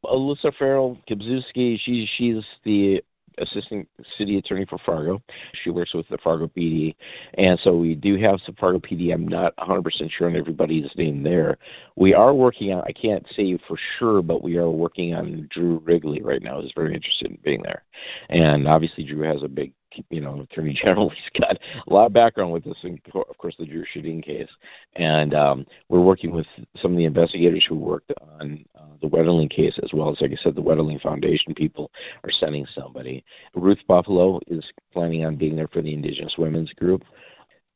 Um, 0.08 0.12
Alyssa 0.12 0.54
Farrell 0.56 0.98
Kibzuski, 1.08 1.78
she 1.78 2.06
she's 2.06 2.42
the 2.64 3.02
assistant 3.38 3.88
city 4.16 4.38
attorney 4.38 4.64
for 4.64 4.78
Fargo. 4.78 5.22
She 5.62 5.70
works 5.70 5.94
with 5.94 6.08
the 6.08 6.18
Fargo 6.18 6.46
PD, 6.46 6.94
and 7.34 7.58
so 7.62 7.76
we 7.76 7.94
do 7.94 8.16
have 8.16 8.40
some 8.44 8.54
Fargo 8.54 8.78
PD. 8.78 9.12
I'm 9.12 9.28
not 9.28 9.54
100% 9.56 10.10
sure 10.10 10.28
on 10.28 10.36
everybody's 10.36 10.90
name 10.96 11.22
there. 11.22 11.58
We 11.96 12.14
are 12.14 12.32
working 12.32 12.72
on. 12.72 12.82
I 12.86 12.92
can't 12.92 13.26
say 13.36 13.58
for 13.68 13.76
sure, 13.98 14.22
but 14.22 14.42
we 14.42 14.56
are 14.56 14.70
working 14.70 15.14
on 15.14 15.48
Drew 15.50 15.78
Wrigley 15.84 16.22
right 16.22 16.42
now. 16.42 16.60
Is 16.60 16.72
very 16.74 16.94
interested 16.94 17.30
in 17.30 17.38
being 17.42 17.62
there, 17.62 17.82
and 18.28 18.66
obviously 18.66 19.04
Drew 19.04 19.22
has 19.22 19.42
a 19.42 19.48
big 19.48 19.72
you 20.10 20.20
know, 20.20 20.40
attorney 20.40 20.72
general. 20.84 21.10
He's 21.10 21.40
got 21.40 21.58
a 21.86 21.92
lot 21.92 22.06
of 22.06 22.12
background 22.12 22.52
with 22.52 22.64
this, 22.64 22.78
and 22.82 23.00
of 23.14 23.38
course, 23.38 23.56
the 23.58 23.66
Dru 23.66 23.84
Sjodin 23.84 24.24
case. 24.24 24.48
And 24.94 25.34
um, 25.34 25.66
we're 25.88 26.00
working 26.00 26.30
with 26.30 26.46
some 26.80 26.92
of 26.92 26.98
the 26.98 27.04
investigators 27.04 27.64
who 27.64 27.76
worked 27.76 28.12
on 28.40 28.64
uh, 28.74 28.96
the 29.00 29.08
Wetterling 29.08 29.50
case, 29.50 29.74
as 29.82 29.92
well 29.92 30.10
as, 30.10 30.20
like 30.20 30.32
I 30.32 30.42
said, 30.42 30.54
the 30.54 30.62
Wetterling 30.62 31.00
Foundation 31.00 31.54
people 31.54 31.90
are 32.24 32.30
sending 32.30 32.66
somebody. 32.74 33.24
Ruth 33.54 33.80
Buffalo 33.86 34.40
is 34.46 34.64
planning 34.92 35.24
on 35.24 35.36
being 35.36 35.56
there 35.56 35.68
for 35.68 35.82
the 35.82 35.94
Indigenous 35.94 36.38
Women's 36.38 36.72
Group. 36.72 37.04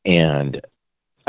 And 0.04 0.61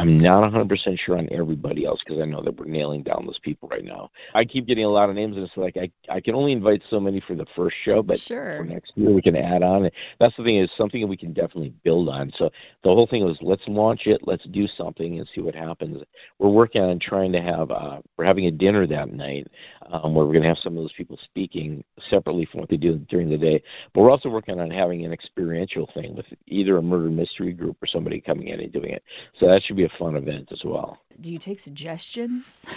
I'm 0.01 0.19
not 0.19 0.51
100% 0.51 0.99
sure 0.99 1.15
on 1.15 1.29
everybody 1.31 1.85
else 1.85 1.99
because 2.03 2.19
I 2.19 2.25
know 2.25 2.41
that 2.41 2.57
we're 2.57 2.65
nailing 2.65 3.03
down 3.03 3.23
those 3.27 3.37
people 3.37 3.69
right 3.69 3.83
now. 3.83 4.09
I 4.33 4.45
keep 4.45 4.65
getting 4.65 4.83
a 4.83 4.89
lot 4.89 5.09
of 5.09 5.15
names, 5.15 5.35
and 5.37 5.45
it's 5.45 5.55
like 5.55 5.77
I, 5.77 5.91
I 6.09 6.21
can 6.21 6.33
only 6.33 6.53
invite 6.53 6.81
so 6.89 6.99
many 6.99 7.19
for 7.19 7.35
the 7.35 7.45
first 7.55 7.75
show, 7.85 8.01
but 8.01 8.19
sure. 8.19 8.57
for 8.57 8.65
next 8.65 8.93
year 8.95 9.11
we 9.11 9.21
can 9.21 9.35
add 9.35 9.61
on. 9.61 9.91
That's 10.19 10.35
the 10.37 10.43
thing 10.43 10.57
is 10.57 10.71
something 10.75 11.01
that 11.01 11.07
we 11.07 11.17
can 11.17 11.33
definitely 11.33 11.75
build 11.83 12.09
on. 12.09 12.31
So 12.35 12.49
the 12.83 12.89
whole 12.89 13.05
thing 13.05 13.23
was 13.23 13.37
let's 13.41 13.61
launch 13.67 14.07
it, 14.07 14.21
let's 14.23 14.43
do 14.45 14.67
something 14.75 15.19
and 15.19 15.29
see 15.35 15.41
what 15.41 15.53
happens. 15.53 16.03
We're 16.39 16.49
working 16.49 16.81
on 16.81 16.97
trying 16.97 17.33
to 17.33 17.41
have 17.41 17.69
uh, 17.69 17.99
we're 18.17 18.25
having 18.25 18.47
a 18.47 18.51
dinner 18.51 18.87
that 18.87 19.13
night 19.13 19.49
um, 19.91 20.15
where 20.15 20.25
we're 20.25 20.33
going 20.33 20.43
to 20.43 20.49
have 20.49 20.57
some 20.63 20.77
of 20.77 20.83
those 20.83 20.93
people 20.93 21.19
speaking 21.23 21.83
separately 22.09 22.45
from 22.45 22.61
what 22.61 22.69
they 22.69 22.77
do 22.77 22.97
during 22.97 23.29
the 23.29 23.37
day. 23.37 23.61
But 23.93 24.01
we're 24.01 24.11
also 24.11 24.29
working 24.29 24.59
on 24.59 24.71
having 24.71 25.05
an 25.05 25.13
experiential 25.13 25.89
thing 25.93 26.15
with 26.15 26.25
either 26.47 26.77
a 26.77 26.81
murder 26.81 27.09
mystery 27.09 27.53
group 27.53 27.77
or 27.83 27.87
somebody 27.87 28.19
coming 28.19 28.47
in 28.47 28.59
and 28.59 28.71
doing 28.71 28.91
it. 28.91 29.03
So 29.39 29.47
that 29.47 29.63
should 29.63 29.75
be 29.75 29.85
a 29.85 29.90
fun 29.97 30.15
event 30.15 30.49
as 30.51 30.59
well. 30.63 30.99
Do 31.19 31.31
you 31.31 31.39
take 31.39 31.59
suggestions? 31.59 32.65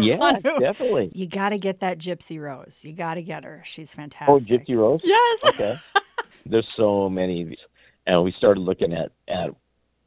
Yeah, 0.00 0.38
definitely. 0.60 1.10
You 1.12 1.26
got 1.26 1.48
to 1.48 1.58
get 1.58 1.80
that 1.80 1.98
Gypsy 1.98 2.40
Rose. 2.40 2.82
You 2.84 2.92
got 2.92 3.14
to 3.14 3.22
get 3.22 3.44
her. 3.44 3.62
She's 3.64 3.94
oh, 3.94 3.96
fantastic. 3.96 4.28
Oh. 4.30 4.38
Gypsy 4.38 4.76
Rose? 4.76 5.00
Yes. 5.02 5.44
Okay. 5.44 5.76
There's 6.46 6.68
so 6.76 7.10
many 7.10 7.42
of 7.42 7.48
these. 7.48 7.58
And 8.06 8.22
we 8.22 8.32
started 8.38 8.60
looking 8.60 8.92
at, 8.92 9.10
at 9.26 9.50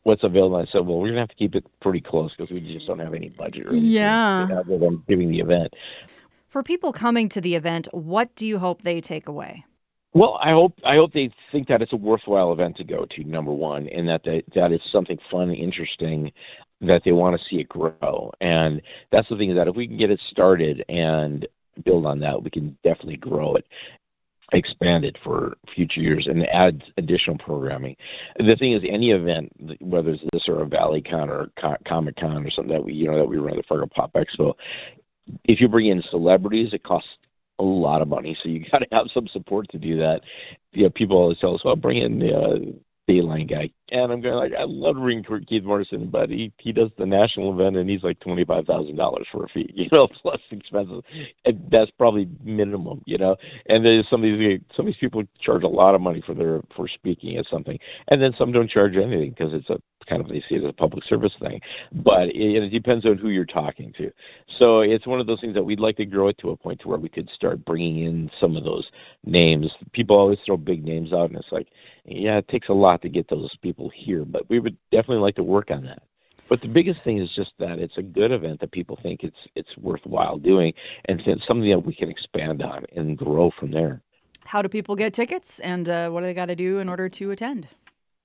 what's 0.04 0.24
available. 0.24 0.56
I 0.56 0.66
said, 0.72 0.88
well, 0.88 0.98
we're 0.98 1.08
going 1.08 1.16
to 1.16 1.20
have 1.20 1.30
to 1.30 1.36
keep 1.36 1.56
it 1.56 1.66
pretty 1.82 2.02
close 2.02 2.32
because 2.36 2.52
we 2.52 2.62
just 2.62 2.88
don't 2.88 3.00
have 3.00 3.14
any 3.14 3.30
budget 3.30 3.68
or 3.68 3.76
Yeah. 3.76 4.48
other 4.60 4.78
than 4.78 5.04
giving 5.08 5.30
the 5.30 5.40
event. 5.40 5.74
For 6.48 6.64
people 6.64 6.94
coming 6.94 7.30
to 7.30 7.42
the 7.42 7.56
event, 7.56 7.88
what 7.92 8.34
do 8.36 8.48
you 8.48 8.60
hope 8.60 8.84
they 8.84 9.02
take 9.02 9.28
away? 9.28 9.66
Well, 10.14 10.38
I 10.42 10.52
hope 10.52 10.74
I 10.84 10.96
hope 10.96 11.14
they 11.14 11.32
think 11.52 11.70
that 11.70 11.82
it's 11.82 11.94
a 11.94 11.98
worthwhile 11.98 12.52
event 12.52 12.78
to 12.78 12.84
go 12.84 13.06
to. 13.06 13.24
Number 13.24 13.54
one, 13.54 13.88
and 13.88 14.10
that 14.10 14.24
they, 14.24 14.44
that 14.56 14.74
is 14.74 14.82
something 14.92 15.18
fun, 15.30 15.50
and 15.50 15.56
interesting, 15.58 16.34
that 16.82 17.04
they 17.06 17.14
want 17.14 17.40
to 17.40 17.46
see 17.50 17.62
it 17.62 17.70
grow. 17.70 18.32
And 18.42 18.82
that's 19.12 19.30
the 19.30 19.38
thing 19.38 19.52
is 19.52 19.56
that 19.56 19.70
if 19.70 19.76
we 19.76 19.88
can 19.88 19.98
get 19.98 20.12
it 20.12 20.20
started 20.30 20.84
and 20.90 21.48
build 21.86 22.06
on 22.06 22.20
that, 22.20 22.44
we 22.44 22.50
can 22.50 22.78
definitely 22.84 23.18
grow 23.18 23.56
it, 23.56 23.66
expand 24.52 25.06
it 25.06 25.18
for 25.24 25.56
future 25.74 26.02
years, 26.02 26.28
and 26.28 26.46
add 26.50 26.84
additional 26.98 27.38
programming. 27.38 27.96
The 28.38 28.58
thing 28.58 28.74
is, 28.74 28.84
any 28.86 29.12
event, 29.12 29.54
whether 29.80 30.12
it's 30.12 30.24
this 30.34 30.50
or 30.50 30.62
a 30.62 30.66
ValleyCon 30.66 31.30
or 31.30 31.52
Co- 31.58 31.78
Comic 31.86 32.18
Con 32.18 32.46
or 32.46 32.50
something 32.50 32.74
that 32.74 32.84
we 32.84 32.92
you 32.94 33.10
know 33.10 33.18
that 33.18 33.30
we 33.30 33.38
run 33.38 33.56
the 33.56 33.64
Fargo 33.64 33.88
Pop 33.88 34.12
Expo, 34.12 34.56
if 35.46 35.62
you 35.62 35.70
bring 35.70 35.86
in 35.86 36.04
celebrities, 36.10 36.74
it 36.74 36.84
costs 36.84 37.10
a 37.62 37.64
lot 37.64 38.02
of 38.02 38.08
money. 38.08 38.36
So 38.42 38.50
you 38.50 38.66
got 38.72 38.80
to 38.80 38.88
have 38.92 39.08
some 39.14 39.28
support 39.28 39.70
to 39.70 39.78
do 39.78 39.98
that. 39.98 40.22
You 40.74 40.84
know, 40.84 40.90
people 40.90 41.18
always 41.18 41.38
tell 41.38 41.56
us, 41.56 41.64
"Well, 41.64 41.76
bring 41.76 41.98
in 41.98 42.22
uh, 42.24 42.60
Dateline 43.10 43.50
guy. 43.50 43.72
And 43.92 44.12
I'm 44.12 44.22
going 44.22 44.36
like, 44.36 44.54
I 44.54 44.64
love 44.64 44.96
ring 44.96 45.26
Keith 45.48 45.64
Morrison, 45.64 46.08
but 46.08 46.30
he 46.30 46.54
he 46.60 46.72
does 46.72 46.92
the 46.98 47.06
national 47.06 47.52
event 47.52 47.76
and 47.76 47.90
he's 47.90 48.04
like 48.04 48.20
twenty 48.20 48.46
five 48.46 48.66
thousand 48.66 48.96
dollars 48.96 49.28
for 49.32 49.44
a 49.44 49.50
fee, 49.50 49.70
you 49.76 49.90
know, 49.92 50.08
plus 50.08 50.40
expenses. 50.52 51.04
And 51.46 51.66
that's 51.70 51.92
probably 51.92 52.30
minimum, 52.44 53.02
you 53.06 53.18
know. 53.18 53.36
And 53.66 53.86
there's 53.86 54.08
some 54.10 54.24
of 54.24 54.40
these 54.40 54.62
some 54.76 54.88
of 54.88 54.94
these 54.94 55.00
people 55.00 55.24
charge 55.40 55.64
a 55.64 55.68
lot 55.68 55.96
of 55.96 56.02
money 56.02 56.24
for 56.26 56.34
their 56.34 56.62
for 56.76 56.88
speaking 56.88 57.38
at 57.38 57.46
something, 57.52 57.78
and 58.08 58.22
then 58.22 58.34
some 58.38 58.52
don't 58.52 58.70
charge 58.70 58.96
anything 58.96 59.32
because 59.32 59.54
it's 59.54 59.70
a 59.70 59.82
kind 60.08 60.22
of 60.22 60.30
they 60.30 60.44
see 60.48 60.56
it 60.56 60.64
as 60.64 60.70
a 60.70 60.74
public 60.74 61.04
service 61.04 61.34
thing. 61.40 61.60
But 61.92 62.30
it, 62.30 62.64
it 62.64 62.70
depends 62.70 63.06
on 63.06 63.18
who 63.18 63.30
you're 63.30 63.46
talking 63.46 63.94
to. 63.98 64.12
So 64.58 64.82
it's 64.82 65.08
one 65.08 65.20
of 65.20 65.28
those 65.28 65.42
things 65.42 65.56
that 65.56 65.64
we'd 65.64 65.80
like 65.80 65.98
to 65.98 66.06
grow 66.06 66.30
it 66.30 66.38
to 66.40 66.52
a 66.52 66.58
point 66.58 66.80
to 66.82 66.88
where 66.88 67.00
we 67.00 67.10
could 67.10 67.30
start 67.30 67.66
bringing 67.66 68.06
in 68.06 68.32
some 68.40 68.56
of 68.56 68.64
those 68.64 68.90
names. 69.26 69.68
People 69.92 70.18
always 70.18 70.40
throw 70.46 70.58
big 70.58 70.84
names 70.86 71.14
out, 71.14 71.30
and 71.30 71.38
it's 71.38 71.52
like 71.52 71.68
yeah, 72.06 72.38
it 72.38 72.48
takes 72.48 72.70
a 72.70 72.74
lot 72.74 73.02
to 73.02 73.10
get 73.10 73.30
those 73.30 73.56
people 73.62 73.92
here, 73.96 74.26
but 74.26 74.50
we 74.50 74.60
would 74.60 74.78
definitely 74.92 75.22
like 75.22 75.36
to 75.36 75.44
work 75.44 75.72
on 75.72 75.84
that. 75.86 76.04
But 76.50 76.62
the 76.62 76.68
biggest 76.68 77.00
thing 77.04 77.18
is 77.22 77.30
just 77.36 77.52
that 77.60 77.80
it's 77.80 77.98
a 77.98 78.02
good 78.02 78.32
event 78.32 78.60
that 78.60 78.72
people 78.72 79.00
think 79.02 79.24
it's 79.24 79.38
it's 79.56 79.70
worthwhile 79.78 80.38
doing, 80.38 80.74
and 81.06 81.22
it's 81.26 81.48
something 81.48 81.70
that 81.70 81.86
we 81.86 81.96
can 81.96 82.10
expand 82.10 82.62
on 82.62 82.86
and 82.96 83.18
grow 83.18 83.52
from 83.58 83.72
there. 83.72 84.02
How 84.44 84.62
do 84.62 84.68
people 84.68 84.96
get 84.96 85.14
tickets, 85.14 85.60
and 85.60 85.88
uh, 85.88 86.10
what 86.10 86.22
do 86.22 86.26
they 86.26 86.34
got 86.34 86.48
to 86.48 86.56
do 86.56 86.80
in 86.80 86.90
order 86.90 87.08
to 87.08 87.32
attend? 87.32 87.68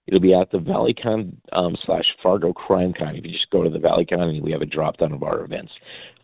It'll 0.07 0.21
be 0.21 0.35
at 0.35 0.51
the 0.51 0.59
ValleyCon 0.59 1.33
um, 1.53 1.77
slash 1.85 2.15
Fargo 2.23 2.53
Crime 2.53 2.93
Con. 2.93 3.17
If 3.17 3.25
you 3.27 3.33
just 3.33 3.51
go 3.51 3.65
to 3.65 3.71
the 3.71 3.79
ValleyCon, 3.79 4.41
we 4.41 4.53
have 4.53 4.63
a 4.63 4.67
drop 4.67 4.99
down 4.99 5.13
of 5.13 5.23
our 5.23 5.43
events. 5.43 5.73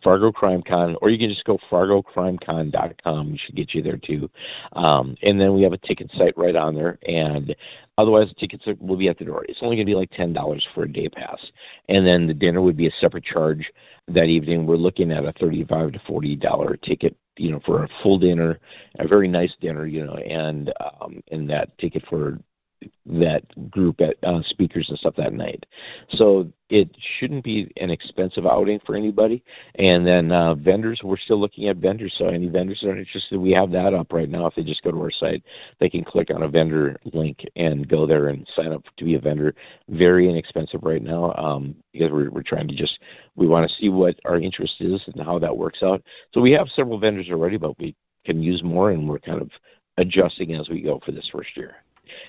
Fargo 0.01 0.31
Crime 0.31 0.61
Con, 0.61 0.95
or 1.01 1.09
you 1.09 1.17
can 1.17 1.29
just 1.29 1.43
go 1.43 1.57
fargocrimecon.com. 1.69 3.31
We 3.31 3.37
should 3.37 3.55
get 3.55 3.73
you 3.73 3.81
there 3.81 3.97
too. 3.97 4.29
Um, 4.73 5.17
and 5.21 5.39
then 5.39 5.53
we 5.53 5.63
have 5.63 5.73
a 5.73 5.77
ticket 5.77 6.11
site 6.17 6.37
right 6.37 6.55
on 6.55 6.75
there. 6.75 6.97
And 7.07 7.55
otherwise, 7.97 8.29
the 8.29 8.35
tickets 8.35 8.65
will 8.79 8.97
be 8.97 9.09
at 9.09 9.17
the 9.17 9.25
door. 9.25 9.45
It's 9.47 9.59
only 9.61 9.75
going 9.75 9.85
to 9.85 9.91
be 9.91 9.95
like 9.95 10.11
$10 10.11 10.63
for 10.73 10.83
a 10.83 10.91
day 10.91 11.09
pass. 11.09 11.39
And 11.89 12.07
then 12.07 12.27
the 12.27 12.33
dinner 12.33 12.61
would 12.61 12.77
be 12.77 12.87
a 12.87 12.93
separate 13.01 13.25
charge 13.25 13.71
that 14.07 14.25
evening. 14.25 14.65
We're 14.65 14.77
looking 14.77 15.11
at 15.11 15.25
a 15.25 15.33
35 15.33 15.93
to 15.93 15.99
$40 15.99 16.81
ticket 16.81 17.17
you 17.35 17.51
know, 17.51 17.59
for 17.65 17.83
a 17.83 17.89
full 18.03 18.19
dinner, 18.19 18.59
a 18.99 19.07
very 19.07 19.27
nice 19.27 19.51
dinner, 19.59 19.87
you 19.87 20.05
know, 20.05 20.13
and 20.13 20.71
um, 20.79 21.23
and 21.31 21.49
that 21.49 21.75
ticket 21.79 22.03
for 22.07 22.37
that 23.05 23.69
group 23.69 24.01
at 24.01 24.17
uh, 24.23 24.41
speakers 24.43 24.89
and 24.89 24.97
stuff 24.97 25.15
that 25.15 25.33
night. 25.33 25.65
So 26.09 26.51
it 26.69 26.89
shouldn't 27.19 27.43
be 27.43 27.71
an 27.77 27.91
expensive 27.91 28.47
outing 28.47 28.79
for 28.85 28.95
anybody. 28.95 29.43
And 29.75 30.07
then 30.07 30.31
uh, 30.31 30.55
vendors, 30.55 31.01
we're 31.03 31.17
still 31.17 31.39
looking 31.39 31.67
at 31.67 31.77
vendors. 31.77 32.15
So 32.17 32.25
any 32.25 32.47
vendors 32.47 32.79
that 32.81 32.89
are 32.89 32.97
interested, 32.97 33.37
we 33.37 33.51
have 33.51 33.71
that 33.71 33.93
up 33.93 34.11
right 34.11 34.29
now. 34.29 34.47
If 34.47 34.55
they 34.55 34.63
just 34.63 34.81
go 34.81 34.91
to 34.91 35.01
our 35.01 35.11
site, 35.11 35.43
they 35.79 35.89
can 35.89 36.03
click 36.03 36.31
on 36.31 36.41
a 36.41 36.47
vendor 36.47 36.97
link 37.13 37.45
and 37.55 37.87
go 37.87 38.07
there 38.07 38.27
and 38.27 38.47
sign 38.55 38.71
up 38.71 38.83
to 38.97 39.05
be 39.05 39.15
a 39.15 39.19
vendor. 39.19 39.53
Very 39.89 40.27
inexpensive 40.27 40.83
right 40.83 41.03
now 41.03 41.33
um, 41.37 41.75
because 41.91 42.11
we're, 42.11 42.31
we're 42.31 42.41
trying 42.41 42.67
to 42.69 42.75
just, 42.75 42.99
we 43.35 43.47
want 43.47 43.69
to 43.69 43.75
see 43.75 43.89
what 43.89 44.19
our 44.25 44.39
interest 44.39 44.77
is 44.79 45.01
and 45.05 45.23
how 45.23 45.37
that 45.39 45.57
works 45.57 45.83
out. 45.83 46.01
So 46.33 46.41
we 46.41 46.51
have 46.51 46.69
several 46.75 46.97
vendors 46.97 47.29
already, 47.29 47.57
but 47.57 47.77
we 47.77 47.95
can 48.25 48.41
use 48.41 48.63
more 48.63 48.89
and 48.89 49.07
we're 49.07 49.19
kind 49.19 49.41
of 49.41 49.51
adjusting 49.97 50.55
as 50.55 50.69
we 50.69 50.81
go 50.81 50.99
for 51.05 51.11
this 51.11 51.27
first 51.31 51.55
year. 51.55 51.75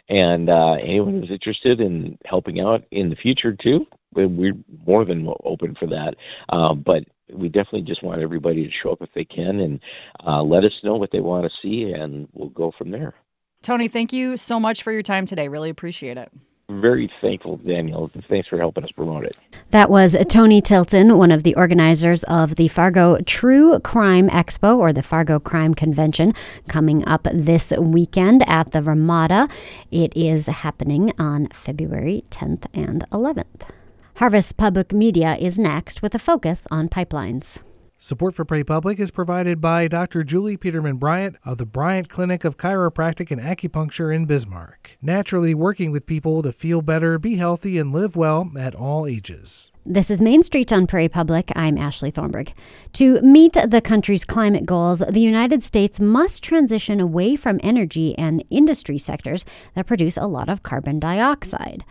And 0.08 0.50
uh, 0.50 0.74
anyone 0.74 1.20
who's 1.20 1.30
interested 1.30 1.80
in 1.80 2.18
helping 2.24 2.60
out 2.60 2.84
in 2.90 3.10
the 3.10 3.16
future 3.16 3.52
too, 3.52 3.86
we're 4.14 4.54
more 4.86 5.04
than 5.04 5.28
open 5.44 5.74
for 5.74 5.86
that. 5.86 6.14
Uh, 6.48 6.74
but 6.74 7.04
we 7.32 7.48
definitely 7.48 7.82
just 7.82 8.02
want 8.02 8.22
everybody 8.22 8.64
to 8.64 8.70
show 8.70 8.92
up 8.92 9.02
if 9.02 9.12
they 9.14 9.24
can 9.24 9.60
and 9.60 9.80
uh, 10.26 10.42
let 10.42 10.64
us 10.64 10.72
know 10.82 10.94
what 10.96 11.10
they 11.10 11.20
want 11.20 11.44
to 11.44 11.50
see, 11.62 11.90
and 11.92 12.28
we'll 12.32 12.50
go 12.50 12.72
from 12.76 12.90
there. 12.90 13.14
Tony, 13.62 13.88
thank 13.88 14.12
you 14.12 14.36
so 14.36 14.60
much 14.60 14.82
for 14.82 14.92
your 14.92 15.02
time 15.02 15.24
today. 15.26 15.48
Really 15.48 15.70
appreciate 15.70 16.18
it 16.18 16.30
very 16.68 17.10
thankful, 17.20 17.58
Danielle. 17.58 18.10
Thanks 18.28 18.48
for 18.48 18.58
helping 18.58 18.84
us 18.84 18.90
promote 18.90 19.24
it. 19.24 19.38
That 19.70 19.90
was 19.90 20.16
Tony 20.28 20.60
Tilton, 20.60 21.18
one 21.18 21.30
of 21.30 21.42
the 21.42 21.54
organizers 21.56 22.24
of 22.24 22.56
the 22.56 22.68
Fargo 22.68 23.18
True 23.26 23.78
Crime 23.80 24.28
Expo 24.30 24.78
or 24.78 24.92
the 24.92 25.02
Fargo 25.02 25.38
Crime 25.38 25.74
Convention, 25.74 26.32
coming 26.68 27.06
up 27.06 27.26
this 27.32 27.72
weekend 27.78 28.48
at 28.48 28.72
the 28.72 28.82
Ramada. 28.82 29.48
It 29.90 30.16
is 30.16 30.46
happening 30.46 31.12
on 31.18 31.48
February 31.48 32.22
10th 32.30 32.66
and 32.72 33.04
11th. 33.10 33.68
Harvest 34.16 34.56
Public 34.56 34.92
Media 34.92 35.36
is 35.40 35.58
next 35.58 36.00
with 36.00 36.14
a 36.14 36.18
focus 36.20 36.66
on 36.70 36.88
pipelines. 36.88 37.58
Support 38.04 38.34
for 38.34 38.44
Prairie 38.44 38.64
Public 38.64 39.00
is 39.00 39.10
provided 39.10 39.62
by 39.62 39.88
Dr. 39.88 40.24
Julie 40.24 40.58
Peterman 40.58 40.98
Bryant 40.98 41.36
of 41.42 41.56
the 41.56 41.64
Bryant 41.64 42.10
Clinic 42.10 42.44
of 42.44 42.58
Chiropractic 42.58 43.30
and 43.30 43.40
Acupuncture 43.40 44.14
in 44.14 44.26
Bismarck, 44.26 44.98
naturally 45.00 45.54
working 45.54 45.90
with 45.90 46.04
people 46.04 46.42
to 46.42 46.52
feel 46.52 46.82
better, 46.82 47.18
be 47.18 47.36
healthy, 47.36 47.78
and 47.78 47.94
live 47.94 48.14
well 48.14 48.50
at 48.58 48.74
all 48.74 49.06
ages. 49.06 49.72
This 49.86 50.10
is 50.10 50.20
Main 50.20 50.42
Street 50.42 50.70
on 50.70 50.86
Prairie 50.86 51.08
Public. 51.08 51.50
I'm 51.56 51.78
Ashley 51.78 52.10
Thornberg. 52.10 52.52
To 52.92 53.22
meet 53.22 53.54
the 53.54 53.80
country's 53.80 54.26
climate 54.26 54.66
goals, 54.66 54.98
the 54.98 55.20
United 55.20 55.62
States 55.62 55.98
must 55.98 56.42
transition 56.42 57.00
away 57.00 57.36
from 57.36 57.58
energy 57.62 58.14
and 58.18 58.44
industry 58.50 58.98
sectors 58.98 59.46
that 59.74 59.86
produce 59.86 60.18
a 60.18 60.26
lot 60.26 60.50
of 60.50 60.62
carbon 60.62 60.98
dioxide. 60.98 61.86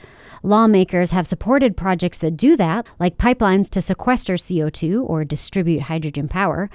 Lawmakers 0.46 1.12
have 1.12 1.26
supported 1.26 1.78
projects 1.78 2.18
that 2.18 2.36
do 2.36 2.58
that, 2.58 2.86
like 3.00 3.18
pipelines 3.18 3.70
to 3.70 3.82
sequester 3.82 4.34
CO2 4.34 5.02
or 5.02 5.24
distribute 5.24 5.84
hydrogen 5.84 6.28
power. 6.28 6.70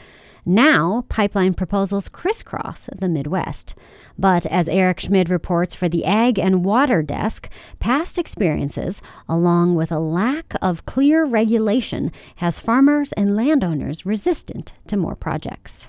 Now, 0.47 1.05
pipeline 1.11 1.53
proposals 1.53 2.09
crisscross 2.09 2.89
the 2.97 3.11
Midwest. 3.11 3.75
But 4.19 4.47
as 4.47 4.69
Eric 4.69 5.01
Schmid 5.01 5.29
reports 5.29 5.75
for 5.75 5.87
the 5.87 6.07
Ag 6.07 6.39
and 6.39 6.65
Water 6.65 7.03
Desk, 7.03 7.51
past 7.79 8.19
experiences, 8.19 9.03
along 9.29 9.75
with 9.75 9.93
a 9.93 9.99
lack 9.99 10.55
of 10.63 10.87
clear 10.87 11.27
regulation, 11.27 12.11
has 12.37 12.59
farmers 12.59 13.13
and 13.13 13.37
landowners 13.37 14.07
resistant 14.07 14.73
to 14.87 14.97
more 14.97 15.15
projects. 15.15 15.89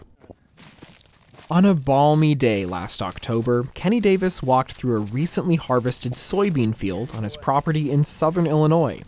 On 1.52 1.66
a 1.66 1.74
balmy 1.74 2.36
day 2.36 2.64
last 2.64 3.02
October, 3.02 3.64
Kenny 3.74 4.00
Davis 4.00 4.44
walked 4.44 4.74
through 4.74 4.96
a 4.96 5.00
recently 5.00 5.56
harvested 5.56 6.14
soybean 6.14 6.76
field 6.76 7.10
on 7.16 7.24
his 7.24 7.36
property 7.36 7.90
in 7.90 8.04
southern 8.04 8.46
Illinois. 8.46 9.02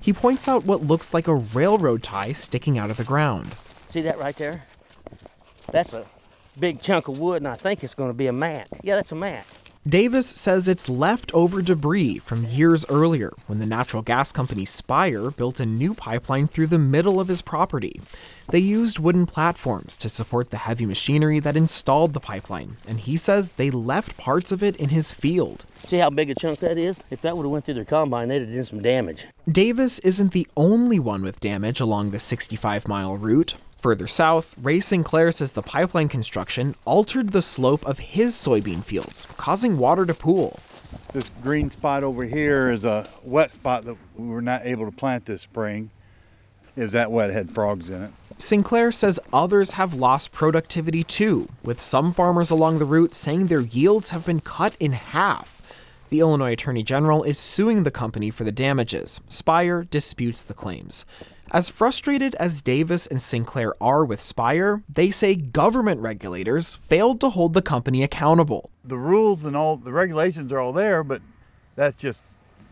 He 0.00 0.12
points 0.12 0.46
out 0.46 0.64
what 0.64 0.84
looks 0.86 1.12
like 1.12 1.26
a 1.26 1.34
railroad 1.34 2.04
tie 2.04 2.34
sticking 2.34 2.78
out 2.78 2.90
of 2.90 2.98
the 2.98 3.02
ground. 3.04 3.56
See 3.88 4.00
that 4.02 4.20
right 4.20 4.36
there? 4.36 4.62
That's 5.72 5.92
a 5.92 6.06
big 6.60 6.80
chunk 6.80 7.08
of 7.08 7.18
wood, 7.18 7.38
and 7.38 7.48
I 7.48 7.56
think 7.56 7.82
it's 7.82 7.96
going 7.96 8.10
to 8.10 8.14
be 8.14 8.28
a 8.28 8.32
mat. 8.32 8.68
Yeah, 8.84 8.94
that's 8.94 9.10
a 9.10 9.16
mat. 9.16 9.44
Davis 9.88 10.28
says 10.28 10.68
it's 10.68 10.86
leftover 10.86 11.62
debris 11.62 12.18
from 12.18 12.44
years 12.44 12.84
earlier 12.90 13.32
when 13.46 13.58
the 13.58 13.64
natural 13.64 14.02
gas 14.02 14.32
company 14.32 14.66
Spire 14.66 15.30
built 15.30 15.60
a 15.60 15.64
new 15.64 15.94
pipeline 15.94 16.46
through 16.46 16.66
the 16.66 16.78
middle 16.78 17.18
of 17.18 17.28
his 17.28 17.40
property. 17.40 17.98
They 18.50 18.58
used 18.58 18.98
wooden 18.98 19.24
platforms 19.24 19.96
to 19.98 20.10
support 20.10 20.50
the 20.50 20.58
heavy 20.58 20.84
machinery 20.84 21.40
that 21.40 21.56
installed 21.56 22.12
the 22.12 22.20
pipeline, 22.20 22.76
and 22.86 23.00
he 23.00 23.16
says 23.16 23.50
they 23.50 23.70
left 23.70 24.18
parts 24.18 24.52
of 24.52 24.62
it 24.62 24.76
in 24.76 24.90
his 24.90 25.12
field. 25.12 25.64
See 25.76 25.96
how 25.96 26.10
big 26.10 26.28
a 26.28 26.34
chunk 26.34 26.58
that 26.58 26.76
is? 26.76 27.02
If 27.10 27.22
that 27.22 27.38
would 27.38 27.44
have 27.44 27.52
went 27.52 27.64
through 27.64 27.74
their 27.74 27.86
combine, 27.86 28.28
they'd 28.28 28.42
have 28.42 28.52
done 28.52 28.64
some 28.64 28.82
damage. 28.82 29.24
Davis 29.50 30.00
isn't 30.00 30.32
the 30.32 30.48
only 30.54 30.98
one 30.98 31.22
with 31.22 31.40
damage 31.40 31.80
along 31.80 32.10
the 32.10 32.18
65-mile 32.18 33.16
route. 33.16 33.54
Further 33.78 34.08
south, 34.08 34.56
Ray 34.60 34.80
Sinclair 34.80 35.30
says 35.30 35.52
the 35.52 35.62
pipeline 35.62 36.08
construction 36.08 36.74
altered 36.84 37.30
the 37.30 37.42
slope 37.42 37.86
of 37.86 38.00
his 38.00 38.34
soybean 38.34 38.82
fields, 38.82 39.26
causing 39.36 39.78
water 39.78 40.04
to 40.04 40.14
pool. 40.14 40.58
This 41.12 41.30
green 41.42 41.70
spot 41.70 42.02
over 42.02 42.24
here 42.24 42.70
is 42.70 42.84
a 42.84 43.06
wet 43.22 43.52
spot 43.52 43.84
that 43.84 43.96
we 44.16 44.26
were 44.26 44.42
not 44.42 44.62
able 44.64 44.84
to 44.84 44.96
plant 44.96 45.26
this 45.26 45.42
spring. 45.42 45.90
Was 46.74 46.92
that 46.92 47.10
wet, 47.12 47.30
had 47.30 47.50
frogs 47.50 47.90
in 47.90 48.04
it. 48.04 48.10
Sinclair 48.36 48.92
says 48.92 49.18
others 49.32 49.72
have 49.72 49.94
lost 49.94 50.32
productivity 50.32 51.02
too, 51.02 51.48
with 51.62 51.80
some 51.80 52.12
farmers 52.12 52.50
along 52.50 52.78
the 52.78 52.84
route 52.84 53.14
saying 53.14 53.46
their 53.46 53.60
yields 53.60 54.10
have 54.10 54.26
been 54.26 54.40
cut 54.40 54.76
in 54.78 54.92
half. 54.92 55.68
The 56.08 56.20
Illinois 56.20 56.52
Attorney 56.52 56.82
General 56.82 57.22
is 57.22 57.36
suing 57.38 57.82
the 57.82 57.90
company 57.90 58.30
for 58.30 58.44
the 58.44 58.52
damages. 58.52 59.20
Spire 59.28 59.84
disputes 59.84 60.42
the 60.42 60.54
claims. 60.54 61.04
As 61.50 61.70
frustrated 61.70 62.34
as 62.34 62.60
Davis 62.60 63.06
and 63.06 63.22
Sinclair 63.22 63.74
are 63.80 64.04
with 64.04 64.20
Spire, 64.20 64.82
they 64.86 65.10
say 65.10 65.34
government 65.34 66.00
regulators 66.00 66.74
failed 66.74 67.20
to 67.20 67.30
hold 67.30 67.54
the 67.54 67.62
company 67.62 68.02
accountable. 68.02 68.70
The 68.84 68.98
rules 68.98 69.46
and 69.46 69.56
all 69.56 69.76
the 69.76 69.92
regulations 69.92 70.52
are 70.52 70.58
all 70.58 70.74
there, 70.74 71.02
but 71.02 71.22
that's 71.74 71.98
just 71.98 72.22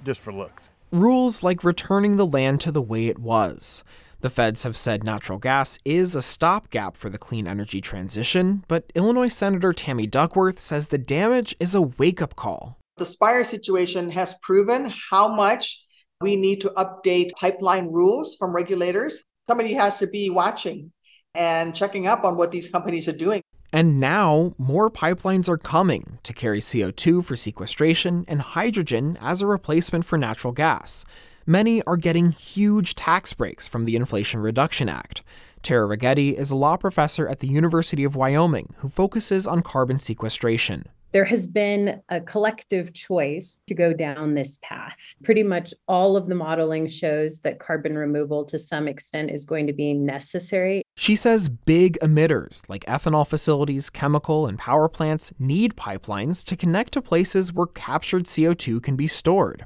just 0.04 0.20
for 0.20 0.32
looks. 0.32 0.70
Rules 0.92 1.42
like 1.42 1.64
returning 1.64 2.16
the 2.16 2.26
land 2.26 2.60
to 2.62 2.70
the 2.70 2.82
way 2.82 3.06
it 3.06 3.18
was. 3.18 3.82
The 4.20 4.30
feds 4.30 4.62
have 4.64 4.76
said 4.76 5.04
natural 5.04 5.38
gas 5.38 5.78
is 5.84 6.14
a 6.14 6.22
stopgap 6.22 6.96
for 6.96 7.08
the 7.08 7.18
clean 7.18 7.46
energy 7.46 7.80
transition, 7.80 8.62
but 8.68 8.92
Illinois 8.94 9.28
Senator 9.28 9.72
Tammy 9.72 10.06
Duckworth 10.06 10.60
says 10.60 10.88
the 10.88 10.98
damage 10.98 11.56
is 11.58 11.74
a 11.74 11.82
wake 11.82 12.20
up 12.20 12.36
call. 12.36 12.76
The 12.98 13.04
Spire 13.04 13.44
situation 13.44 14.10
has 14.10 14.34
proven 14.42 14.92
how 15.10 15.28
much 15.34 15.85
we 16.20 16.36
need 16.36 16.60
to 16.62 16.70
update 16.70 17.32
pipeline 17.32 17.92
rules 17.92 18.34
from 18.36 18.54
regulators. 18.54 19.24
Somebody 19.46 19.74
has 19.74 19.98
to 19.98 20.06
be 20.06 20.30
watching 20.30 20.92
and 21.34 21.74
checking 21.74 22.06
up 22.06 22.24
on 22.24 22.36
what 22.36 22.50
these 22.50 22.68
companies 22.68 23.08
are 23.08 23.12
doing. 23.12 23.42
And 23.72 24.00
now, 24.00 24.54
more 24.56 24.90
pipelines 24.90 25.48
are 25.48 25.58
coming 25.58 26.18
to 26.22 26.32
carry 26.32 26.60
CO2 26.60 27.24
for 27.24 27.36
sequestration 27.36 28.24
and 28.26 28.40
hydrogen 28.40 29.18
as 29.20 29.42
a 29.42 29.46
replacement 29.46 30.06
for 30.06 30.16
natural 30.16 30.52
gas. 30.52 31.04
Many 31.44 31.82
are 31.82 31.96
getting 31.96 32.32
huge 32.32 32.94
tax 32.94 33.34
breaks 33.34 33.68
from 33.68 33.84
the 33.84 33.96
Inflation 33.96 34.40
Reduction 34.40 34.88
Act. 34.88 35.22
Tara 35.62 35.86
Righetti 35.96 36.34
is 36.34 36.50
a 36.50 36.56
law 36.56 36.76
professor 36.76 37.28
at 37.28 37.40
the 37.40 37.48
University 37.48 38.04
of 38.04 38.16
Wyoming 38.16 38.74
who 38.78 38.88
focuses 38.88 39.46
on 39.46 39.62
carbon 39.62 39.98
sequestration 39.98 40.86
there 41.16 41.24
has 41.24 41.46
been 41.46 42.02
a 42.10 42.20
collective 42.20 42.92
choice 42.92 43.62
to 43.66 43.74
go 43.74 43.94
down 43.94 44.34
this 44.34 44.58
path. 44.60 44.94
Pretty 45.24 45.42
much 45.42 45.72
all 45.88 46.14
of 46.14 46.26
the 46.28 46.34
modeling 46.34 46.86
shows 46.86 47.40
that 47.40 47.58
carbon 47.58 47.96
removal 47.96 48.44
to 48.44 48.58
some 48.58 48.86
extent 48.86 49.30
is 49.30 49.46
going 49.46 49.66
to 49.66 49.72
be 49.72 49.94
necessary. 49.94 50.82
She 50.94 51.16
says 51.16 51.48
big 51.48 51.98
emitters 52.00 52.68
like 52.68 52.84
ethanol 52.84 53.26
facilities, 53.26 53.88
chemical, 53.88 54.46
and 54.46 54.58
power 54.58 54.90
plants 54.90 55.32
need 55.38 55.74
pipelines 55.74 56.44
to 56.44 56.54
connect 56.54 56.92
to 56.92 57.00
places 57.00 57.50
where 57.50 57.64
captured 57.68 58.24
CO2 58.24 58.82
can 58.82 58.94
be 58.94 59.06
stored. 59.06 59.64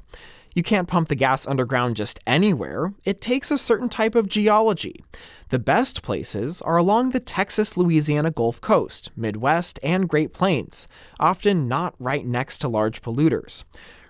You 0.53 0.63
can't 0.63 0.87
pump 0.87 1.07
the 1.07 1.15
gas 1.15 1.47
underground 1.47 1.95
just 1.95 2.19
anywhere. 2.27 2.93
It 3.05 3.21
takes 3.21 3.51
a 3.51 3.57
certain 3.57 3.87
type 3.87 4.15
of 4.15 4.27
geology. 4.27 5.03
The 5.49 5.59
best 5.59 6.01
places 6.01 6.61
are 6.63 6.75
along 6.75 7.11
the 7.11 7.21
Texas 7.21 7.77
Louisiana 7.77 8.31
Gulf 8.31 8.59
Coast, 8.59 9.11
Midwest, 9.15 9.79
and 9.81 10.09
Great 10.09 10.33
Plains, 10.33 10.89
often 11.19 11.69
not 11.69 11.95
right 11.99 12.25
next 12.25 12.57
to 12.59 12.67
large 12.67 13.01
polluters. 13.01 13.63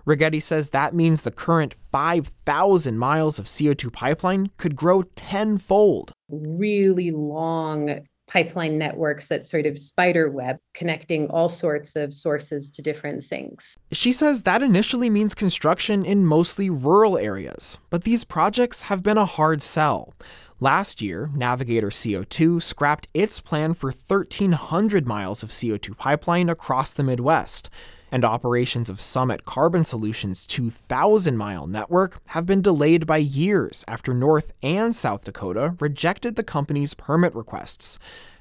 Righetti 0.08 0.42
says 0.42 0.70
that 0.70 0.96
means 0.96 1.22
the 1.22 1.32
current 1.32 1.76
5,000 1.92 2.98
miles 2.98 3.38
of 3.38 3.46
CO2 3.46 3.94
pipeline 3.94 4.50
could 4.58 4.76
grow 4.76 5.04
tenfold. 5.16 6.12
Really 6.28 7.12
long 7.12 8.00
pipeline 8.32 8.78
networks 8.78 9.28
that 9.28 9.44
sort 9.44 9.66
of 9.66 9.78
spider 9.78 10.30
web 10.30 10.58
connecting 10.74 11.28
all 11.30 11.50
sorts 11.50 11.96
of 11.96 12.14
sources 12.14 12.72
to 12.72 12.82
different 12.82 13.22
sinks. 13.24 13.78
She 13.92 14.14
says 14.14 14.44
that 14.44 14.62
initially 14.64 15.10
means 15.10 15.36
construction 15.36 16.06
in 16.06 16.26
mostly 16.26 16.70
rural 16.70 17.18
areas, 17.18 17.78
but 17.90 18.04
these 18.04 18.24
projects 18.24 18.82
have 18.82 19.04
been 19.04 19.18
a 19.18 19.26
hard 19.26 19.62
sell. 19.62 20.14
Last 20.62 21.02
year, 21.02 21.30
Navigator 21.36 21.90
CO2 21.90 22.62
scrapped 22.62 23.08
its 23.14 23.40
plan 23.40 23.74
for 23.74 23.90
1,300 23.92 25.08
miles 25.08 25.44
of 25.44 25.50
CO2 25.50 25.98
pipeline 25.98 26.50
across 26.50 26.94
the 26.94 27.04
Midwest 27.04 27.70
and 28.12 28.26
operations 28.26 28.90
of 28.90 29.00
Summit 29.00 29.46
Carbon 29.46 29.84
Solutions' 29.84 30.46
2,000 30.46 31.38
mile 31.38 31.66
network 31.66 32.20
have 32.28 32.46
been 32.46 32.62
delayed 32.62 33.08
by 33.08 33.18
years 33.18 33.86
after 33.88 34.14
North 34.14 34.54
and 34.62 34.94
South 34.94 35.24
Dakota 35.24 35.76
rejected 35.80 36.36
the 36.36 36.44
company's 36.44 36.94
permit 36.94 37.34
requests. 37.34 37.98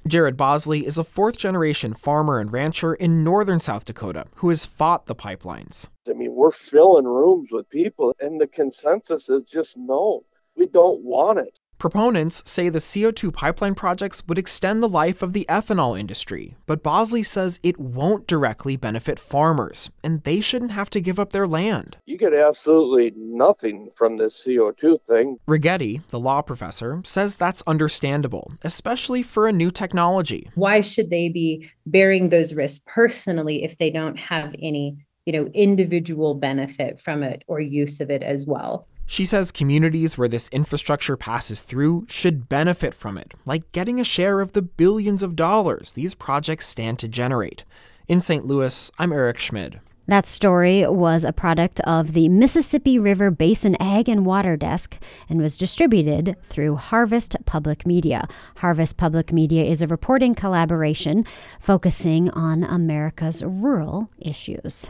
Jared 0.07 0.37
Bosley 0.37 0.85
is 0.85 0.99
a 0.99 1.05
fourth 1.05 1.37
generation 1.37 1.95
farmer 1.95 2.41
and 2.41 2.53
rancher 2.53 2.95
in 2.95 3.23
northern 3.23 3.61
South 3.61 3.85
Dakota 3.85 4.25
who 4.37 4.49
has 4.49 4.67
fought 4.67 5.07
the 5.07 5.15
pipelines. 5.15 5.89
I 6.09 6.15
mean, 6.15 6.35
we're 6.35 6.51
filling 6.51 7.05
rooms 7.05 7.51
with 7.53 7.71
people, 7.71 8.15
and 8.19 8.41
the 8.41 8.49
consensus 8.49 9.29
is 9.29 9.45
just 9.45 9.77
no, 9.77 10.25
we 10.57 10.67
don't 10.67 11.05
want 11.05 11.39
it. 11.39 11.60
Proponents 11.81 12.43
say 12.45 12.69
the 12.69 12.79
CO2 12.79 13.33
pipeline 13.33 13.75
projects 13.75 14.23
would 14.29 14.37
extend 14.37 14.83
the 14.83 14.89
life 14.89 15.23
of 15.23 15.33
the 15.33 15.47
ethanol 15.49 15.99
industry, 15.99 16.55
but 16.67 16.83
Bosley 16.83 17.23
says 17.23 17.59
it 17.63 17.81
won't 17.81 18.27
directly 18.27 18.77
benefit 18.77 19.19
farmers, 19.19 19.89
and 20.05 20.23
they 20.25 20.43
shouldn't 20.43 20.73
have 20.73 20.91
to 20.91 21.01
give 21.01 21.19
up 21.19 21.31
their 21.31 21.47
land. 21.47 21.97
You 22.05 22.19
get 22.19 22.35
absolutely 22.35 23.15
nothing 23.17 23.89
from 23.95 24.19
this 24.19 24.45
CO2 24.47 25.01
thing. 25.09 25.39
Righetti, 25.49 26.07
the 26.09 26.21
law 26.21 26.43
professor, 26.43 27.01
says 27.07 27.37
that's 27.37 27.63
understandable, 27.67 28.53
especially 28.61 29.23
for 29.23 29.49
a 29.49 29.53
new 29.53 29.71
technology. 29.71 30.51
Why 30.57 30.83
should 30.83 31.09
they 31.09 31.31
be 31.31 31.71
bearing 31.87 32.29
those 32.29 32.53
risks 32.53 32.85
personally 32.87 33.65
if 33.65 33.79
they 33.79 33.91
don't 33.91 34.19
have 34.19 34.55
any, 34.61 34.99
you 35.25 35.33
know, 35.33 35.47
individual 35.55 36.35
benefit 36.35 37.01
from 37.01 37.23
it 37.23 37.43
or 37.47 37.59
use 37.59 38.03
of 38.03 38.11
it 38.11 38.23
as 38.23 38.45
well? 38.45 38.87
She 39.11 39.27
says 39.27 39.51
communities 39.51 40.17
where 40.17 40.29
this 40.29 40.49
infrastructure 40.51 41.17
passes 41.17 41.63
through 41.63 42.07
should 42.09 42.49
benefit 42.49 42.95
from 42.95 43.19
it, 43.19 43.35
like 43.45 43.73
getting 43.73 43.99
a 43.99 44.05
share 44.05 44.41
of 44.41 44.53
the 44.53 44.63
billions 44.63 45.25
of 45.25 45.35
dollars 45.35 45.91
these 45.91 46.15
projects 46.15 46.69
stand 46.69 47.01
to 47.01 47.09
generate. 47.09 47.65
In 48.07 48.21
St. 48.21 48.47
Louis, 48.47 48.89
I'm 49.01 49.13
Eric 49.13 49.41
Schmid. 49.41 49.81
That 50.07 50.27
story 50.27 50.87
was 50.87 51.25
a 51.25 51.33
product 51.33 51.81
of 51.81 52.13
the 52.13 52.29
Mississippi 52.29 53.01
River 53.01 53.33
Basin 53.33 53.77
Ag 53.81 54.09
and 54.09 54.25
Water 54.25 54.57
Desk 54.57 54.97
and 55.29 55.41
was 55.41 55.59
distributed 55.59 56.37
through 56.45 56.77
Harvest 56.77 57.35
Public 57.47 57.85
Media. 57.85 58.29
Harvest 58.59 58.97
Public 58.97 59.33
Media 59.33 59.65
is 59.65 59.83
a 59.83 59.89
reporting 59.89 60.37
collaboration 60.37 61.25
focusing 61.59 62.31
on 62.31 62.63
America's 62.63 63.43
rural 63.43 64.09
issues. 64.21 64.89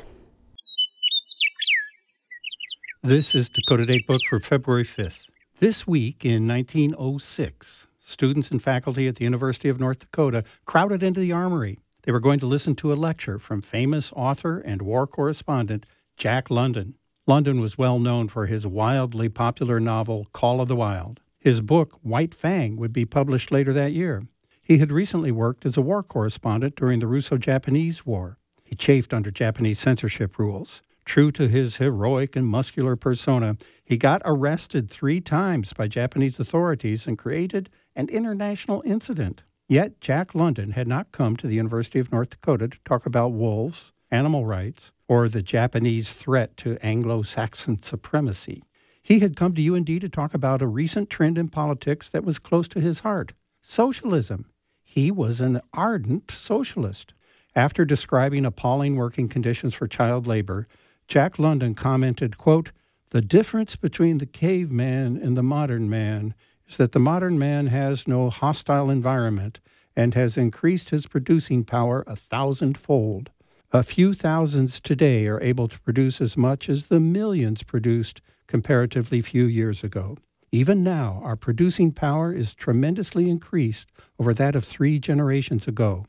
This 3.02 3.34
is 3.34 3.48
Dakota 3.48 3.84
Datebook 3.84 4.26
for 4.28 4.40
February 4.40 4.84
5th. 4.84 5.30
This 5.58 5.86
week 5.86 6.22
in 6.22 6.46
1906, 6.46 7.86
students 7.98 8.50
and 8.50 8.62
faculty 8.62 9.08
at 9.08 9.16
the 9.16 9.24
University 9.24 9.70
of 9.70 9.80
North 9.80 10.00
Dakota 10.00 10.44
crowded 10.66 11.02
into 11.02 11.18
the 11.18 11.32
armory. 11.32 11.78
They 12.02 12.12
were 12.12 12.20
going 12.20 12.40
to 12.40 12.46
listen 12.46 12.74
to 12.74 12.92
a 12.92 12.94
lecture 12.94 13.38
from 13.38 13.62
famous 13.62 14.12
author 14.14 14.58
and 14.58 14.82
war 14.82 15.06
correspondent 15.06 15.86
Jack 16.18 16.50
London. 16.50 16.94
London 17.26 17.58
was 17.58 17.78
well 17.78 17.98
known 17.98 18.28
for 18.28 18.44
his 18.44 18.66
wildly 18.66 19.30
popular 19.30 19.80
novel 19.80 20.28
Call 20.34 20.60
of 20.60 20.68
the 20.68 20.76
Wild. 20.76 21.20
His 21.38 21.62
book, 21.62 21.98
White 22.02 22.34
Fang, 22.34 22.76
would 22.76 22.92
be 22.92 23.06
published 23.06 23.50
later 23.50 23.72
that 23.72 23.92
year. 23.92 24.24
He 24.60 24.76
had 24.76 24.92
recently 24.92 25.32
worked 25.32 25.64
as 25.64 25.78
a 25.78 25.82
war 25.82 26.02
correspondent 26.02 26.76
during 26.76 26.98
the 26.98 27.06
Russo 27.06 27.38
Japanese 27.38 28.04
War. 28.04 28.36
He 28.62 28.74
chafed 28.74 29.14
under 29.14 29.30
Japanese 29.30 29.78
censorship 29.78 30.38
rules. 30.38 30.82
True 31.10 31.32
to 31.32 31.48
his 31.48 31.78
heroic 31.78 32.36
and 32.36 32.46
muscular 32.46 32.94
persona, 32.94 33.56
he 33.84 33.96
got 33.96 34.22
arrested 34.24 34.88
three 34.88 35.20
times 35.20 35.72
by 35.72 35.88
Japanese 35.88 36.38
authorities 36.38 37.08
and 37.08 37.18
created 37.18 37.68
an 37.96 38.08
international 38.10 38.80
incident. 38.86 39.42
Yet 39.68 40.00
Jack 40.00 40.36
London 40.36 40.70
had 40.70 40.86
not 40.86 41.10
come 41.10 41.36
to 41.38 41.48
the 41.48 41.56
University 41.56 41.98
of 41.98 42.12
North 42.12 42.30
Dakota 42.30 42.68
to 42.68 42.78
talk 42.84 43.06
about 43.06 43.32
wolves, 43.32 43.90
animal 44.12 44.46
rights, 44.46 44.92
or 45.08 45.28
the 45.28 45.42
Japanese 45.42 46.12
threat 46.12 46.56
to 46.58 46.78
Anglo 46.80 47.22
Saxon 47.22 47.82
supremacy. 47.82 48.62
He 49.02 49.18
had 49.18 49.34
come 49.34 49.52
to 49.56 49.74
UND 49.74 49.88
to 49.88 50.08
talk 50.08 50.32
about 50.32 50.62
a 50.62 50.68
recent 50.68 51.10
trend 51.10 51.38
in 51.38 51.48
politics 51.48 52.08
that 52.10 52.22
was 52.22 52.38
close 52.38 52.68
to 52.68 52.80
his 52.80 53.00
heart 53.00 53.32
socialism. 53.62 54.48
He 54.84 55.10
was 55.10 55.40
an 55.40 55.60
ardent 55.72 56.30
socialist. 56.30 57.14
After 57.56 57.84
describing 57.84 58.46
appalling 58.46 58.94
working 58.94 59.28
conditions 59.28 59.74
for 59.74 59.88
child 59.88 60.28
labor, 60.28 60.68
Jack 61.10 61.40
London 61.40 61.74
commented, 61.74 62.38
quote, 62.38 62.70
The 63.08 63.20
difference 63.20 63.74
between 63.74 64.18
the 64.18 64.26
caveman 64.26 65.16
and 65.16 65.36
the 65.36 65.42
modern 65.42 65.90
man 65.90 66.34
is 66.68 66.76
that 66.76 66.92
the 66.92 67.00
modern 67.00 67.36
man 67.36 67.66
has 67.66 68.06
no 68.06 68.30
hostile 68.30 68.88
environment 68.88 69.58
and 69.96 70.14
has 70.14 70.36
increased 70.36 70.90
his 70.90 71.06
producing 71.06 71.64
power 71.64 72.04
a 72.06 72.14
thousandfold. 72.14 73.30
A 73.72 73.82
few 73.82 74.14
thousands 74.14 74.80
today 74.80 75.26
are 75.26 75.40
able 75.40 75.66
to 75.66 75.80
produce 75.80 76.20
as 76.20 76.36
much 76.36 76.68
as 76.68 76.86
the 76.86 77.00
millions 77.00 77.64
produced 77.64 78.20
comparatively 78.46 79.20
few 79.20 79.46
years 79.46 79.82
ago. 79.82 80.16
Even 80.52 80.84
now, 80.84 81.20
our 81.24 81.34
producing 81.34 81.90
power 81.90 82.32
is 82.32 82.54
tremendously 82.54 83.28
increased 83.28 83.90
over 84.20 84.32
that 84.32 84.54
of 84.54 84.64
three 84.64 85.00
generations 85.00 85.66
ago. 85.66 86.06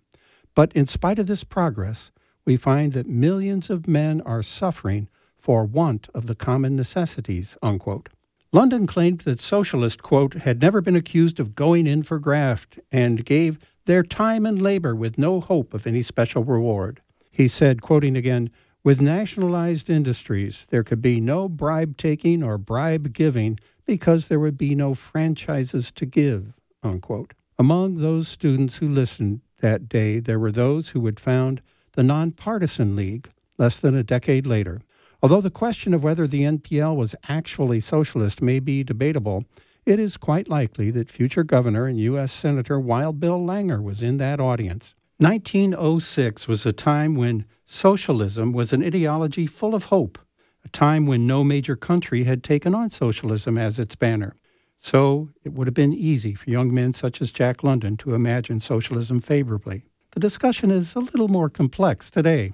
But 0.54 0.72
in 0.74 0.86
spite 0.86 1.18
of 1.18 1.26
this 1.26 1.44
progress, 1.44 2.12
we 2.46 2.58
find 2.58 2.94
that 2.94 3.08
millions 3.08 3.70
of 3.70 3.88
men 3.88 4.22
are 4.22 4.44
suffering 4.44 5.08
for 5.38 5.66
want 5.66 6.10
of 6.14 6.28
the 6.28 6.36
common 6.36 6.76
necessities, 6.76 7.58
unquote. 7.62 8.10
London 8.54 8.86
claimed 8.86 9.22
that 9.22 9.40
socialists, 9.40 10.02
quote, 10.02 10.34
had 10.34 10.62
never 10.62 10.82
been 10.82 10.96
accused 10.96 11.40
of 11.40 11.56
going 11.56 11.88
in 11.88 12.04
for 12.04 12.20
graft 12.20 12.80
and 12.92 13.26
gave 13.26 13.58
their 13.86 14.04
time 14.04 14.46
and 14.46 14.62
labor 14.62 14.94
with 14.94 15.18
no 15.18 15.40
hope 15.40 15.74
of 15.74 15.88
any 15.88 16.02
special 16.02 16.44
reward. 16.44 17.02
He 17.32 17.48
said, 17.48 17.82
quoting 17.82 18.18
again, 18.18 18.52
with 18.84 19.00
nationalized 19.00 19.90
industries, 19.90 20.68
there 20.70 20.84
could 20.84 21.02
be 21.02 21.22
no 21.22 21.48
bribe 21.48 21.98
taking 21.98 22.44
or 22.44 22.58
bribe 22.58 23.14
giving 23.14 23.60
because 23.86 24.28
there 24.28 24.40
would 24.40 24.58
be 24.58 24.76
no 24.76 24.94
franchises 24.94 25.92
to 25.92 26.06
give, 26.06 26.54
unquote. 26.84 27.34
Among 27.58 27.96
those 27.96 28.28
students 28.28 28.78
who 28.78 28.90
listened 28.90 29.42
that 29.60 29.88
day, 29.88 30.20
there 30.20 30.40
were 30.40 30.52
those 30.52 30.90
who 30.90 31.06
had 31.06 31.20
found 31.20 31.62
the 31.94 32.04
Nonpartisan 32.04 32.96
League 32.96 33.32
less 33.58 33.80
than 33.80 33.96
a 33.96 34.04
decade 34.04 34.48
later. 34.48 34.82
Although 35.22 35.42
the 35.42 35.52
question 35.52 35.94
of 35.94 36.04
whether 36.04 36.26
the 36.26 36.42
NPL 36.42 36.96
was 36.96 37.16
actually 37.30 37.80
socialist 37.80 38.42
may 38.42 38.60
be 38.60 38.84
debatable, 38.84 39.46
it 39.86 40.00
is 40.00 40.18
quite 40.18 40.48
likely 40.48 40.90
that 40.92 41.10
future 41.10 41.44
Governor 41.44 41.86
and 41.86 42.00
U.S. 42.00 42.32
Senator 42.32 42.80
Wild 42.80 43.20
Bill 43.20 43.40
Langer 43.40 43.82
was 43.84 44.02
in 44.02 44.18
that 44.18 44.40
audience. 44.40 44.96
1906 45.18 46.48
was 46.48 46.66
a 46.66 46.72
time 46.72 47.16
when 47.16 47.46
socialism 47.66 48.52
was 48.52 48.74
an 48.74 48.84
ideology 48.84 49.46
full 49.46 49.76
of 49.76 49.86
hope, 49.86 50.18
a 50.66 50.70
time 50.70 51.06
when 51.06 51.28
no 51.28 51.44
major 51.44 51.76
country 51.76 52.24
had 52.24 52.44
taken 52.44 52.74
on 52.74 52.90
socialism 52.90 53.58
as 53.58 53.78
its 53.78 53.96
banner. 53.96 54.36
So 54.78 55.30
it 55.44 55.54
would 55.54 55.68
have 55.68 55.76
been 55.76 55.94
easy 55.94 56.34
for 56.34 56.50
young 56.50 56.74
men 56.74 56.94
such 56.94 57.22
as 57.22 57.32
Jack 57.32 57.64
London 57.64 57.98
to 57.98 58.16
imagine 58.16 58.60
socialism 58.60 59.22
favorably. 59.22 59.84
The 60.12 60.20
discussion 60.20 60.72
is 60.72 60.94
a 60.94 61.00
little 61.00 61.30
more 61.30 61.50
complex 61.50 62.10
today. 62.10 62.52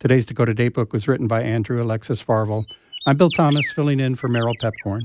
Today's 0.00 0.26
Dakota 0.26 0.52
Datebook 0.52 0.90
was 0.92 1.06
written 1.06 1.28
by 1.28 1.40
Andrew 1.40 1.80
Alexis 1.80 2.20
Varvel. 2.20 2.64
I'm 3.06 3.16
Bill 3.16 3.30
Thomas, 3.30 3.70
filling 3.70 4.00
in 4.00 4.16
for 4.16 4.26
Merrill 4.26 4.56
Piepkorn. 4.60 5.02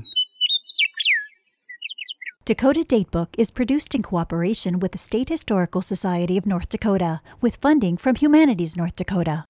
Dakota 2.44 2.80
Datebook 2.80 3.28
is 3.38 3.52
produced 3.52 3.94
in 3.94 4.02
cooperation 4.02 4.80
with 4.80 4.90
the 4.90 4.98
State 4.98 5.28
Historical 5.28 5.80
Society 5.80 6.36
of 6.36 6.44
North 6.44 6.68
Dakota 6.68 7.20
with 7.40 7.54
funding 7.54 7.96
from 7.96 8.16
Humanities 8.16 8.76
North 8.76 8.96
Dakota. 8.96 9.44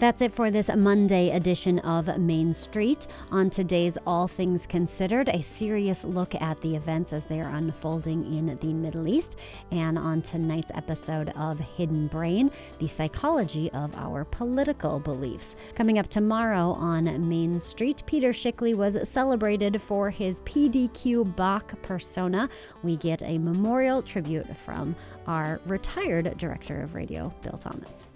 That's 0.00 0.22
it 0.22 0.32
for 0.32 0.50
this 0.50 0.70
Monday 0.74 1.28
edition 1.28 1.78
of 1.80 2.18
Main 2.18 2.54
Street. 2.54 3.06
On 3.30 3.50
today's 3.50 3.98
All 4.06 4.26
Things 4.26 4.66
Considered, 4.66 5.28
a 5.28 5.42
serious 5.42 6.04
look 6.04 6.34
at 6.36 6.58
the 6.62 6.74
events 6.74 7.12
as 7.12 7.26
they 7.26 7.38
are 7.38 7.54
unfolding 7.54 8.24
in 8.34 8.56
the 8.62 8.72
Middle 8.72 9.06
East. 9.06 9.36
And 9.70 9.98
on 9.98 10.22
tonight's 10.22 10.70
episode 10.74 11.28
of 11.36 11.58
Hidden 11.58 12.06
Brain, 12.06 12.50
the 12.78 12.88
psychology 12.88 13.70
of 13.72 13.94
our 13.94 14.24
political 14.24 15.00
beliefs. 15.00 15.54
Coming 15.74 15.98
up 15.98 16.08
tomorrow 16.08 16.70
on 16.70 17.28
Main 17.28 17.60
Street, 17.60 18.02
Peter 18.06 18.30
Schickele 18.30 18.74
was 18.74 19.06
celebrated 19.06 19.82
for 19.82 20.08
his 20.08 20.40
PDQ 20.40 21.36
Bach 21.36 21.74
persona. 21.82 22.48
We 22.82 22.96
get 22.96 23.20
a 23.20 23.36
memorial 23.36 24.00
tribute 24.00 24.46
from 24.64 24.96
our 25.26 25.60
retired 25.66 26.38
director 26.38 26.80
of 26.80 26.94
radio, 26.94 27.34
Bill 27.42 27.58
Thomas. 27.58 28.06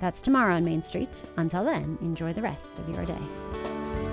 That's 0.00 0.22
tomorrow 0.22 0.54
on 0.54 0.64
Main 0.64 0.82
Street. 0.82 1.24
Until 1.36 1.64
then, 1.64 1.98
enjoy 2.00 2.32
the 2.32 2.42
rest 2.42 2.78
of 2.78 2.88
your 2.88 3.04
day. 3.04 4.07